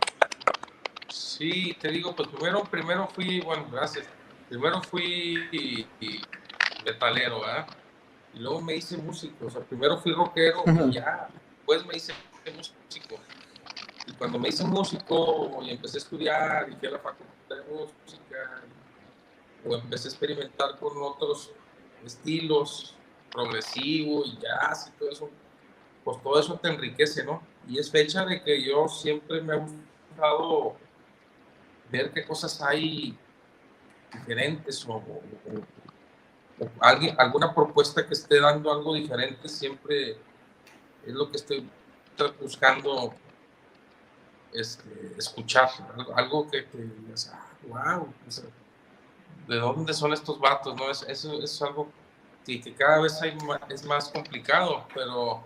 Sí, 1.07 1.75
te 1.81 1.89
digo, 1.89 2.15
pues 2.15 2.29
primero, 2.29 2.63
primero 2.63 3.07
fui, 3.07 3.41
bueno, 3.41 3.67
gracias. 3.71 4.05
Primero 4.47 4.81
fui 4.83 5.87
metalero, 6.85 7.41
¿verdad? 7.41 7.67
Y 8.33 8.39
luego 8.39 8.61
me 8.61 8.75
hice 8.75 8.97
músico, 8.97 9.47
o 9.47 9.49
sea, 9.49 9.61
primero 9.61 9.97
fui 9.97 10.13
rockero 10.13 10.63
y 10.65 10.93
ya, 10.93 11.29
después 11.57 11.85
me 11.85 11.95
hice 11.97 12.13
músico. 12.55 13.15
Y 14.07 14.11
cuando 14.13 14.39
me 14.39 14.49
hice 14.49 14.63
músico 14.63 15.59
y 15.61 15.71
empecé 15.71 15.97
a 15.97 16.01
estudiar 16.01 16.69
y 16.69 16.75
fui 16.75 16.87
a 16.87 16.91
la 16.91 16.99
facultad 16.99 17.55
de 17.55 17.63
música, 17.73 18.63
o 19.65 19.75
empecé 19.75 20.07
a 20.07 20.11
experimentar 20.11 20.77
con 20.79 20.91
otros 21.01 21.51
estilos, 22.05 22.95
progresivo 23.31 24.23
y 24.25 24.37
jazz 24.37 24.87
y 24.87 24.99
todo 24.99 25.09
eso, 25.09 25.29
pues 26.03 26.23
todo 26.23 26.39
eso 26.39 26.59
te 26.59 26.69
enriquece, 26.69 27.23
¿no? 27.23 27.41
Y 27.67 27.77
es 27.77 27.91
fecha 27.91 28.25
de 28.25 28.41
que 28.41 28.63
yo 28.63 28.87
siempre 28.87 29.41
me 29.41 29.53
ha 29.53 29.57
gustado 29.57 30.75
ver 31.91 32.11
qué 32.11 32.25
cosas 32.25 32.61
hay 32.61 33.17
diferentes 34.13 34.85
o, 34.87 35.03
alguna 37.17 37.53
propuesta 37.53 38.05
que 38.05 38.13
esté 38.13 38.39
dando 38.39 38.71
algo 38.71 38.93
diferente 38.93 39.47
siempre 39.47 40.17
es 41.05 41.13
lo 41.13 41.29
que 41.29 41.37
estoy 41.37 41.69
buscando 42.41 43.13
este, 44.53 45.13
escuchar, 45.17 45.69
algo 46.15 46.49
que 46.49 46.65
digas, 46.73 47.31
wow, 47.67 47.77
ah, 47.77 48.05
¿de 49.47 49.55
dónde 49.55 49.93
son 49.93 50.13
estos 50.13 50.39
vatos? 50.39 50.75
¿no? 50.75 50.89
Es, 50.89 51.03
eso 51.03 51.41
es 51.41 51.61
algo 51.61 51.89
que, 52.45 52.59
que 52.59 52.73
cada 52.73 52.99
vez 52.99 53.21
hay 53.21 53.37
es 53.69 53.85
más 53.85 54.09
complicado, 54.09 54.85
pero 54.93 55.45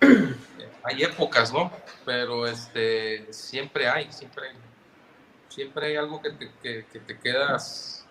hay 0.84 1.02
épocas, 1.02 1.52
¿no? 1.52 1.70
Pero 2.04 2.46
este, 2.46 3.32
siempre 3.32 3.88
hay, 3.88 4.10
siempre 4.12 4.48
hay, 4.48 4.56
siempre 5.48 5.86
hay 5.88 5.96
algo 5.96 6.20
que 6.22 6.30
te, 6.30 6.50
que, 6.62 7.00
te 7.00 7.18
quedas 7.18 8.06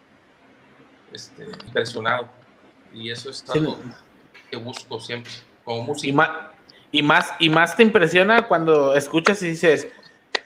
este, 1.11 1.43
impresionado. 1.65 2.29
Y 2.93 3.11
eso 3.11 3.29
es 3.29 3.47
algo 3.49 3.79
que 4.49 4.57
busco 4.57 4.99
siempre, 4.99 5.31
como 5.63 5.83
música. 5.83 6.09
Y 6.09 6.13
más, 6.13 6.29
y 6.91 7.03
más, 7.03 7.33
y 7.39 7.49
más 7.49 7.75
te 7.75 7.83
impresiona 7.83 8.47
cuando 8.47 8.95
escuchas 8.95 9.41
y 9.43 9.49
dices, 9.49 9.87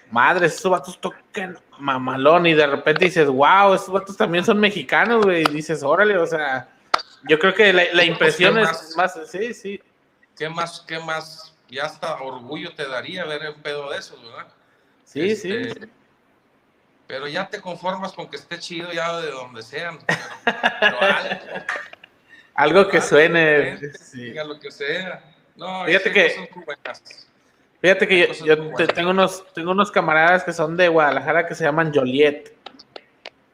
madre, 0.09 0.47
estos 0.47 0.71
vatos 0.71 0.99
tocan 0.99 1.57
mamalón, 1.79 2.45
y 2.45 2.53
de 2.53 2.67
repente 2.67 3.05
dices, 3.05 3.27
wow, 3.27 3.73
estos 3.73 3.91
vatos 3.91 4.17
también 4.17 4.43
son 4.43 4.59
mexicanos, 4.59 5.25
güey, 5.25 5.43
y 5.43 5.53
dices, 5.53 5.83
órale, 5.83 6.17
o 6.17 6.27
sea, 6.27 6.69
yo 7.27 7.39
creo 7.39 7.53
que 7.53 7.71
la, 7.71 7.83
la 7.85 7.91
pues, 7.91 8.07
impresión 8.07 8.59
es 8.59 8.95
más, 8.95 9.19
sí, 9.27 9.53
sí, 9.53 9.81
¿qué 10.37 10.49
más, 10.49 10.83
qué 10.87 10.99
más? 10.99 11.55
Ya 11.69 11.85
hasta 11.85 12.15
orgullo 12.15 12.73
te 12.75 12.85
daría 12.87 13.23
ver 13.25 13.53
un 13.55 13.61
pedo 13.61 13.89
de 13.91 13.97
esos, 13.97 14.21
¿verdad? 14.21 14.47
Sí, 15.05 15.35
sí. 15.35 15.69
Pero 17.11 17.27
ya 17.27 17.49
te 17.49 17.59
conformas 17.59 18.13
con 18.13 18.29
que 18.29 18.37
esté 18.37 18.57
chido 18.57 18.89
ya 18.93 19.19
de 19.19 19.31
donde 19.31 19.61
sean. 19.63 19.99
algo, 22.55 22.87
que 22.87 23.01
suene. 23.01 23.77
Sí. 23.95 24.33
lo 24.33 24.57
que 24.57 24.71
sea. 24.71 25.21
No, 25.57 25.83
fíjate 25.83 26.13
que, 26.13 26.49
fíjate 27.81 28.07
que 28.07 28.33
yo, 28.45 28.87
tengo, 28.87 29.09
unos, 29.09 29.43
tengo 29.53 29.71
unos 29.71 29.91
camaradas 29.91 30.45
que 30.45 30.53
son 30.53 30.77
de 30.77 30.87
Guadalajara 30.87 31.45
que 31.45 31.53
se 31.53 31.65
llaman 31.65 31.93
Joliet. 31.93 32.55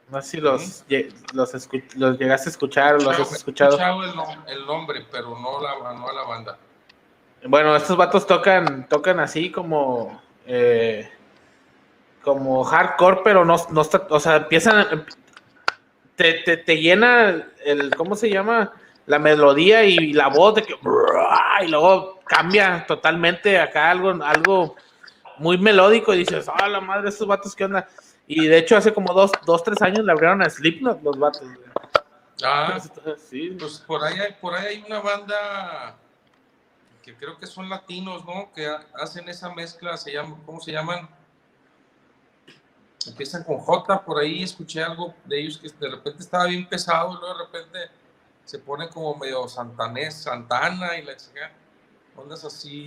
No 0.08 0.22
sé 0.22 0.30
si 0.30 0.36
los, 0.36 0.84
los, 1.32 1.68
los, 1.96 2.16
llegaste 2.16 2.50
a 2.50 2.52
escuchar 2.52 2.94
o 2.94 2.98
los 2.98 3.18
has 3.18 3.32
escuchado. 3.32 3.72
He 3.72 3.74
escuchado 3.74 4.44
el, 4.46 4.66
nombre, 4.66 5.04
pero 5.10 5.36
no 5.36 5.60
la, 5.60 5.94
no 5.94 6.12
la 6.12 6.22
banda. 6.22 6.56
Bueno, 7.44 7.74
estos 7.74 7.96
vatos 7.96 8.24
tocan, 8.24 8.88
tocan 8.88 9.18
así 9.18 9.50
como, 9.50 10.22
eh, 10.46 11.10
como 12.22 12.64
hardcore, 12.64 13.20
pero 13.24 13.44
no, 13.44 13.56
no 13.70 13.80
está, 13.80 14.06
o 14.10 14.20
sea, 14.20 14.36
empiezan, 14.36 15.06
te, 16.16 16.34
te, 16.44 16.56
te, 16.56 16.80
llena 16.80 17.46
el, 17.64 17.94
¿cómo 17.96 18.16
se 18.16 18.30
llama? 18.30 18.72
La 19.06 19.18
melodía 19.18 19.84
y 19.84 20.12
la 20.12 20.28
voz 20.28 20.56
de 20.56 20.62
que, 20.62 20.74
y 21.62 21.68
luego 21.68 22.20
cambia 22.24 22.84
totalmente 22.86 23.58
acá 23.58 23.90
algo, 23.90 24.10
algo 24.22 24.76
muy 25.38 25.58
melódico 25.58 26.12
y 26.12 26.18
dices, 26.18 26.48
ah, 26.52 26.68
la 26.68 26.80
madre, 26.80 27.08
estos 27.08 27.26
vatos, 27.26 27.54
¿qué 27.54 27.64
onda? 27.64 27.88
Y 28.26 28.46
de 28.46 28.58
hecho 28.58 28.76
hace 28.76 28.92
como 28.92 29.14
dos, 29.14 29.32
dos 29.46 29.62
tres 29.62 29.80
años 29.80 30.04
le 30.04 30.12
abrieron 30.12 30.42
a 30.42 30.50
Slipknot 30.50 31.02
los 31.02 31.18
vatos. 31.18 31.42
Ah, 32.44 32.78
sí. 33.30 33.56
Pues 33.58 33.78
por 33.78 34.04
ahí, 34.04 34.18
hay, 34.20 34.32
por 34.40 34.54
ahí 34.54 34.66
hay 34.66 34.84
una 34.86 35.00
banda 35.00 35.96
que 37.02 37.16
creo 37.16 37.38
que 37.38 37.46
son 37.46 37.68
latinos, 37.68 38.24
¿no? 38.26 38.52
Que 38.52 38.68
hacen 38.94 39.28
esa 39.28 39.54
mezcla, 39.54 39.96
se 39.96 40.12
llama, 40.12 40.36
¿cómo 40.44 40.60
se 40.60 40.72
llaman? 40.72 41.08
Empiezan 43.08 43.44
con 43.44 43.58
J, 43.58 44.04
por 44.04 44.18
ahí 44.18 44.42
escuché 44.42 44.82
algo 44.82 45.14
de 45.24 45.40
ellos 45.40 45.58
que 45.58 45.68
de 45.68 45.90
repente 45.90 46.22
estaba 46.22 46.46
bien 46.46 46.68
pesado, 46.68 47.12
y 47.12 47.18
luego 47.18 47.38
de 47.38 47.44
repente 47.44 47.78
se 48.44 48.58
pone 48.58 48.88
como 48.88 49.14
medio 49.16 49.48
santanés, 49.48 50.22
Santana 50.22 50.96
y 50.96 51.04
la 51.04 51.16
chica, 51.16 51.50
ondas 52.16 52.44
así. 52.44 52.86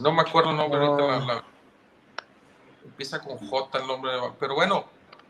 No 0.00 0.12
me 0.12 0.22
acuerdo 0.22 0.50
el 0.50 0.56
nombre 0.56 0.80
ahorita, 0.80 1.44
empieza 2.84 3.20
con 3.20 3.38
J 3.38 3.78
el 3.78 3.86
nombre, 3.86 4.12
pero 4.38 4.54
bueno, 4.54 4.86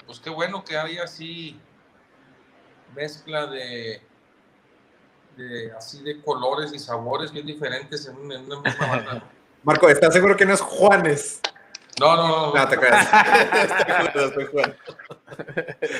pues 0.07 0.21
qué 0.21 0.31
bueno 0.31 0.65
que 0.65 0.77
haya 0.77 1.05
así 1.05 1.59
mezcla 2.95 3.47
de 3.47 4.03
así 5.77 6.03
de 6.03 6.21
colores 6.23 6.73
y 6.73 6.79
sabores 6.79 7.31
bien 7.31 7.47
diferentes 7.47 8.07
en 8.07 8.17
una, 8.17 8.39
misma 8.39 8.87
banda. 8.87 9.23
Marco, 9.63 9.89
¿estás 9.89 10.15
seguro 10.15 10.37
que 10.37 10.47
no 10.47 10.55
es 10.55 10.61
Juanes? 10.61 11.41
No, 11.99 12.17
no, 12.17 12.29
no. 12.29 12.55
No, 12.55 12.69
te 12.69 12.77
creas. 12.79 13.09
Estoy 14.15 14.47
Juan. 14.47 14.77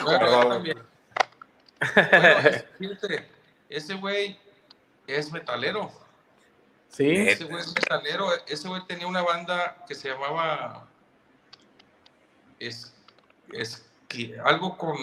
Bueno, 0.05 0.49
también. 0.49 0.83
fíjate, 2.79 3.29
ese 3.69 3.95
güey 3.95 4.39
es 5.07 5.33
metalero. 5.33 5.91
Sí. 6.89 7.11
Ese 7.11 7.45
güey 7.45 7.61
es 7.61 7.69
metalero. 7.69 8.29
Ese 8.47 8.69
güey 8.69 8.83
tenía 8.87 9.07
una 9.07 9.23
banda 9.23 9.85
que 9.89 9.95
se 9.95 10.09
llamaba. 10.09 10.87
Es, 12.59 12.95
es 13.53 13.85
algo 14.45 14.77
con, 14.77 14.97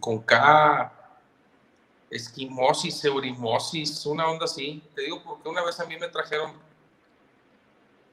con 0.00 0.20
K 0.22 0.92
esquimosis, 2.12 3.04
eurimosis, 3.04 4.04
una 4.06 4.28
onda 4.28 4.44
así. 4.44 4.82
Te 4.94 5.02
digo 5.02 5.22
porque 5.22 5.48
una 5.48 5.64
vez 5.64 5.80
a 5.80 5.86
mí 5.86 5.96
me 5.98 6.08
trajeron, 6.08 6.52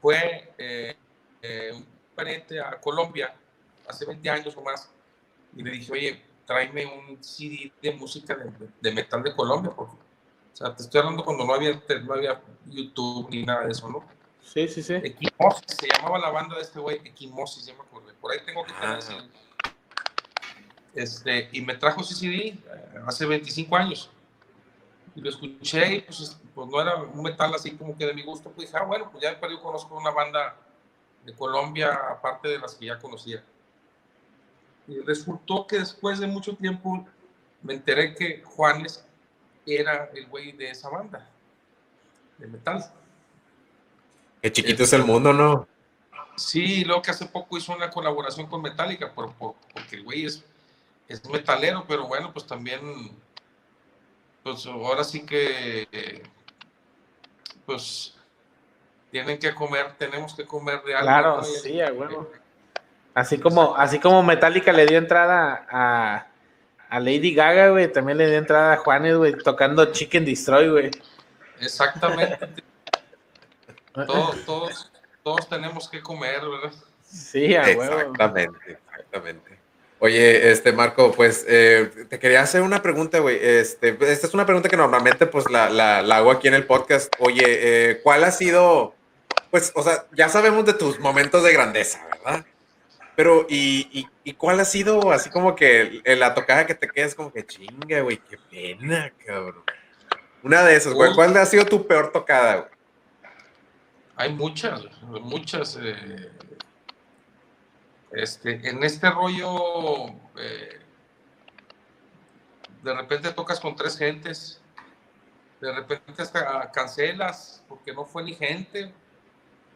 fue 0.02 0.54
eh, 0.58 0.96
eh, 1.42 1.72
un 1.74 1.86
pariente 2.16 2.60
a 2.60 2.80
Colombia 2.80 3.34
hace 3.88 4.06
20 4.06 4.30
años 4.30 4.56
o 4.58 4.62
más, 4.62 4.90
y 5.56 5.64
le 5.64 5.72
dije, 5.72 5.92
oye, 5.92 6.22
tráeme 6.46 6.86
un 6.86 7.24
CD 7.24 7.72
de 7.82 7.92
música 7.94 8.38
de, 8.82 8.92
metal 8.92 9.24
de 9.24 9.36
Colombia, 9.36 9.72
porque, 9.76 9.94
o 9.94 10.56
sea, 10.56 10.76
te 10.76 10.84
estoy 10.84 11.00
hablando 11.00 11.24
cuando 11.24 11.46
no 11.46 11.54
había, 11.54 11.82
no 12.04 12.14
había 12.14 12.42
YouTube 12.66 13.30
ni 13.30 13.44
nada 13.44 13.66
de 13.66 13.72
eso, 13.72 13.90
¿no? 13.90 14.04
Sí, 14.44 14.68
sí, 14.68 14.82
sí. 14.82 14.96
Equimosis, 14.96 15.78
se 15.80 15.88
llamaba 15.88 16.18
la 16.18 16.30
banda 16.30 16.56
de 16.56 16.64
este 16.64 16.80
güey, 16.80 16.98
Equimosis, 17.06 17.66
ya 17.66 17.74
me 17.76 17.82
acordé. 17.82 18.14
Por 18.14 18.32
ahí 18.32 18.40
tengo 18.46 18.64
que 18.64 18.74
tener 18.74 19.00
ah. 19.00 19.26
Este, 20.96 21.50
y 21.52 21.62
me 21.62 21.76
trajo 21.76 22.02
CCD 22.02 22.28
eh, 22.34 22.58
hace 23.06 23.26
25 23.26 23.76
años. 23.76 24.10
Y 25.16 25.22
lo 25.22 25.30
escuché 25.30 25.96
y 25.96 26.02
pues, 26.02 26.38
pues, 26.56 26.68
no 26.68 26.82
era 26.82 26.96
un 26.96 27.22
metal 27.22 27.54
así 27.54 27.72
como 27.72 27.96
que 27.96 28.06
de 28.06 28.14
mi 28.14 28.24
gusto. 28.24 28.50
Pues 28.50 28.68
dije, 28.68 28.78
ah, 28.82 28.86
bueno, 28.86 29.10
pues 29.12 29.24
ya 29.24 29.40
yo 29.40 29.62
conozco 29.62 29.96
una 29.96 30.12
banda 30.12 30.56
de 31.26 31.34
Colombia, 31.34 31.94
aparte 32.12 32.48
de 32.48 32.60
las 32.60 32.76
que 32.76 32.86
ya 32.88 33.00
conocía. 33.00 33.44
Y 34.88 35.00
resultó 35.02 35.68
que 35.68 35.80
después 35.80 36.20
de 36.20 36.28
mucho 36.28 36.56
tiempo 36.56 37.08
me 37.62 37.74
enteré 37.74 38.16
que 38.16 38.42
Juanes 38.44 39.06
era 39.66 40.10
el 40.14 40.28
güey 40.28 40.52
de 40.54 40.72
esa 40.72 40.90
banda, 40.90 41.30
de 42.38 42.48
metal. 42.48 42.92
Qué 44.42 44.52
chiquito 44.52 44.84
es 44.84 44.94
el 44.94 45.04
mundo, 45.04 45.34
¿no? 45.34 45.68
Sí, 46.36 46.86
luego 46.86 47.02
que 47.02 47.12
hace 47.12 47.26
poco 47.26 47.58
hizo 47.58 47.76
una 47.76 47.90
colaboración 47.90 48.48
con 48.48 48.62
Metallica, 48.62 49.14
por, 49.14 49.34
porque 49.34 49.98
el 49.98 50.04
güey 50.04 50.26
es 50.26 50.44
es 51.10 51.28
metalero, 51.28 51.86
pero 51.88 52.08
bueno, 52.08 52.32
pues 52.32 52.46
también, 52.46 52.80
pues 54.44 54.66
ahora 54.68 55.04
sí 55.04 55.26
que, 55.26 56.22
pues 57.66 58.16
tienen 59.12 59.40
que 59.40 59.54
comer, 59.54 59.94
tenemos 59.98 60.36
que 60.36 60.46
comer 60.46 60.82
de 60.84 60.96
algo. 60.96 61.08
Claro, 61.08 61.44
sí, 61.44 61.82
a 61.82 61.92
huevo. 61.92 62.32
Así 63.14 63.38
como, 63.38 63.76
así 63.76 64.00
como 64.00 64.24
Metallica 64.24 64.72
le 64.72 64.86
dio 64.86 64.98
entrada 64.98 65.66
a, 65.70 66.28
a 66.90 67.00
Lady 67.00 67.34
Gaga, 67.34 67.70
güey, 67.70 67.92
también 67.92 68.18
le 68.18 68.28
dio 68.28 68.38
entrada 68.38 68.74
a 68.74 68.78
Juanes, 68.78 69.16
güey, 69.18 69.38
tocando 69.38 69.92
Chicken 69.92 70.26
Destroy, 70.26 70.70
güey. 70.70 70.92
Exactamente. 71.60 72.48
todos, 73.94 74.46
todos, 74.46 74.92
todos 75.24 75.50
tenemos 75.50 75.90
que 75.90 76.02
comer, 76.02 76.42
¿verdad? 76.42 76.74
Sí, 77.04 77.56
a 77.56 77.64
huevo. 77.64 77.84
Exactamente, 77.84 78.80
exactamente. 78.90 79.60
Oye, 80.02 80.52
este 80.52 80.72
Marco, 80.72 81.12
pues 81.12 81.46
eh, 81.48 81.92
te 82.10 82.20
quería 82.20 82.42
hacer 82.42 82.62
una 82.62 82.82
pregunta, 82.82 83.20
güey. 83.20 83.38
Este, 83.42 83.98
esta 84.10 84.28
es 84.28 84.34
una 84.34 84.46
pregunta 84.46 84.70
que 84.70 84.78
normalmente 84.78 85.28
pues 85.28 85.50
la, 85.50 85.70
la, 85.70 86.00
hago 86.16 86.32
aquí 86.32 86.48
en 86.48 86.54
el 86.54 86.66
podcast. 86.66 87.14
Oye, 87.20 87.44
eh, 87.46 88.00
¿cuál 88.02 88.24
ha 88.24 88.32
sido, 88.32 88.96
pues, 89.52 89.72
o 89.76 89.84
sea, 89.84 90.06
ya 90.12 90.30
sabemos 90.30 90.66
de 90.66 90.74
tus 90.74 91.00
momentos 91.00 91.44
de 91.44 91.54
grandeza, 91.54 92.06
¿verdad? 92.08 92.46
Pero, 93.16 93.46
¿y, 93.50 94.08
cuál 94.38 94.60
ha 94.60 94.66
sido 94.66 95.12
así 95.12 95.30
como 95.30 95.56
que 95.56 96.02
la 96.06 96.34
tocada 96.34 96.66
que 96.66 96.76
te 96.76 96.88
quedas 96.88 97.16
como 97.16 97.34
que 97.34 97.46
chinga, 97.46 98.02
güey? 98.02 98.18
Qué 98.18 98.38
pena, 98.50 99.12
cabrón. 99.26 99.64
Una 100.42 100.64
de 100.64 100.76
esas, 100.76 100.94
güey. 100.94 101.14
¿Cuál 101.14 101.36
ha 101.36 101.46
sido 101.46 101.66
tu 101.66 101.86
peor 101.86 102.12
tocada, 102.12 102.56
güey? 102.56 102.72
Hay 104.16 104.34
muchas, 104.34 104.84
muchas. 105.02 105.78
Eh 105.82 106.32
este, 108.12 108.68
en 108.68 108.84
este 108.84 109.10
rollo, 109.10 110.08
eh, 110.38 110.80
de 112.84 112.94
repente 112.94 113.32
tocas 113.32 113.60
con 113.60 113.76
tres 113.76 113.98
gentes 113.98 114.62
de 115.62 115.74
repente 115.74 116.22
hasta 116.22 116.72
cancelas 116.72 117.64
porque 117.68 117.94
no 117.94 118.06
fue 118.06 118.24
ni 118.24 118.34
gente. 118.34 118.94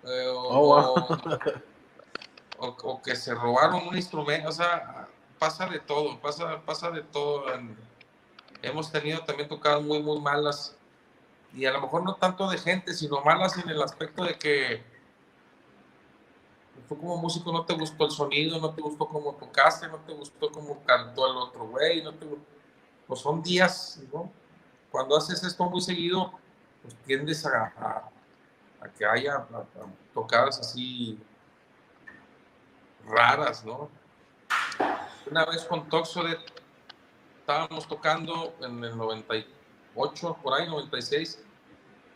Eh, 0.06 0.28
oh, 0.36 1.08
o, 2.58 3.02
que 3.02 3.16
se 3.16 3.34
robaron 3.34 3.88
un 3.88 3.96
instrumento, 3.96 4.50
o 4.50 4.52
sea, 4.52 5.08
pasa 5.40 5.66
de 5.68 5.80
todo, 5.80 6.20
pasa, 6.20 6.62
pasa 6.66 6.90
de 6.92 7.02
todo. 7.02 7.46
Hemos 8.62 8.92
tenido 8.92 9.20
también 9.24 9.50
tocadas 9.50 9.82
muy, 9.82 10.02
muy 10.02 10.20
malas 10.20 10.78
y 11.54 11.66
a 11.66 11.72
lo 11.72 11.82
mejor 11.82 12.04
no 12.04 12.16
tanto 12.16 12.50
de 12.50 12.58
gente, 12.58 12.94
sino 12.94 13.22
malas 13.22 13.58
en 13.58 13.70
el 13.70 13.82
aspecto 13.82 14.24
de 14.24 14.38
que 14.38 14.84
tú 16.88 16.98
como 16.98 17.18
músico 17.18 17.52
no 17.52 17.66
te 17.66 17.74
gustó 17.74 18.06
el 18.06 18.12
sonido, 18.12 18.60
no 18.60 18.74
te 18.74 18.82
gustó 18.82 19.08
cómo 19.08 19.34
tocaste, 19.36 19.88
no 19.88 19.98
te 19.98 20.14
gustó 20.14 20.52
cómo 20.52 20.82
cantó 20.84 21.30
el 21.30 21.38
otro 21.38 21.68
güey, 21.68 22.02
no 22.02 22.14
te 22.14 22.26
pues 23.08 23.20
son 23.20 23.44
días, 23.44 24.02
¿no? 24.12 24.32
Cuando 24.90 25.18
haces 25.18 25.44
esto 25.44 25.66
muy 25.66 25.82
seguido, 25.82 26.32
pues 26.82 26.96
tiendes 27.06 27.46
a, 27.46 27.74
a, 27.78 28.10
que 28.98 29.06
haya 29.06 29.46
tocadas 30.14 30.60
así 30.60 31.20
raras, 33.06 33.64
¿no? 33.66 33.90
Una 35.30 35.46
vez 35.46 35.64
con 35.66 35.88
Toxodet 35.90 36.40
estábamos 37.40 37.88
tocando 37.88 38.56
en 38.62 38.84
el 38.84 38.98
98, 38.98 40.38
por 40.42 40.54
ahí, 40.54 40.68
96, 40.68 41.44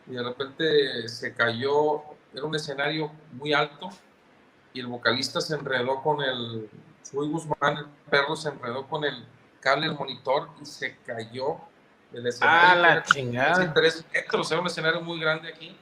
y 0.06 0.12
de 0.12 0.22
repente 0.22 1.08
se 1.08 1.34
cayó, 1.34 2.02
era 2.32 2.44
un 2.44 2.54
escenario 2.54 3.10
muy 3.32 3.52
alto, 3.52 3.90
y 4.72 4.80
el 4.80 4.86
vocalista 4.86 5.40
se 5.40 5.54
enredó 5.54 6.02
con 6.02 6.22
el, 6.22 6.70
Chuy 7.10 7.28
Guzmán, 7.28 7.76
el 7.76 7.86
perro 8.10 8.36
se 8.36 8.48
enredó 8.48 8.86
con 8.86 9.04
el 9.04 9.26
cable 9.60 9.88
del 9.88 9.96
monitor 9.96 10.48
y 10.62 10.64
se 10.64 10.96
cayó 10.98 11.58
del 12.10 12.26
escenario. 12.26 12.70
Ah, 12.70 12.74
la 12.76 13.02
chingada. 13.02 13.74
Tres 13.74 14.04
metros, 14.12 14.50
era 14.50 14.60
un 14.60 14.66
escenario 14.66 15.00
muy 15.00 15.20
grande 15.20 15.48
aquí, 15.48 15.76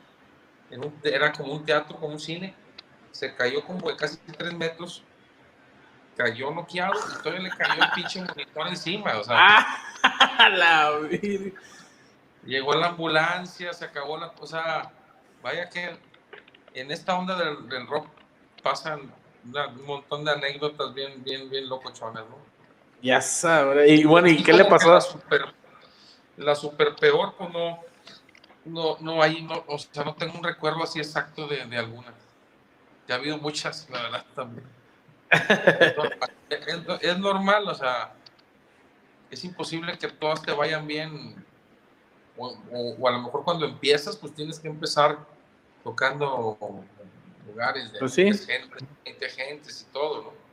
era 1.03 1.33
como 1.33 1.53
un 1.53 1.65
teatro, 1.65 1.97
como 1.97 2.13
un 2.13 2.21
cine, 2.21 2.55
se 3.13 3.35
cayó 3.35 3.65
como 3.65 3.89
de 3.89 3.97
casi 3.97 4.19
tres 4.19 4.53
metros, 4.55 5.03
cayó 6.17 6.51
noqueado 6.51 6.95
y 6.95 7.23
todavía 7.23 7.43
le 7.43 7.51
cayó 7.51 7.83
el 7.83 7.91
pinche 7.95 8.23
monitor 8.23 8.69
encima, 8.69 9.19
o 9.19 9.25
sea. 9.25 9.37
Ah, 9.39 10.49
la 10.51 11.01
Llegó 12.45 12.75
la 12.75 12.89
ambulancia, 12.89 13.73
se 13.73 13.85
acabó 13.85 14.17
la 14.19 14.33
cosa. 14.33 14.93
Vaya 15.43 15.69
que 15.69 15.97
en 16.75 16.91
esta 16.91 17.17
onda 17.17 17.37
del, 17.37 17.87
rock 17.87 18.07
pasan 18.63 19.13
un 19.45 19.87
montón 19.87 20.25
de 20.25 20.31
anécdotas 20.33 20.95
bien, 20.95 21.23
bien, 21.25 21.51
bien 21.51 21.69
locochonas, 21.69 22.25
¿no? 22.29 22.39
Ya 23.03 23.21
sabré. 23.21 23.89
Y 23.89 24.05
bueno, 24.05 24.29
¿y, 24.29 24.43
qué 24.43 24.53
le 24.53 24.65
pasó? 24.65 24.95
La 24.95 25.01
super, 25.01 25.55
la 26.37 26.55
super 26.55 26.95
peor, 26.97 27.35
pues 27.37 27.53
no, 27.53 27.81
no, 28.67 28.97
no 29.01 29.23
hay, 29.23 29.43
no, 29.43 29.65
o 29.69 29.79
sea, 29.79 30.05
no 30.05 30.15
tengo 30.15 30.37
un 30.37 30.45
recuerdo 30.45 30.83
así 30.83 30.99
exacto 30.99 31.47
de, 31.47 31.65
de 31.65 31.79
alguna. 31.79 32.13
Ya 33.09 33.15
ha 33.15 33.19
habido 33.19 33.39
muchas, 33.39 33.89
la 33.91 34.03
verdad, 34.03 34.27
también. 34.35 34.67
es, 37.01 37.19
normal, 37.19 37.69
o 37.69 37.75
sea, 37.75 38.15
es 39.31 39.45
imposible 39.45 39.97
que 39.99 40.09
todas 40.09 40.43
te 40.43 40.53
vayan 40.53 40.87
bien. 40.87 41.45
O, 42.37 43.09
a 43.09 43.13
lo 43.13 43.23
mejor 43.23 43.45
cuando 43.45 43.65
empiezas, 43.65 44.17
pues 44.17 44.35
tienes 44.35 44.59
que 44.59 44.69
empezar 44.69 45.19
tocando 45.83 46.59
lugares 47.47 47.93
de 47.93 47.99
pues 47.99 48.13
sí. 48.13 48.31
gente, 49.05 49.29
gentes 49.31 49.87
y 49.89 49.93
todo, 49.93 50.23
¿no? 50.23 50.47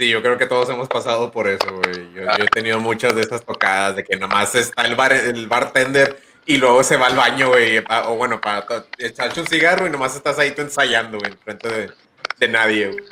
Sí. 0.00 0.10
yo 0.10 0.22
creo 0.22 0.38
que 0.38 0.46
todos 0.46 0.68
hemos 0.70 0.88
pasado 0.88 1.30
por 1.30 1.48
eso, 1.48 1.66
güey. 1.70 2.12
Yo, 2.14 2.22
he 2.22 2.46
tenido 2.48 2.80
muchas 2.80 3.14
de 3.14 3.20
esas 3.20 3.44
tocadas 3.44 3.96
de 3.96 4.04
que 4.04 4.16
nomás 4.16 4.54
está 4.54 4.86
el, 4.86 4.96
bar, 4.96 5.12
el 5.12 5.46
bartender 5.46 6.20
y 6.46 6.56
luego 6.56 6.82
se 6.82 6.96
va 6.96 7.06
al 7.06 7.16
baño, 7.16 7.48
güey, 7.48 7.78
o 8.06 8.16
bueno, 8.16 8.40
para 8.40 8.66
echarse 8.98 9.40
un 9.40 9.46
cigarro 9.46 9.86
y 9.86 9.90
nomás 9.90 10.16
estás 10.16 10.38
ahí 10.38 10.52
tú 10.52 10.62
ensayando, 10.62 11.18
güey, 11.18 11.32
frente 11.44 11.68
de, 11.68 11.92
de 12.38 12.48
nadie, 12.48 12.88
güey. 12.88 13.04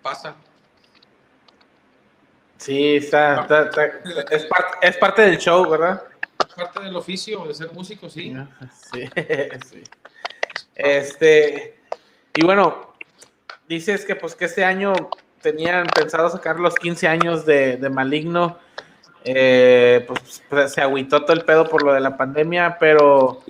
Pasa. 0.00 0.36
Sí, 2.56 2.96
está, 2.96 3.46
es, 4.30 4.46
es, 4.80 4.96
parte 4.96 5.22
del 5.22 5.38
show, 5.38 5.68
¿verdad? 5.68 6.02
Es 6.48 6.54
parte 6.54 6.80
del 6.80 6.96
oficio 6.96 7.44
de 7.46 7.54
ser 7.54 7.72
músico, 7.72 8.08
sí. 8.08 8.34
Sí, 8.92 9.08
sí. 9.70 9.82
Este, 10.74 11.78
y 12.34 12.44
bueno, 12.44 12.94
dices 13.68 14.04
que 14.04 14.16
pues 14.16 14.34
que 14.34 14.46
este 14.46 14.64
año 14.64 14.94
tenían 15.46 15.86
pensado 15.86 16.28
sacar 16.28 16.58
los 16.58 16.74
15 16.74 17.06
años 17.06 17.46
de, 17.46 17.76
de 17.76 17.88
Maligno. 17.88 18.58
Eh, 19.22 20.04
pues, 20.08 20.42
pues, 20.48 20.72
se 20.72 20.80
agüitó 20.80 21.22
todo 21.22 21.34
el 21.34 21.44
pedo 21.44 21.68
por 21.68 21.84
lo 21.84 21.92
de 21.92 22.00
la 22.00 22.16
pandemia, 22.16 22.76
pero... 22.80 23.44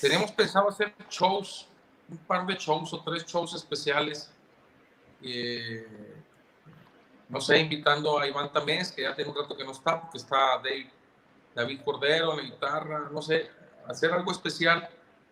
Teníamos 0.00 0.30
pensado 0.30 0.68
hacer 0.68 0.94
shows, 1.10 1.66
un 2.08 2.18
par 2.18 2.46
de 2.46 2.54
shows 2.54 2.92
o 2.92 3.02
tres 3.02 3.26
shows 3.26 3.52
especiales. 3.54 4.30
Eh, 5.22 6.14
no 7.28 7.40
sé, 7.40 7.58
invitando 7.58 8.16
a 8.16 8.28
Iván 8.28 8.52
Tamés, 8.52 8.92
que 8.92 9.02
ya 9.02 9.14
tiene 9.16 9.32
un 9.32 9.36
rato 9.36 9.56
que 9.56 9.64
no 9.64 9.72
está, 9.72 10.00
porque 10.00 10.18
está 10.18 10.60
David, 10.62 10.86
David 11.52 11.80
Cordero 11.84 12.32
en 12.32 12.36
la 12.38 12.44
guitarra, 12.44 13.08
no 13.10 13.20
sé, 13.20 13.50
hacer 13.88 14.12
algo 14.12 14.30
especial, 14.30 14.88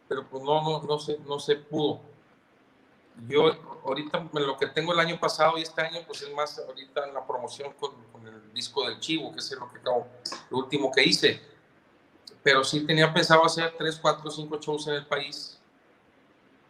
pero 0.09 0.27
pues 0.29 0.43
no, 0.43 0.63
no, 0.63 0.83
no, 0.83 0.99
se, 0.99 1.19
no 1.21 1.39
se 1.39 1.55
pudo. 1.55 2.18
Yo 3.27 3.51
ahorita 3.85 4.29
lo 4.33 4.57
que 4.57 4.67
tengo 4.67 4.93
el 4.93 5.01
año 5.01 5.19
pasado 5.19 5.59
y 5.59 5.63
este 5.63 5.81
año, 5.83 6.01
pues 6.07 6.23
es 6.23 6.33
más 6.35 6.59
ahorita 6.59 7.07
en 7.07 7.15
la 7.15 7.27
promoción 7.27 7.73
con, 7.75 7.93
el 8.27 8.53
disco 8.53 8.87
del 8.89 9.01
Chivo, 9.01 9.33
que 9.33 9.39
es 9.39 9.51
lo 9.53 9.71
que 9.71 9.79
acabo, 9.79 10.07
lo 10.51 10.59
último 10.59 10.93
que 10.93 11.03
hice. 11.03 11.41
Pero 12.43 12.63
sí 12.63 12.87
tenía 12.87 13.13
pensado 13.13 13.45
hacer 13.45 13.75
3, 13.77 13.99
4, 14.01 14.31
5 14.31 14.61
shows 14.61 14.87
en 14.89 14.95
el 14.95 15.07
país, 15.07 15.59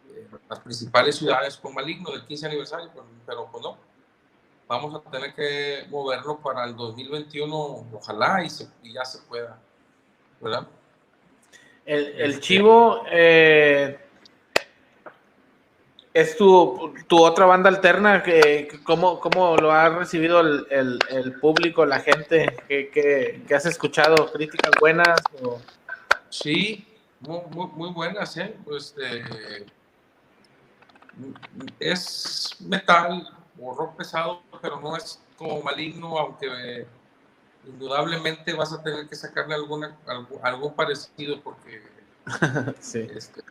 en 0.09 0.23
eh, 0.23 0.39
las 0.49 0.59
principales 0.59 1.17
ciudades 1.17 1.57
con 1.57 1.73
Maligno 1.73 2.11
del 2.11 2.25
15 2.25 2.45
aniversario, 2.47 2.89
pero, 3.25 3.47
pues 3.51 3.63
no. 3.63 3.77
Vamos 4.67 4.93
a 4.93 5.09
tener 5.09 5.33
que 5.33 5.85
moverlo 5.89 6.39
para 6.39 6.63
el 6.65 6.75
2021, 6.75 7.87
ojalá 7.93 8.43
y, 8.43 8.49
y 8.87 8.93
ya 8.93 9.03
se 9.03 9.19
pueda, 9.23 9.59
¿verdad? 10.39 10.67
El, 11.85 12.05
el 12.19 12.31
este, 12.31 12.41
Chivo, 12.41 13.03
eh, 13.09 14.08
es 16.13 16.37
tu, 16.37 16.93
tu, 17.07 17.23
otra 17.23 17.45
banda 17.45 17.69
alterna, 17.69 18.23
que, 18.23 18.79
¿cómo, 18.83 19.19
¿cómo, 19.19 19.55
lo 19.57 19.71
ha 19.71 19.89
recibido 19.89 20.39
el, 20.39 20.67
el, 20.69 20.99
el 21.09 21.39
público, 21.39 21.85
la 21.85 21.99
gente? 21.99 22.57
¿Qué, 22.67 23.43
has 23.55 23.65
escuchado? 23.65 24.31
¿Críticas 24.31 24.71
buenas? 24.79 25.19
Sí, 26.29 26.87
muy, 27.19 27.41
muy, 27.75 27.91
buenas, 27.91 28.37
¿eh? 28.37 28.55
Pues, 28.65 28.95
es 31.79 32.55
metal 32.59 33.29
o 33.61 33.75
rock 33.75 33.97
pesado, 33.97 34.41
pero 34.61 34.79
no 34.79 34.95
es 34.95 35.21
como 35.37 35.61
maligno, 35.61 36.17
aunque 36.17 36.87
indudablemente 37.65 38.53
vas 38.53 38.73
a 38.73 38.81
tener 38.81 39.07
que 39.07 39.15
sacarle 39.15 39.55
alguna, 39.55 39.97
algo, 40.07 40.39
algo 40.43 40.73
parecido 40.73 41.41
porque 41.41 41.81
sí. 42.79 43.07
Este, 43.15 43.41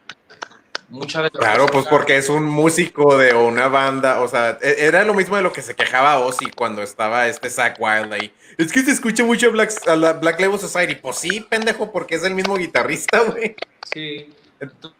claro, 1.32 1.66
pues 1.66 1.86
porque 1.86 2.16
es 2.16 2.28
un 2.28 2.44
músico 2.44 3.16
de 3.18 3.34
una 3.34 3.68
banda, 3.68 4.20
o 4.20 4.28
sea, 4.28 4.58
e-, 4.62 4.86
era 4.86 5.04
lo 5.04 5.14
mismo 5.14 5.36
de 5.36 5.42
lo 5.42 5.52
que 5.52 5.62
se 5.62 5.74
quejaba 5.74 6.18
Ozzy 6.18 6.50
cuando 6.50 6.82
estaba 6.82 7.28
este 7.28 7.50
Zack 7.50 7.78
Wild 7.78 8.12
ahí. 8.12 8.32
Es 8.56 8.72
que 8.72 8.82
se 8.82 8.92
escucha 8.92 9.24
mucho 9.24 9.50
Black, 9.52 9.70
a 9.86 9.96
la 9.96 10.14
Black 10.14 10.40
Label 10.40 10.58
Society. 10.58 10.94
Pues 10.94 11.16
sí, 11.16 11.40
pendejo, 11.40 11.92
porque 11.92 12.14
es 12.14 12.24
el 12.24 12.34
mismo 12.34 12.56
guitarrista, 12.56 13.20
güey. 13.30 13.54
Sí. 13.92 14.34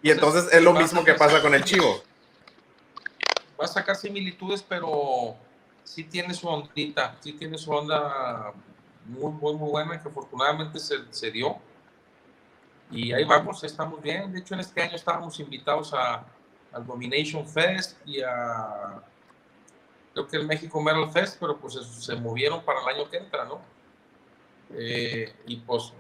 y 0.03 0.11
entonces 0.11 0.53
es 0.53 0.63
lo 0.63 0.73
mismo 0.73 1.05
que 1.05 1.15
pasa 1.15 1.41
con 1.41 1.55
el 1.55 1.65
chivo. 1.65 2.03
Va 3.61 3.65
a 3.65 3.69
sacar 3.69 3.97
similitudes, 3.97 4.63
pero 4.63 5.37
sí 5.85 6.05
tiene 6.05 6.35
su 6.35 6.47
ondita, 6.49 7.17
sí 7.21 7.33
tiene 7.33 7.59
su 7.59 7.71
onda 7.71 8.53
muy, 9.07 9.33
muy, 9.33 9.55
muy 9.55 9.71
buena 9.71 10.01
que 10.01 10.09
afortunadamente 10.09 10.79
se, 10.79 10.97
se 11.11 11.31
dio 11.31 11.57
y 12.91 13.13
ahí 13.13 13.25
vamos, 13.25 13.63
estamos 13.65 14.01
bien. 14.01 14.33
De 14.33 14.41
hecho, 14.41 14.55
en 14.55 14.61
este 14.61 14.81
año 14.83 14.97
estábamos 14.97 15.39
invitados 15.41 15.93
a, 15.93 16.25
al 16.73 16.87
Domination 16.87 17.47
Fest 17.47 17.99
y 18.07 18.21
a, 18.23 19.03
creo 20.13 20.27
que 20.27 20.37
el 20.37 20.47
México 20.47 20.81
Metal 20.81 21.11
Fest, 21.11 21.37
pero 21.39 21.57
pues 21.57 21.75
se 21.75 22.17
movieron 22.17 22.63
para 22.65 22.81
el 22.83 22.97
año 22.97 23.11
que 23.11 23.19
entra, 23.19 23.45
¿no? 23.45 23.61
Eh, 24.71 25.35
y 25.47 25.57
pues 25.57 25.93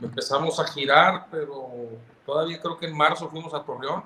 empezamos 0.00 0.58
a 0.58 0.66
girar, 0.66 1.26
pero 1.30 1.68
todavía 2.24 2.60
creo 2.60 2.76
que 2.76 2.86
en 2.86 2.96
marzo 2.96 3.28
fuimos 3.28 3.52
a 3.54 3.62
Torreón 3.62 4.04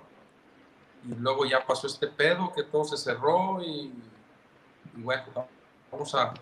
y 1.04 1.14
luego 1.14 1.44
ya 1.44 1.64
pasó 1.64 1.86
este 1.86 2.08
pedo 2.08 2.52
que 2.52 2.64
todo 2.64 2.84
se 2.84 2.96
cerró 2.96 3.62
y, 3.62 3.92
bueno, 4.96 5.24
vamos 5.92 6.14
a, 6.14 6.34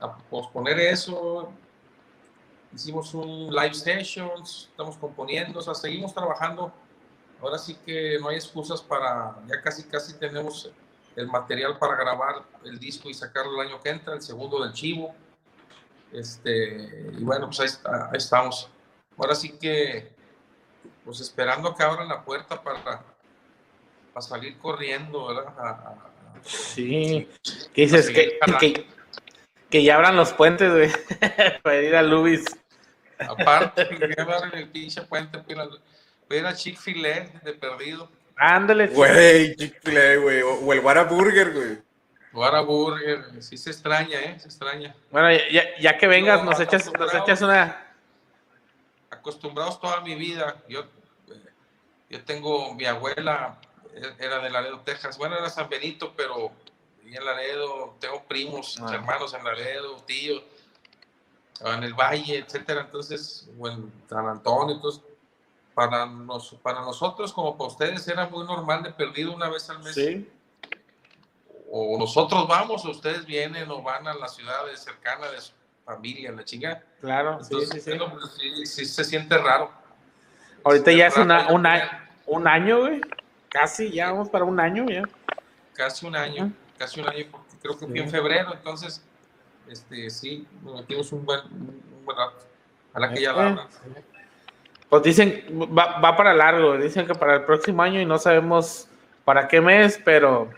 a 0.00 0.16
posponer 0.30 0.80
eso 0.80 1.52
hicimos 2.74 3.14
un 3.14 3.54
live 3.54 3.74
sessions, 3.74 4.68
estamos 4.70 4.96
componiendo, 4.96 5.58
o 5.58 5.62
sea, 5.62 5.74
seguimos 5.74 6.14
trabajando. 6.14 6.72
Ahora 7.40 7.58
sí 7.58 7.76
que 7.84 8.18
no 8.20 8.28
hay 8.28 8.36
excusas 8.36 8.80
para, 8.80 9.36
ya 9.48 9.60
casi 9.60 9.84
casi 9.84 10.14
tenemos 10.14 10.70
el 11.16 11.26
material 11.26 11.78
para 11.78 11.96
grabar 11.96 12.42
el 12.64 12.78
disco 12.78 13.10
y 13.10 13.14
sacarlo 13.14 13.60
el 13.60 13.68
año 13.68 13.80
que 13.80 13.90
entra, 13.90 14.14
el 14.14 14.22
segundo 14.22 14.62
del 14.62 14.72
Chivo. 14.72 15.14
Este, 16.12 17.10
y 17.18 17.22
bueno, 17.22 17.46
pues 17.46 17.60
ahí, 17.60 17.68
estamos. 18.12 18.68
Ahora 19.16 19.34
sí 19.34 19.58
que, 19.58 20.12
pues 21.04 21.20
esperando 21.20 21.74
que 21.74 21.82
abran 21.82 22.08
la 22.08 22.24
puerta 22.24 22.62
para, 22.62 23.02
para 24.12 24.22
salir 24.26 24.58
corriendo, 24.58 25.26
¿verdad? 25.26 25.96
sí, 26.44 27.28
¿qué 27.74 27.82
dices? 27.82 28.10
Que, 28.10 28.38
que, 29.70 29.82
ya 29.82 29.96
abran 29.96 30.16
los 30.16 30.32
puentes, 30.32 30.70
güey, 30.70 30.90
para 31.62 31.82
ir 31.82 31.96
a 31.96 32.02
Lubis. 32.02 32.44
Aparte, 33.28 33.88
que 33.88 34.20
abran 34.20 34.50
el 34.54 34.68
pinche 34.68 35.02
puente, 35.02 35.38
para 35.38 35.68
ir 36.30 36.46
a 36.46 36.54
Chick-fil-A 36.54 37.40
de 37.42 37.52
perdido. 37.54 38.10
Ándale. 38.36 38.88
Güey, 38.88 39.56
Chick-fil-A, 39.56 40.16
güey, 40.16 40.42
o 40.42 40.72
el 40.72 40.80
Whataburger, 40.80 41.52
güey. 41.52 41.78
Whataburger, 42.32 43.42
sí 43.42 43.58
se 43.58 43.70
extraña, 43.70 44.18
¿eh? 44.18 44.38
Se 44.38 44.48
extraña. 44.48 44.94
Bueno, 45.10 45.30
ya, 45.50 45.64
ya 45.78 45.98
que 45.98 46.06
vengas, 46.06 46.42
nos, 46.44 46.58
echas, 46.60 46.90
nos 46.98 47.14
echas 47.14 47.42
una... 47.42 47.94
Acostumbrados 49.10 49.78
toda 49.80 50.00
mi 50.00 50.14
vida. 50.14 50.56
Yo, 50.68 50.86
yo 52.08 52.24
tengo, 52.24 52.74
mi 52.74 52.86
abuela 52.86 53.58
era 54.18 54.38
de 54.38 54.50
Laredo, 54.50 54.80
Texas. 54.80 55.18
Bueno, 55.18 55.36
era 55.36 55.50
San 55.50 55.68
Benito, 55.68 56.14
pero 56.16 56.52
en 57.16 57.24
Laredo, 57.24 57.96
tengo 58.00 58.22
primos, 58.24 58.80
ah. 58.80 58.94
hermanos 58.94 59.34
en 59.34 59.44
Laredo, 59.44 59.96
tíos, 60.06 60.42
en 61.64 61.82
el 61.82 61.94
Valle, 61.94 62.38
etcétera. 62.38 62.82
Entonces, 62.82 63.48
en 63.64 63.92
San 64.08 64.26
Antonio, 64.26 64.74
entonces, 64.76 65.02
para, 65.74 66.06
nos, 66.06 66.54
para 66.62 66.80
nosotros, 66.80 67.32
como 67.32 67.56
para 67.56 67.68
ustedes, 67.68 68.06
era 68.08 68.28
muy 68.28 68.44
normal 68.44 68.82
de 68.82 68.92
perdido 68.92 69.34
una 69.34 69.48
vez 69.48 69.68
al 69.70 69.82
mes. 69.82 69.94
Sí 69.94 70.28
o 71.74 71.98
nosotros 71.98 72.46
vamos 72.46 72.84
o 72.84 72.90
ustedes 72.90 73.24
vienen 73.24 73.70
o 73.70 73.82
van 73.82 74.06
a 74.06 74.12
la 74.12 74.28
ciudad 74.28 74.60
cercana 74.74 75.30
de 75.30 75.40
su 75.40 75.52
familia, 75.86 76.30
la 76.30 76.44
chinga. 76.44 76.82
Claro, 77.00 77.42
sí, 77.42 77.56
sí, 77.64 78.66
sí. 78.66 78.84
se 78.84 79.04
siente 79.04 79.38
raro. 79.38 79.72
Ahorita 80.64 80.92
ya 80.92 81.06
es 81.06 81.16
una, 81.16 81.48
un 81.48 82.46
año, 82.46 82.80
güey. 82.80 83.00
Casi, 83.48 83.90
ya 83.90 84.10
vamos 84.10 84.28
para 84.28 84.44
un 84.44 84.60
año 84.60 84.84
ya. 84.86 85.02
Casi 85.72 86.04
un 86.04 86.14
año, 86.14 86.52
casi 86.76 87.00
un 87.00 87.08
año, 87.08 87.24
porque 87.30 87.56
creo 87.62 87.78
que 87.78 87.86
fue 87.86 87.98
en 88.00 88.10
febrero, 88.10 88.52
entonces, 88.52 89.02
este, 89.68 90.10
sí, 90.10 90.46
nos 90.62 90.80
metimos 90.80 91.12
un 91.12 91.24
buen, 91.24 91.40
un 91.40 92.04
buen 92.04 92.16
rato. 92.16 92.38
A 92.94 93.00
la 93.00 93.12
que 93.12 93.22
ya 93.22 93.32
la 93.32 93.68
Pues 94.88 95.02
dicen, 95.02 95.44
va, 95.76 95.98
va 95.98 96.16
para 96.16 96.34
largo, 96.34 96.76
dicen 96.76 97.06
que 97.06 97.14
para 97.14 97.36
el 97.36 97.44
próximo 97.44 97.82
año 97.82 98.00
y 98.00 98.04
no 98.04 98.18
sabemos 98.18 98.88
para 99.24 99.48
qué 99.48 99.60
mes, 99.60 100.00
pero 100.04 100.50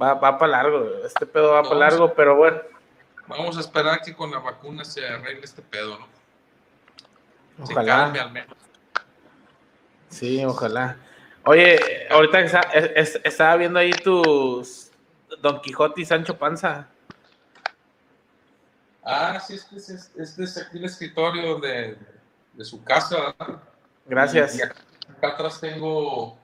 va, 0.00 0.14
va 0.14 0.38
para 0.38 0.52
largo, 0.52 0.88
este 1.04 1.26
pedo 1.26 1.52
va 1.52 1.62
para 1.62 1.76
largo, 1.76 2.14
pero 2.14 2.36
bueno. 2.36 2.58
Vamos 3.26 3.56
a 3.56 3.60
esperar 3.60 4.00
que 4.02 4.14
con 4.14 4.30
la 4.30 4.38
vacuna 4.38 4.84
se 4.84 5.06
arregle 5.06 5.44
este 5.44 5.60
pedo, 5.62 5.98
¿no? 5.98 6.06
Ojalá. 7.62 8.12
al 8.12 8.32
menos. 8.32 8.56
Sí, 10.08 10.44
ojalá. 10.44 10.96
Oye, 11.44 11.78
ahorita 12.10 12.40
estaba 13.24 13.56
viendo 13.56 13.78
ahí 13.78 13.90
tus 13.90 14.90
Don 15.40 15.60
Quijote 15.60 16.00
y 16.00 16.04
Sancho 16.04 16.36
Panza. 16.38 16.88
Ah, 19.08 19.38
sí, 19.38 19.54
este 19.54 19.76
es, 19.76 20.10
este 20.16 20.42
es 20.42 20.58
aquí 20.58 20.78
el 20.78 20.84
escritorio 20.86 21.60
de, 21.60 21.96
de 22.54 22.64
su 22.64 22.82
casa. 22.82 23.36
Gracias. 24.04 24.56
Y, 24.56 24.62
acá, 24.62 24.74
atrás 25.22 25.60
tengo, 25.60 26.36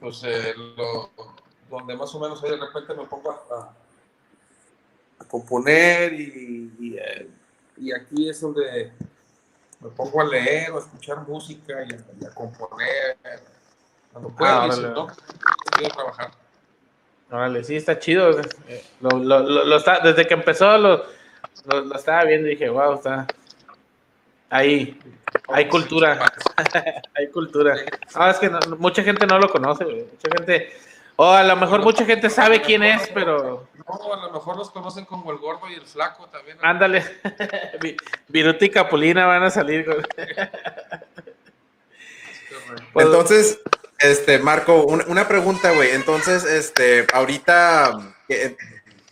pues, 0.00 0.20
eh, 0.24 0.52
lo, 0.56 1.10
donde 1.70 1.94
más 1.94 2.12
o 2.12 2.18
menos 2.18 2.42
ahí 2.42 2.50
de 2.50 2.56
repente 2.56 2.92
me 2.92 3.04
pongo 3.04 3.30
a, 3.30 3.72
componer 5.28 6.12
y, 6.12 6.96
eh, 6.98 7.30
y, 7.76 7.92
aquí 7.92 8.28
es 8.28 8.40
donde 8.40 8.92
me 9.78 9.90
pongo 9.90 10.20
a 10.20 10.24
leer 10.24 10.72
o 10.72 10.78
a 10.78 10.80
escuchar 10.80 11.26
música 11.26 11.84
y 11.84 12.24
a, 12.24 12.30
componer 12.34 13.16
cuando 14.12 14.30
puedo, 14.30 14.52
ah, 14.52 14.66
¿no? 14.92 15.06
Quiero 15.76 15.94
trabajar. 15.94 16.45
Órale, 17.30 17.64
sí, 17.64 17.76
está 17.76 17.98
chido. 17.98 18.40
Eh, 18.68 18.84
lo, 19.00 19.18
lo, 19.18 19.40
lo, 19.40 19.76
está, 19.76 20.00
desde 20.00 20.26
que 20.26 20.34
empezó 20.34 20.78
lo, 20.78 21.04
lo, 21.66 21.94
estaba 21.94 22.24
viendo 22.24 22.46
y 22.46 22.52
dije, 22.52 22.68
wow, 22.68 22.94
está 22.94 23.26
ahí. 24.50 24.98
Hay 25.48 25.68
cultura. 25.68 26.32
hay 27.14 27.28
cultura. 27.28 27.76
Ah, 28.14 28.30
es 28.30 28.38
que 28.38 28.50
mucha 28.78 29.02
gente 29.02 29.26
no 29.26 29.38
lo 29.38 29.48
conoce, 29.48 29.84
mucha 29.84 30.28
gente 30.36 30.72
o 31.16 31.30
a 31.30 31.42
lo 31.42 31.56
mejor 31.56 31.82
mucha 31.82 32.04
gente 32.04 32.28
sabe 32.28 32.60
quién 32.60 32.82
es, 32.82 33.08
pero. 33.14 33.68
No, 33.88 34.12
a 34.12 34.26
lo 34.26 34.32
mejor 34.32 34.56
los 34.58 34.70
conocen 34.70 35.06
como 35.06 35.32
el 35.32 35.38
gordo 35.38 35.66
y 35.70 35.74
el 35.74 35.86
flaco 35.86 36.26
también. 36.28 36.58
Ándale. 36.60 37.04
Viruta 38.28 38.64
y 38.64 38.70
Capulina 38.70 39.26
van 39.26 39.42
a 39.42 39.50
salir. 39.50 39.86
Pues, 42.92 43.06
Entonces, 43.06 43.60
este, 43.98 44.38
Marco, 44.38 44.84
una, 44.84 45.28
pregunta, 45.28 45.72
güey. 45.72 45.90
Entonces, 45.92 46.44
este, 46.44 47.06
ahorita, 47.12 48.14
eh, 48.28 48.56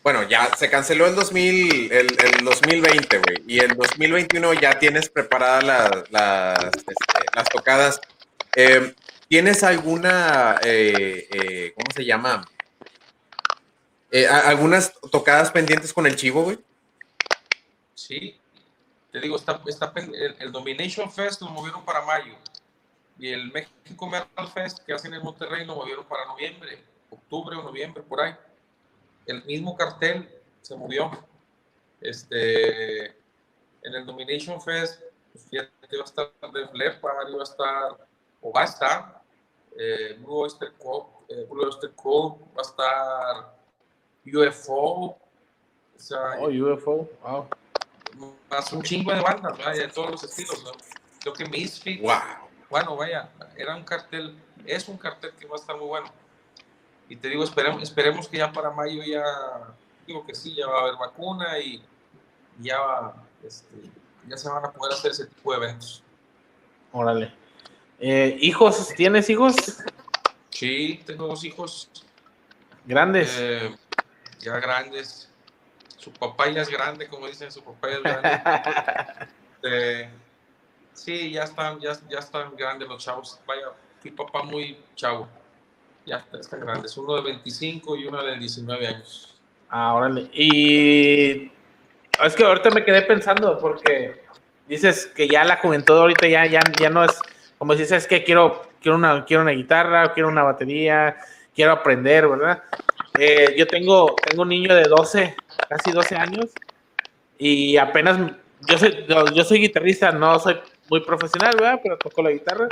bueno, 0.03 0.23
ya 0.25 0.55
se 0.57 0.71
canceló 0.71 1.07
el 1.07 1.15
2000, 1.15 1.93
el, 1.93 2.07
2020, 2.45 3.19
güey. 3.19 3.43
Y 3.47 3.59
el 3.61 3.75
2021 3.75 4.55
ya 4.55 4.79
tienes 4.79 5.09
preparadas 5.09 5.65
las, 6.11 6.65
este, 6.65 6.95
las 7.35 7.49
tocadas. 7.49 8.01
Eh, 8.57 8.95
¿Tienes 9.29 9.63
alguna, 9.63 10.61
eh, 10.65 11.29
eh, 11.33 11.73
¿cómo 11.75 11.87
se 11.95 12.05
llama? 12.05 12.47
Eh, 14.11 14.29
¿Algunas 14.29 14.93
tocadas 15.11 15.51
pendientes 15.51 15.93
con 15.93 16.07
el 16.07 16.15
chivo, 16.15 16.45
güey? 16.45 16.59
Sí, 17.95 18.39
te 19.11 19.21
digo, 19.21 19.37
está, 19.37 19.61
está 19.67 19.93
el, 20.39 20.53
Domination 20.53 21.11
Fest 21.11 21.41
lo 21.41 21.49
movieron 21.49 21.85
para 21.85 22.03
mayo 22.03 22.37
y 23.19 23.33
el 23.33 23.53
México 23.53 24.07
Metal 24.07 24.49
Fest 24.49 24.81
que 24.81 24.93
hacen 24.93 25.15
en 25.15 25.23
Monterrey 25.23 25.65
lo 25.65 25.77
movieron 25.77 26.05
para 26.05 26.27
noviembre, 26.27 26.83
octubre 27.11 27.57
o 27.57 27.63
noviembre, 27.63 28.03
por 28.03 28.21
ahí. 28.21 28.35
El 29.27 29.45
mismo 29.45 29.77
cartel 29.77 30.29
se 30.61 30.77
movió. 30.77 31.11
Este, 32.01 33.07
en 33.07 33.95
el 33.95 34.05
Domination 34.05 34.61
Fest, 34.61 35.01
pues 35.33 35.47
fíjate, 35.49 35.71
iba 35.93 36.03
a 36.03 36.05
estar 36.05 36.31
de 36.53 36.69
Leppard, 36.75 37.29
iba 37.31 37.41
a 37.41 37.45
estar 37.45 38.09
o 38.41 38.53
va 38.53 38.63
a 38.63 38.65
estar 38.65 39.23
eh, 39.77 40.17
Blue 40.19 40.41
Oyster 40.41 40.73
Cult, 40.73 41.07
eh, 41.29 41.47
Blue 41.49 41.65
Oyster 41.65 41.91
Cult, 41.93 42.41
va 42.57 42.59
a 42.59 42.63
estar 42.63 43.55
UFO. 44.27 44.71
O 44.77 45.19
sea, 45.97 46.39
oh, 46.41 46.49
UFO, 46.49 47.09
wow. 47.23 47.49
Más 48.51 48.73
un 48.73 48.83
chingo 48.83 49.13
de 49.13 49.21
bandas, 49.21 49.77
de 49.77 49.89
todos 49.89 50.11
los 50.11 50.25
estilos, 50.25 50.63
¿no? 50.63 50.73
Creo 51.21 51.33
que 51.33 51.47
Misfit. 51.47 52.01
Wow. 52.03 52.44
Bueno, 52.71 52.97
vaya, 52.97 53.29
era 53.57 53.77
un 53.77 53.85
cartel, 53.85 54.37
es 54.67 54.89
un 54.89 54.97
cartel 54.97 55.33
que 55.39 55.47
va 55.47 55.55
a 55.55 55.59
estar 55.59 55.77
muy 55.77 55.87
bueno. 55.87 56.11
Y 57.09 57.17
te 57.17 57.29
digo, 57.29 57.45
esperemos, 57.45 57.83
esperemos 57.83 58.29
que 58.29 58.39
ya 58.39 58.53
para 58.53 58.71
mayo 58.71 59.03
ya, 59.05 59.25
digo 60.07 60.25
que 60.27 60.35
sí, 60.35 60.55
ya 60.55 60.67
va 60.67 60.79
a 60.79 60.83
haber 60.83 60.97
vacuna 60.97 61.59
y 61.59 61.83
ya, 62.59 63.13
este, 63.45 63.77
ya 64.27 64.37
se 64.37 64.49
van 64.49 64.65
a 64.65 64.73
poder 64.73 64.95
hacer 64.95 65.11
ese 65.11 65.27
tipo 65.27 65.53
de 65.53 65.59
eventos. 65.59 66.03
Órale. 66.93 67.33
Eh, 68.01 68.37
¿Hijos? 68.41 68.89
¿Tienes 68.97 69.29
hijos? 69.31 69.55
Sí, 70.51 71.03
tengo 71.07 71.27
dos 71.27 71.45
hijos. 71.45 71.91
¿Grandes? 72.87 73.37
Eh, 73.39 73.75
ya 74.41 74.59
grandes. 74.59 75.29
Su 75.99 76.13
papá 76.13 76.51
ya 76.51 76.63
es 76.63 76.69
grande, 76.69 77.09
como 77.09 77.27
dicen, 77.27 77.51
su 77.51 77.63
papá 77.63 77.89
ya 77.91 77.97
es 77.97 78.03
grande. 78.03 79.29
Eh, 79.67 80.11
sí, 80.95 81.33
ya 81.33 81.45
están, 81.45 81.79
ya, 81.81 81.93
ya 82.09 82.19
están 82.19 82.57
grandes 82.57 82.89
los 82.89 83.05
chavos. 83.05 83.39
Vaya, 83.47 83.67
mi 84.03 84.11
papá 84.11 84.43
muy 84.43 84.79
chavo. 84.95 85.29
Ya 86.07 86.25
están 86.33 86.61
grandes. 86.61 86.97
Uno 86.97 87.17
de 87.17 87.23
25 87.23 87.97
y 87.97 88.07
uno 88.07 88.23
de 88.23 88.39
19 88.39 88.87
años. 88.87 89.35
Ah, 89.69 89.95
órale. 89.95 90.31
Y 90.33 91.51
es 92.25 92.37
que 92.37 92.45
ahorita 92.45 92.71
me 92.71 92.85
quedé 92.85 93.03
pensando 93.03 93.59
porque 93.59 94.23
dices 94.69 95.07
que 95.07 95.29
ya 95.29 95.45
la 95.45 95.57
juventud 95.57 95.97
ahorita 95.97 96.29
ya, 96.29 96.47
ya, 96.47 96.61
ya 96.79 96.91
no 96.91 97.05
es 97.05 97.19
como 97.59 97.75
si 97.75 97.83
es 97.83 98.07
que 98.07 98.25
quiero, 98.25 98.63
quiero, 98.81 98.97
una, 98.97 99.25
quiero 99.25 99.43
una 99.43 99.53
guitarra, 99.53 100.13
quiero 100.13 100.29
una 100.29 100.43
batería, 100.43 101.17
quiero 101.55 101.73
aprender, 101.73 102.29
¿verdad? 102.29 102.63
Eh, 103.19 103.55
yo 103.57 103.67
tengo, 103.67 104.15
tengo 104.29 104.43
un 104.43 104.49
niño 104.49 104.75
de 104.75 104.83
12, 104.83 105.35
casi 105.69 105.93
12 105.93 106.17
años, 106.17 106.51
y 107.39 107.77
apenas, 107.77 108.19
yo 108.69 108.79
soy, 108.79 109.07
yo 109.35 109.45
soy 109.45 109.61
guitarrista, 109.61 110.13
no 110.13 110.39
soy 110.39 110.61
muy 110.91 111.01
profesional, 111.01 111.55
¿verdad? 111.55 111.81
Pero 111.83 111.99
toco 111.99 112.23
la 112.23 112.31
guitarra. 112.31 112.69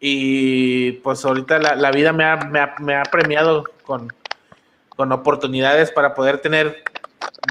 Y 0.00 0.92
pues 0.92 1.24
ahorita 1.24 1.58
la, 1.58 1.90
vida 1.90 2.12
me 2.12 2.24
ha, 2.24 2.36
me, 2.78 2.94
ha, 2.94 3.02
premiado 3.04 3.64
con, 3.84 4.12
con 4.88 5.12
oportunidades 5.12 5.90
para 5.90 6.14
poder 6.14 6.38
tener 6.40 6.82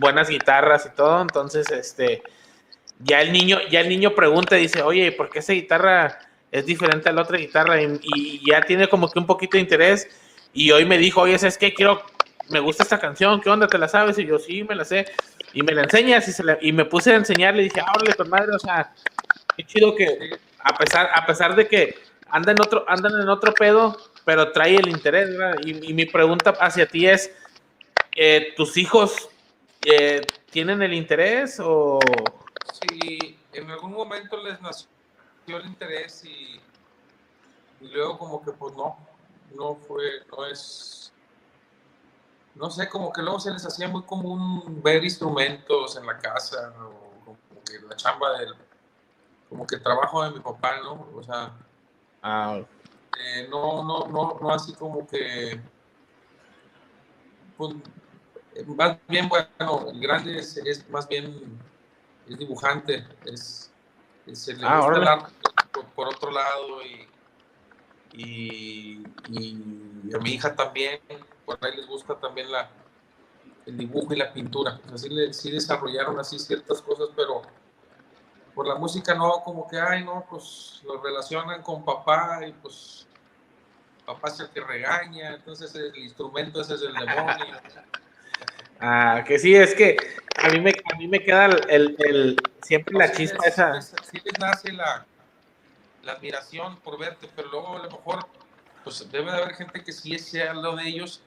buenas 0.02 0.30
guitarras 0.30 0.88
y 0.88 0.96
todo. 0.96 1.22
Entonces, 1.22 1.70
este, 1.70 2.24
ya 3.00 3.22
el 3.22 3.32
niño, 3.32 3.60
ya 3.70 3.82
el 3.82 3.90
niño 3.90 4.16
pregunta 4.16 4.58
y 4.58 4.64
dice, 4.64 4.82
oye, 4.82 5.12
¿por 5.12 5.30
qué 5.30 5.40
esa 5.40 5.54
guitarra 5.54 6.18
es 6.52 6.66
diferente 6.66 7.10
a 7.10 7.12
la 7.12 7.22
otra 7.22 7.38
guitarra 7.38 7.82
y, 7.82 8.42
ya 8.46 8.62
tiene 8.62 8.88
como 8.88 9.10
que 9.10 9.20
un 9.20 9.26
poquito 9.26 9.58
de 9.58 9.62
interés. 9.62 10.08
Y 10.54 10.72
hoy 10.72 10.86
me 10.86 10.98
dijo, 10.98 11.22
oye, 11.22 11.38
¿sabes 11.38 11.58
qué? 11.58 11.74
Quiero, 11.74 12.02
me 12.50 12.60
gusta 12.60 12.84
esta 12.84 13.00
canción, 13.00 13.40
¿qué 13.42 13.50
onda? 13.50 13.68
¿Te 13.68 13.78
la 13.78 13.88
sabes? 13.88 14.18
Y 14.18 14.26
yo, 14.26 14.40
sí, 14.40 14.64
me 14.64 14.76
la 14.76 14.86
sé. 14.86 15.06
y 15.54 15.62
me 15.62 15.74
la 15.74 15.84
enseñas 15.84 16.28
y, 16.28 16.34
se 16.34 16.44
y 16.62 16.72
me 16.72 16.86
puse 16.86 17.14
a 17.14 17.18
enseñarle 17.18 17.62
y 17.62 17.66
dije, 17.66 17.82
ábrele 17.86 18.16
con 18.16 18.30
madre, 18.30 18.56
o 18.56 18.60
sea, 18.60 18.92
qué 19.60 19.66
chido 19.66 19.94
que 19.94 20.40
a 20.60 20.78
pesar, 20.78 21.10
a 21.14 21.26
pesar 21.26 21.54
de 21.54 21.68
que 21.68 22.00
andan 22.30 22.56
en 22.56 22.62
otro, 22.62 22.86
andan 22.88 23.12
en 23.22 23.28
otro 23.28 23.54
pedo, 23.54 23.98
pero 24.24 24.54
trae 24.54 24.78
el 24.78 24.88
interés, 24.88 25.38
¿verdad? 25.38 25.56
Y, 25.66 25.94
mi 25.94 26.06
pregunta 26.06 26.52
hacia 26.62 26.88
ti 26.88 27.08
es, 27.08 27.30
eh, 28.16 28.54
¿tus 28.56 28.78
hijos 28.78 29.30
eh, 29.86 30.22
tienen 30.50 30.82
el 30.82 30.94
interés 30.94 31.60
o...? 31.62 32.00
Sí, 32.72 33.38
en 33.52 33.70
algún 33.70 33.92
momento 33.92 34.42
les 34.42 34.62
nació 34.62 34.88
el 35.48 35.66
interés 35.66 36.24
y, 36.24 36.62
y 37.82 37.88
luego 37.90 38.18
como 38.18 38.42
que 38.42 38.52
pues 38.52 38.74
no, 38.76 38.98
no 39.56 39.76
fue, 39.76 40.24
no 40.32 40.46
es 40.46 41.12
no 42.56 42.70
sé, 42.70 42.88
como 42.88 43.12
que 43.12 43.22
luego 43.22 43.40
se 43.40 43.52
les 43.52 43.66
hacía 43.66 43.88
muy 43.90 44.04
común 44.04 44.82
ver 44.82 45.04
instrumentos 45.04 45.98
en 45.98 46.06
la 46.06 46.18
casa, 46.18 46.74
o 46.82 47.24
como 47.26 47.64
que 47.66 47.80
la 47.88 47.96
chamba 47.96 48.38
del, 48.38 48.54
como 49.50 49.66
que 49.66 49.76
el 49.76 49.84
trabajo 49.84 50.24
de 50.24 50.32
mi 50.32 50.40
papá, 50.40 50.78
¿no? 50.84 51.08
O 51.16 51.24
sea, 51.24 51.52
ah. 52.22 52.60
eh, 53.20 53.48
no, 53.50 53.84
no, 53.84 54.08
no, 54.08 54.38
no 54.40 54.52
así 54.52 54.74
como 54.74 55.08
que, 55.08 55.60
pues, 57.58 57.76
más 58.68 58.98
bien, 59.08 59.28
bueno, 59.28 59.90
el 59.92 60.00
grande 60.00 60.38
es, 60.38 60.90
más 60.90 61.08
bien, 61.08 61.60
es 62.28 62.38
dibujante, 62.38 63.06
es, 63.26 63.72
se 64.32 64.56
le 64.56 64.68
ah, 64.68 64.78
gusta 64.78 64.98
el 64.98 65.08
arte 65.08 65.34
por, 65.96 66.08
otro 66.08 66.32
lado 66.32 66.84
y, 66.84 67.08
y, 68.14 69.04
y 69.30 70.16
a 70.16 70.20
mi 70.20 70.32
hija 70.32 70.56
también, 70.56 71.00
por 71.46 71.58
ahí 71.62 71.76
les 71.76 71.88
gusta 71.88 72.16
también 72.20 72.52
la, 72.52 72.70
el 73.66 73.78
dibujo 73.78 74.14
y 74.14 74.18
la 74.18 74.32
pintura. 74.34 74.80
Así 74.94 75.10
sí 75.34 75.52
desarrollaron 75.52 76.20
así 76.20 76.38
ciertas 76.38 76.82
cosas, 76.82 77.10
pero 77.16 77.42
por 78.60 78.68
la 78.68 78.76
música 78.76 79.16
no, 79.16 79.42
como 79.42 79.66
que, 79.70 79.80
ay, 79.80 80.04
no, 80.04 80.26
pues 80.30 80.82
lo 80.84 81.02
relacionan 81.02 81.62
con 81.62 81.86
papá 81.86 82.46
y 82.46 82.52
pues 82.52 83.08
papá 84.06 84.28
es 84.28 84.42
el 84.42 84.50
que 84.50 84.60
regaña, 84.60 85.36
entonces 85.36 85.74
el 85.76 85.96
instrumento 85.98 86.60
ese 86.60 86.76
es 86.76 86.82
el 86.82 86.94
demonio. 86.94 87.56
Ah, 88.82 89.24
que 89.26 89.40
sí, 89.40 89.56
es 89.56 89.74
que 89.76 89.96
a 90.36 90.50
mí 90.50 90.60
me, 90.60 90.72
a 90.72 90.98
mí 90.98 91.08
me 91.08 91.22
queda 91.22 91.46
el, 91.46 91.96
el 92.00 92.38
siempre 92.62 92.98
la 92.98 93.12
chispa 93.12 93.46
esa. 93.46 93.82
Sí 93.82 94.22
les 94.24 94.40
nace 94.40 94.74
la, 94.74 95.06
la 96.04 96.14
admiración 96.14 96.80
por 96.82 96.98
verte, 96.98 97.30
pero 97.36 97.50
luego 97.50 97.78
a 97.78 97.80
lo 97.80 97.92
mejor 97.92 98.26
pues 98.84 99.10
debe 99.10 99.32
de 99.32 99.38
haber 99.38 99.56
gente 99.56 99.84
que 99.84 99.94
sí 99.94 100.18
sea 100.20 100.54
lo 100.54 100.76
de 100.76 100.88
ellos 100.88 101.22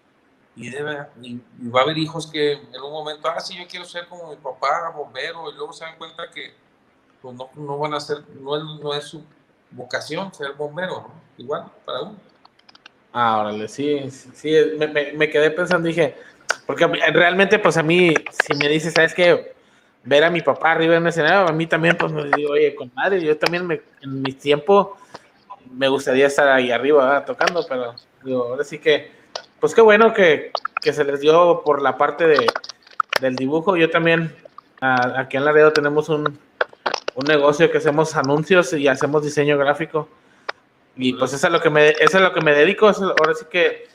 y, 0.54 0.68
debe, 0.68 1.06
y, 1.22 1.40
va 1.68 1.80
a 1.80 1.82
haber 1.84 1.96
hijos 1.96 2.26
que 2.26 2.52
en 2.52 2.82
un 2.82 2.92
momento, 2.92 3.28
ah, 3.28 3.40
sí, 3.40 3.56
yo 3.56 3.66
quiero 3.66 3.86
ser 3.86 4.06
como 4.06 4.30
mi 4.30 4.36
papá, 4.36 4.90
bombero, 4.94 5.50
y 5.50 5.54
luego 5.54 5.72
se 5.72 5.84
dan 5.84 5.96
cuenta 5.96 6.30
que 6.30 6.61
pues 7.22 7.34
no, 7.34 7.48
no 7.54 7.78
van 7.78 7.94
a 7.94 8.00
ser, 8.00 8.18
no 8.40 8.56
es, 8.56 8.62
no 8.82 8.94
es 8.94 9.04
su 9.04 9.24
vocación 9.70 10.34
ser 10.34 10.52
bombero, 10.52 11.06
igual 11.38 11.64
para 11.84 12.02
uno. 12.02 12.16
Ah, 13.12 13.38
órale, 13.38 13.68
sí, 13.68 14.10
sí, 14.10 14.54
me, 14.78 15.12
me, 15.12 15.30
quedé 15.30 15.50
pensando, 15.50 15.86
dije, 15.86 16.16
porque 16.66 16.86
realmente, 16.86 17.58
pues 17.58 17.76
a 17.76 17.82
mí, 17.82 18.14
si 18.30 18.54
me 18.56 18.68
dices, 18.68 18.94
¿sabes 18.94 19.14
qué? 19.14 19.54
Ver 20.04 20.24
a 20.24 20.30
mi 20.30 20.40
papá 20.40 20.72
arriba 20.72 20.96
en 20.96 21.02
el 21.02 21.08
escenario, 21.08 21.48
a 21.48 21.52
mí 21.52 21.66
también, 21.66 21.96
pues 21.96 22.10
me 22.12 22.24
digo, 22.36 22.52
oye, 22.52 22.74
con 22.74 22.90
madre, 22.94 23.22
yo 23.22 23.36
también 23.38 23.66
me, 23.66 23.80
en 24.00 24.22
mi 24.22 24.32
tiempo 24.32 24.96
me 25.70 25.88
gustaría 25.88 26.26
estar 26.26 26.48
ahí 26.48 26.70
arriba 26.70 27.24
tocando, 27.24 27.64
pero 27.68 27.94
digo, 28.22 28.44
ahora 28.44 28.64
sí 28.64 28.78
que 28.78 29.22
pues 29.62 29.76
qué 29.76 29.80
bueno 29.80 30.12
que, 30.12 30.50
se 30.82 31.04
les 31.04 31.20
dio 31.20 31.62
por 31.64 31.80
la 31.80 31.96
parte 31.96 32.26
de, 32.26 32.46
del 33.20 33.36
dibujo. 33.36 33.76
Yo 33.76 33.90
también, 33.90 34.34
aquí 34.80 35.36
en 35.36 35.44
Laredo 35.44 35.72
tenemos 35.72 36.08
un, 36.08 36.36
negocio 37.16 37.70
que 37.70 37.78
hacemos 37.78 38.16
anuncios 38.16 38.72
y 38.72 38.88
hacemos 38.88 39.22
diseño 39.22 39.58
gráfico. 39.58 40.08
Y 40.96 41.14
pues 41.14 41.32
eso 41.32 41.46
es 41.46 41.52
lo 41.52 41.60
que 41.60 41.70
me, 41.70 41.90
eso 41.90 42.18
es 42.18 42.20
lo 42.20 42.32
que 42.32 42.40
me 42.40 42.52
dedico. 42.52 42.86
ahora 42.86 43.34
sí 43.34 43.46
que 43.50 43.88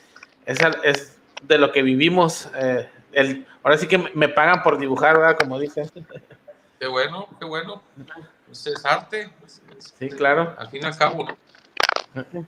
es, 0.45 0.57
es 0.84 1.18
de 1.43 1.57
lo 1.57 1.72
que 1.72 1.82
vivimos. 1.82 2.49
Eh, 2.55 2.89
el, 3.13 3.45
ahora 3.63 3.78
sí 3.78 3.88
que 3.88 3.97
me 3.97 4.30
pagan 4.30 4.63
por 4.63 4.78
dibujar, 4.78 5.18
¿verdad? 5.18 5.38
Como 5.38 5.59
dicen. 5.59 5.89
Qué 6.80 6.88
bueno, 6.88 7.28
qué 7.39 7.45
bueno. 7.45 7.82
Pues 8.45 8.68
es 8.68 8.86
arte. 8.86 9.30
sí, 9.78 10.09
claro. 10.09 10.55
Al 10.57 10.70
fin 10.70 10.84
y 10.84 10.86
al 10.86 10.97
cabo, 10.97 11.26
¿no? 12.13 12.47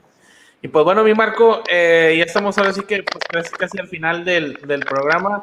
Y 0.62 0.68
pues 0.68 0.84
bueno, 0.84 1.02
mi 1.02 1.14
Marco, 1.14 1.62
eh, 1.68 2.14
ya 2.18 2.24
estamos 2.24 2.58
ahora 2.58 2.72
sí 2.72 2.82
que 2.82 3.02
pues 3.02 3.50
casi, 3.50 3.78
al 3.78 3.88
final 3.88 4.24
del, 4.24 4.58
programa. 4.88 5.42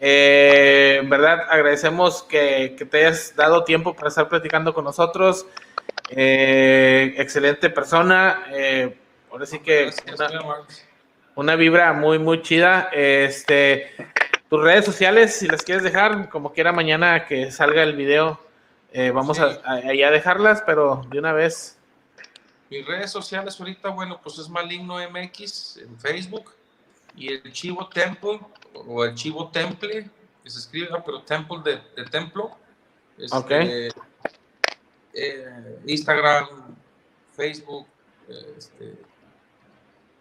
Eh, 0.00 0.98
en 1.00 1.08
verdad, 1.08 1.40
agradecemos 1.48 2.22
que, 2.22 2.76
te 2.90 2.98
hayas 3.06 3.34
dado 3.36 3.64
tiempo 3.64 3.94
para 3.94 4.08
estar 4.08 4.28
platicando 4.28 4.74
con 4.74 4.84
nosotros. 4.84 5.46
Eh, 6.10 7.14
excelente 7.16 7.70
persona. 7.70 8.44
ahora 9.30 9.46
sí 9.46 9.60
que 9.60 9.90
una, 11.36 11.56
vibra 11.56 11.92
muy, 11.92 12.18
muy 12.18 12.42
chida. 12.42 12.90
Este, 12.92 13.92
tus 14.48 14.62
redes 14.62 14.84
sociales, 14.84 15.36
si 15.36 15.46
las 15.46 15.62
quieres 15.62 15.82
dejar, 15.82 16.28
como 16.28 16.52
quiera 16.52 16.72
mañana 16.72 17.26
que 17.26 17.50
salga 17.50 17.82
el 17.82 17.96
video, 17.96 18.40
vamos 19.12 19.40
a, 19.40 19.60
a, 19.64 19.74
a 19.76 20.10
dejarlas, 20.10 20.62
pero 20.66 21.04
de 21.08 21.18
una 21.18 21.32
vez. 21.32 21.78
Mis 22.70 22.86
redes 22.86 23.10
sociales 23.10 23.58
ahorita, 23.58 23.90
bueno, 23.90 24.20
pues 24.22 24.38
es 24.38 24.48
Maligno 24.48 24.96
MX 25.08 25.78
en 25.78 25.98
Facebook 25.98 26.52
y 27.16 27.32
el 27.32 27.52
Chivo 27.52 27.88
Temple 27.88 28.40
o 28.74 29.04
el 29.04 29.14
Chivo 29.14 29.48
Temple, 29.48 30.10
que 30.42 30.50
se 30.50 30.58
escribe, 30.58 30.88
pero 31.04 31.22
Temple 31.22 31.58
de, 31.64 32.04
templo. 32.10 32.56
Este, 33.16 33.88
eh, 35.12 35.80
Instagram, 35.86 36.76
Facebook, 37.32 37.86
este, 38.56 38.98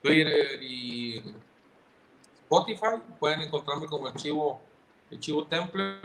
Twitter 0.01 0.61
y 0.61 1.23
Spotify. 2.43 3.01
Pueden 3.19 3.41
encontrarme 3.41 3.87
como 3.87 4.07
el 4.07 4.13
Chivo, 4.15 4.61
el 5.09 5.19
Chivo 5.19 5.45
Temple 5.47 5.99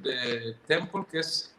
de 0.00 0.56
Temple, 0.66 1.04
que 1.10 1.20
es 1.20 1.52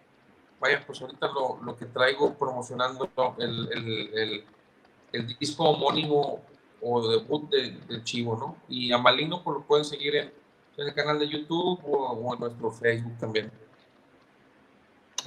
vaya, 0.63 0.81
pues 0.85 1.01
ahorita 1.01 1.27
lo, 1.27 1.59
lo 1.61 1.77
que 1.77 1.85
traigo 1.85 2.35
promocionando 2.35 3.09
el, 3.37 3.69
el, 3.73 4.45
el, 5.11 5.37
disco 5.37 5.65
homónimo 5.65 6.41
o 6.81 7.05
debut 7.05 7.49
de, 7.49 7.71
del 7.71 8.03
Chivo, 8.05 8.37
¿no? 8.37 8.55
Y 8.69 8.93
a 8.93 8.97
Maligno 8.97 9.43
pues 9.43 9.57
lo 9.57 9.63
pueden 9.63 9.83
seguir 9.83 10.15
en, 10.15 10.31
el 10.77 10.93
canal 10.93 11.19
de 11.19 11.29
YouTube 11.29 11.79
o, 11.85 12.33
en 12.33 12.39
nuestro 12.39 12.71
Facebook 12.71 13.17
también. 13.19 13.51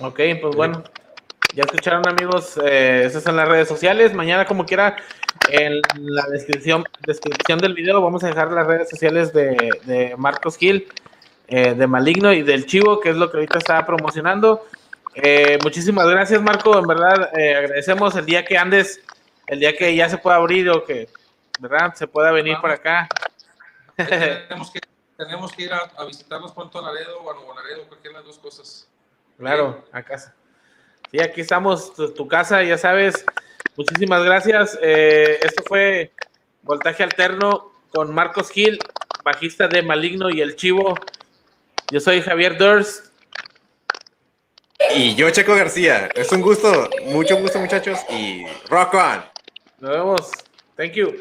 Ok, 0.00 0.20
pues 0.40 0.56
bueno, 0.56 0.82
ya 1.54 1.62
escucharon 1.64 2.06
amigos, 2.08 2.58
eh, 2.62 3.04
esas 3.04 3.22
son 3.22 3.36
las 3.36 3.48
redes 3.48 3.68
sociales. 3.68 4.12
Mañana 4.14 4.44
como 4.44 4.66
quiera, 4.66 4.96
en 5.48 5.80
la 5.94 6.26
descripción, 6.26 6.84
descripción 7.06 7.58
del 7.58 7.74
video 7.74 8.00
vamos 8.02 8.24
a 8.24 8.28
dejar 8.28 8.52
las 8.52 8.66
redes 8.66 8.90
sociales 8.90 9.32
de, 9.32 9.70
de 9.84 10.14
Marcos 10.16 10.56
Gil, 10.56 10.88
eh, 11.48 11.74
de 11.74 11.86
Maligno 11.86 12.32
y 12.32 12.42
del 12.42 12.66
Chivo, 12.66 13.00
que 13.00 13.10
es 13.10 13.16
lo 13.16 13.30
que 13.30 13.38
ahorita 13.38 13.58
estaba 13.58 13.86
promocionando. 13.86 14.66
Eh, 15.14 15.58
muchísimas 15.62 16.06
gracias, 16.08 16.42
Marco. 16.42 16.78
En 16.78 16.86
verdad, 16.86 17.30
eh, 17.38 17.54
agradecemos 17.54 18.14
el 18.16 18.26
día 18.26 18.44
que 18.44 18.58
andes, 18.58 19.00
el 19.46 19.60
día 19.60 19.76
que 19.76 19.94
ya 19.94 20.08
se 20.08 20.18
pueda 20.18 20.36
abrir 20.36 20.68
o 20.68 20.84
que, 20.84 21.08
¿verdad? 21.60 21.94
Se 21.94 22.06
pueda 22.06 22.32
venir 22.32 22.58
por 22.60 22.70
acá. 22.70 23.08
tenemos, 23.96 24.70
que, 24.70 24.80
tenemos 25.16 25.52
que 25.52 25.64
ir 25.64 25.72
a, 25.72 25.90
a 25.96 26.04
visitarlos 26.04 26.52
pronto 26.52 26.78
a 26.78 26.82
Laredo 26.82 27.20
o 27.20 27.30
a 27.30 27.34
Nuevo 27.34 27.54
Laredo, 27.54 27.86
cualquiera 27.88 28.18
de 28.18 28.24
las 28.24 28.36
dos 28.36 28.38
cosas. 28.38 28.88
Claro, 29.38 29.84
a 29.92 30.02
casa. 30.02 30.34
Sí, 31.10 31.20
aquí 31.20 31.40
estamos, 31.40 31.94
tu, 31.94 32.28
casa, 32.28 32.62
ya 32.62 32.78
sabes. 32.78 33.24
Muchísimas 33.76 34.24
gracias. 34.24 34.78
Eh, 34.82 35.38
esto 35.42 35.62
fue 35.66 36.12
Voltaje 36.62 37.02
Alterno 37.02 37.72
con 37.90 38.12
Marcos 38.14 38.50
Gil, 38.50 38.78
bajista 39.22 39.68
de 39.68 39.82
Maligno 39.82 40.30
y 40.30 40.40
El 40.40 40.56
Chivo. 40.56 40.94
Yo 41.90 42.00
soy 42.00 42.20
Javier 42.22 42.58
Durst. 42.58 43.06
Y 44.94 45.14
yo, 45.14 45.30
Checo 45.30 45.54
García. 45.54 46.08
Es 46.14 46.32
un 46.32 46.40
gusto, 46.40 46.88
mucho 47.06 47.36
gusto, 47.36 47.58
muchachos. 47.58 48.00
Y 48.10 48.44
rock 48.68 48.94
on. 48.94 49.24
Nos 49.78 49.90
vemos. 49.90 50.30
Thank 50.76 50.92
you. 50.92 51.16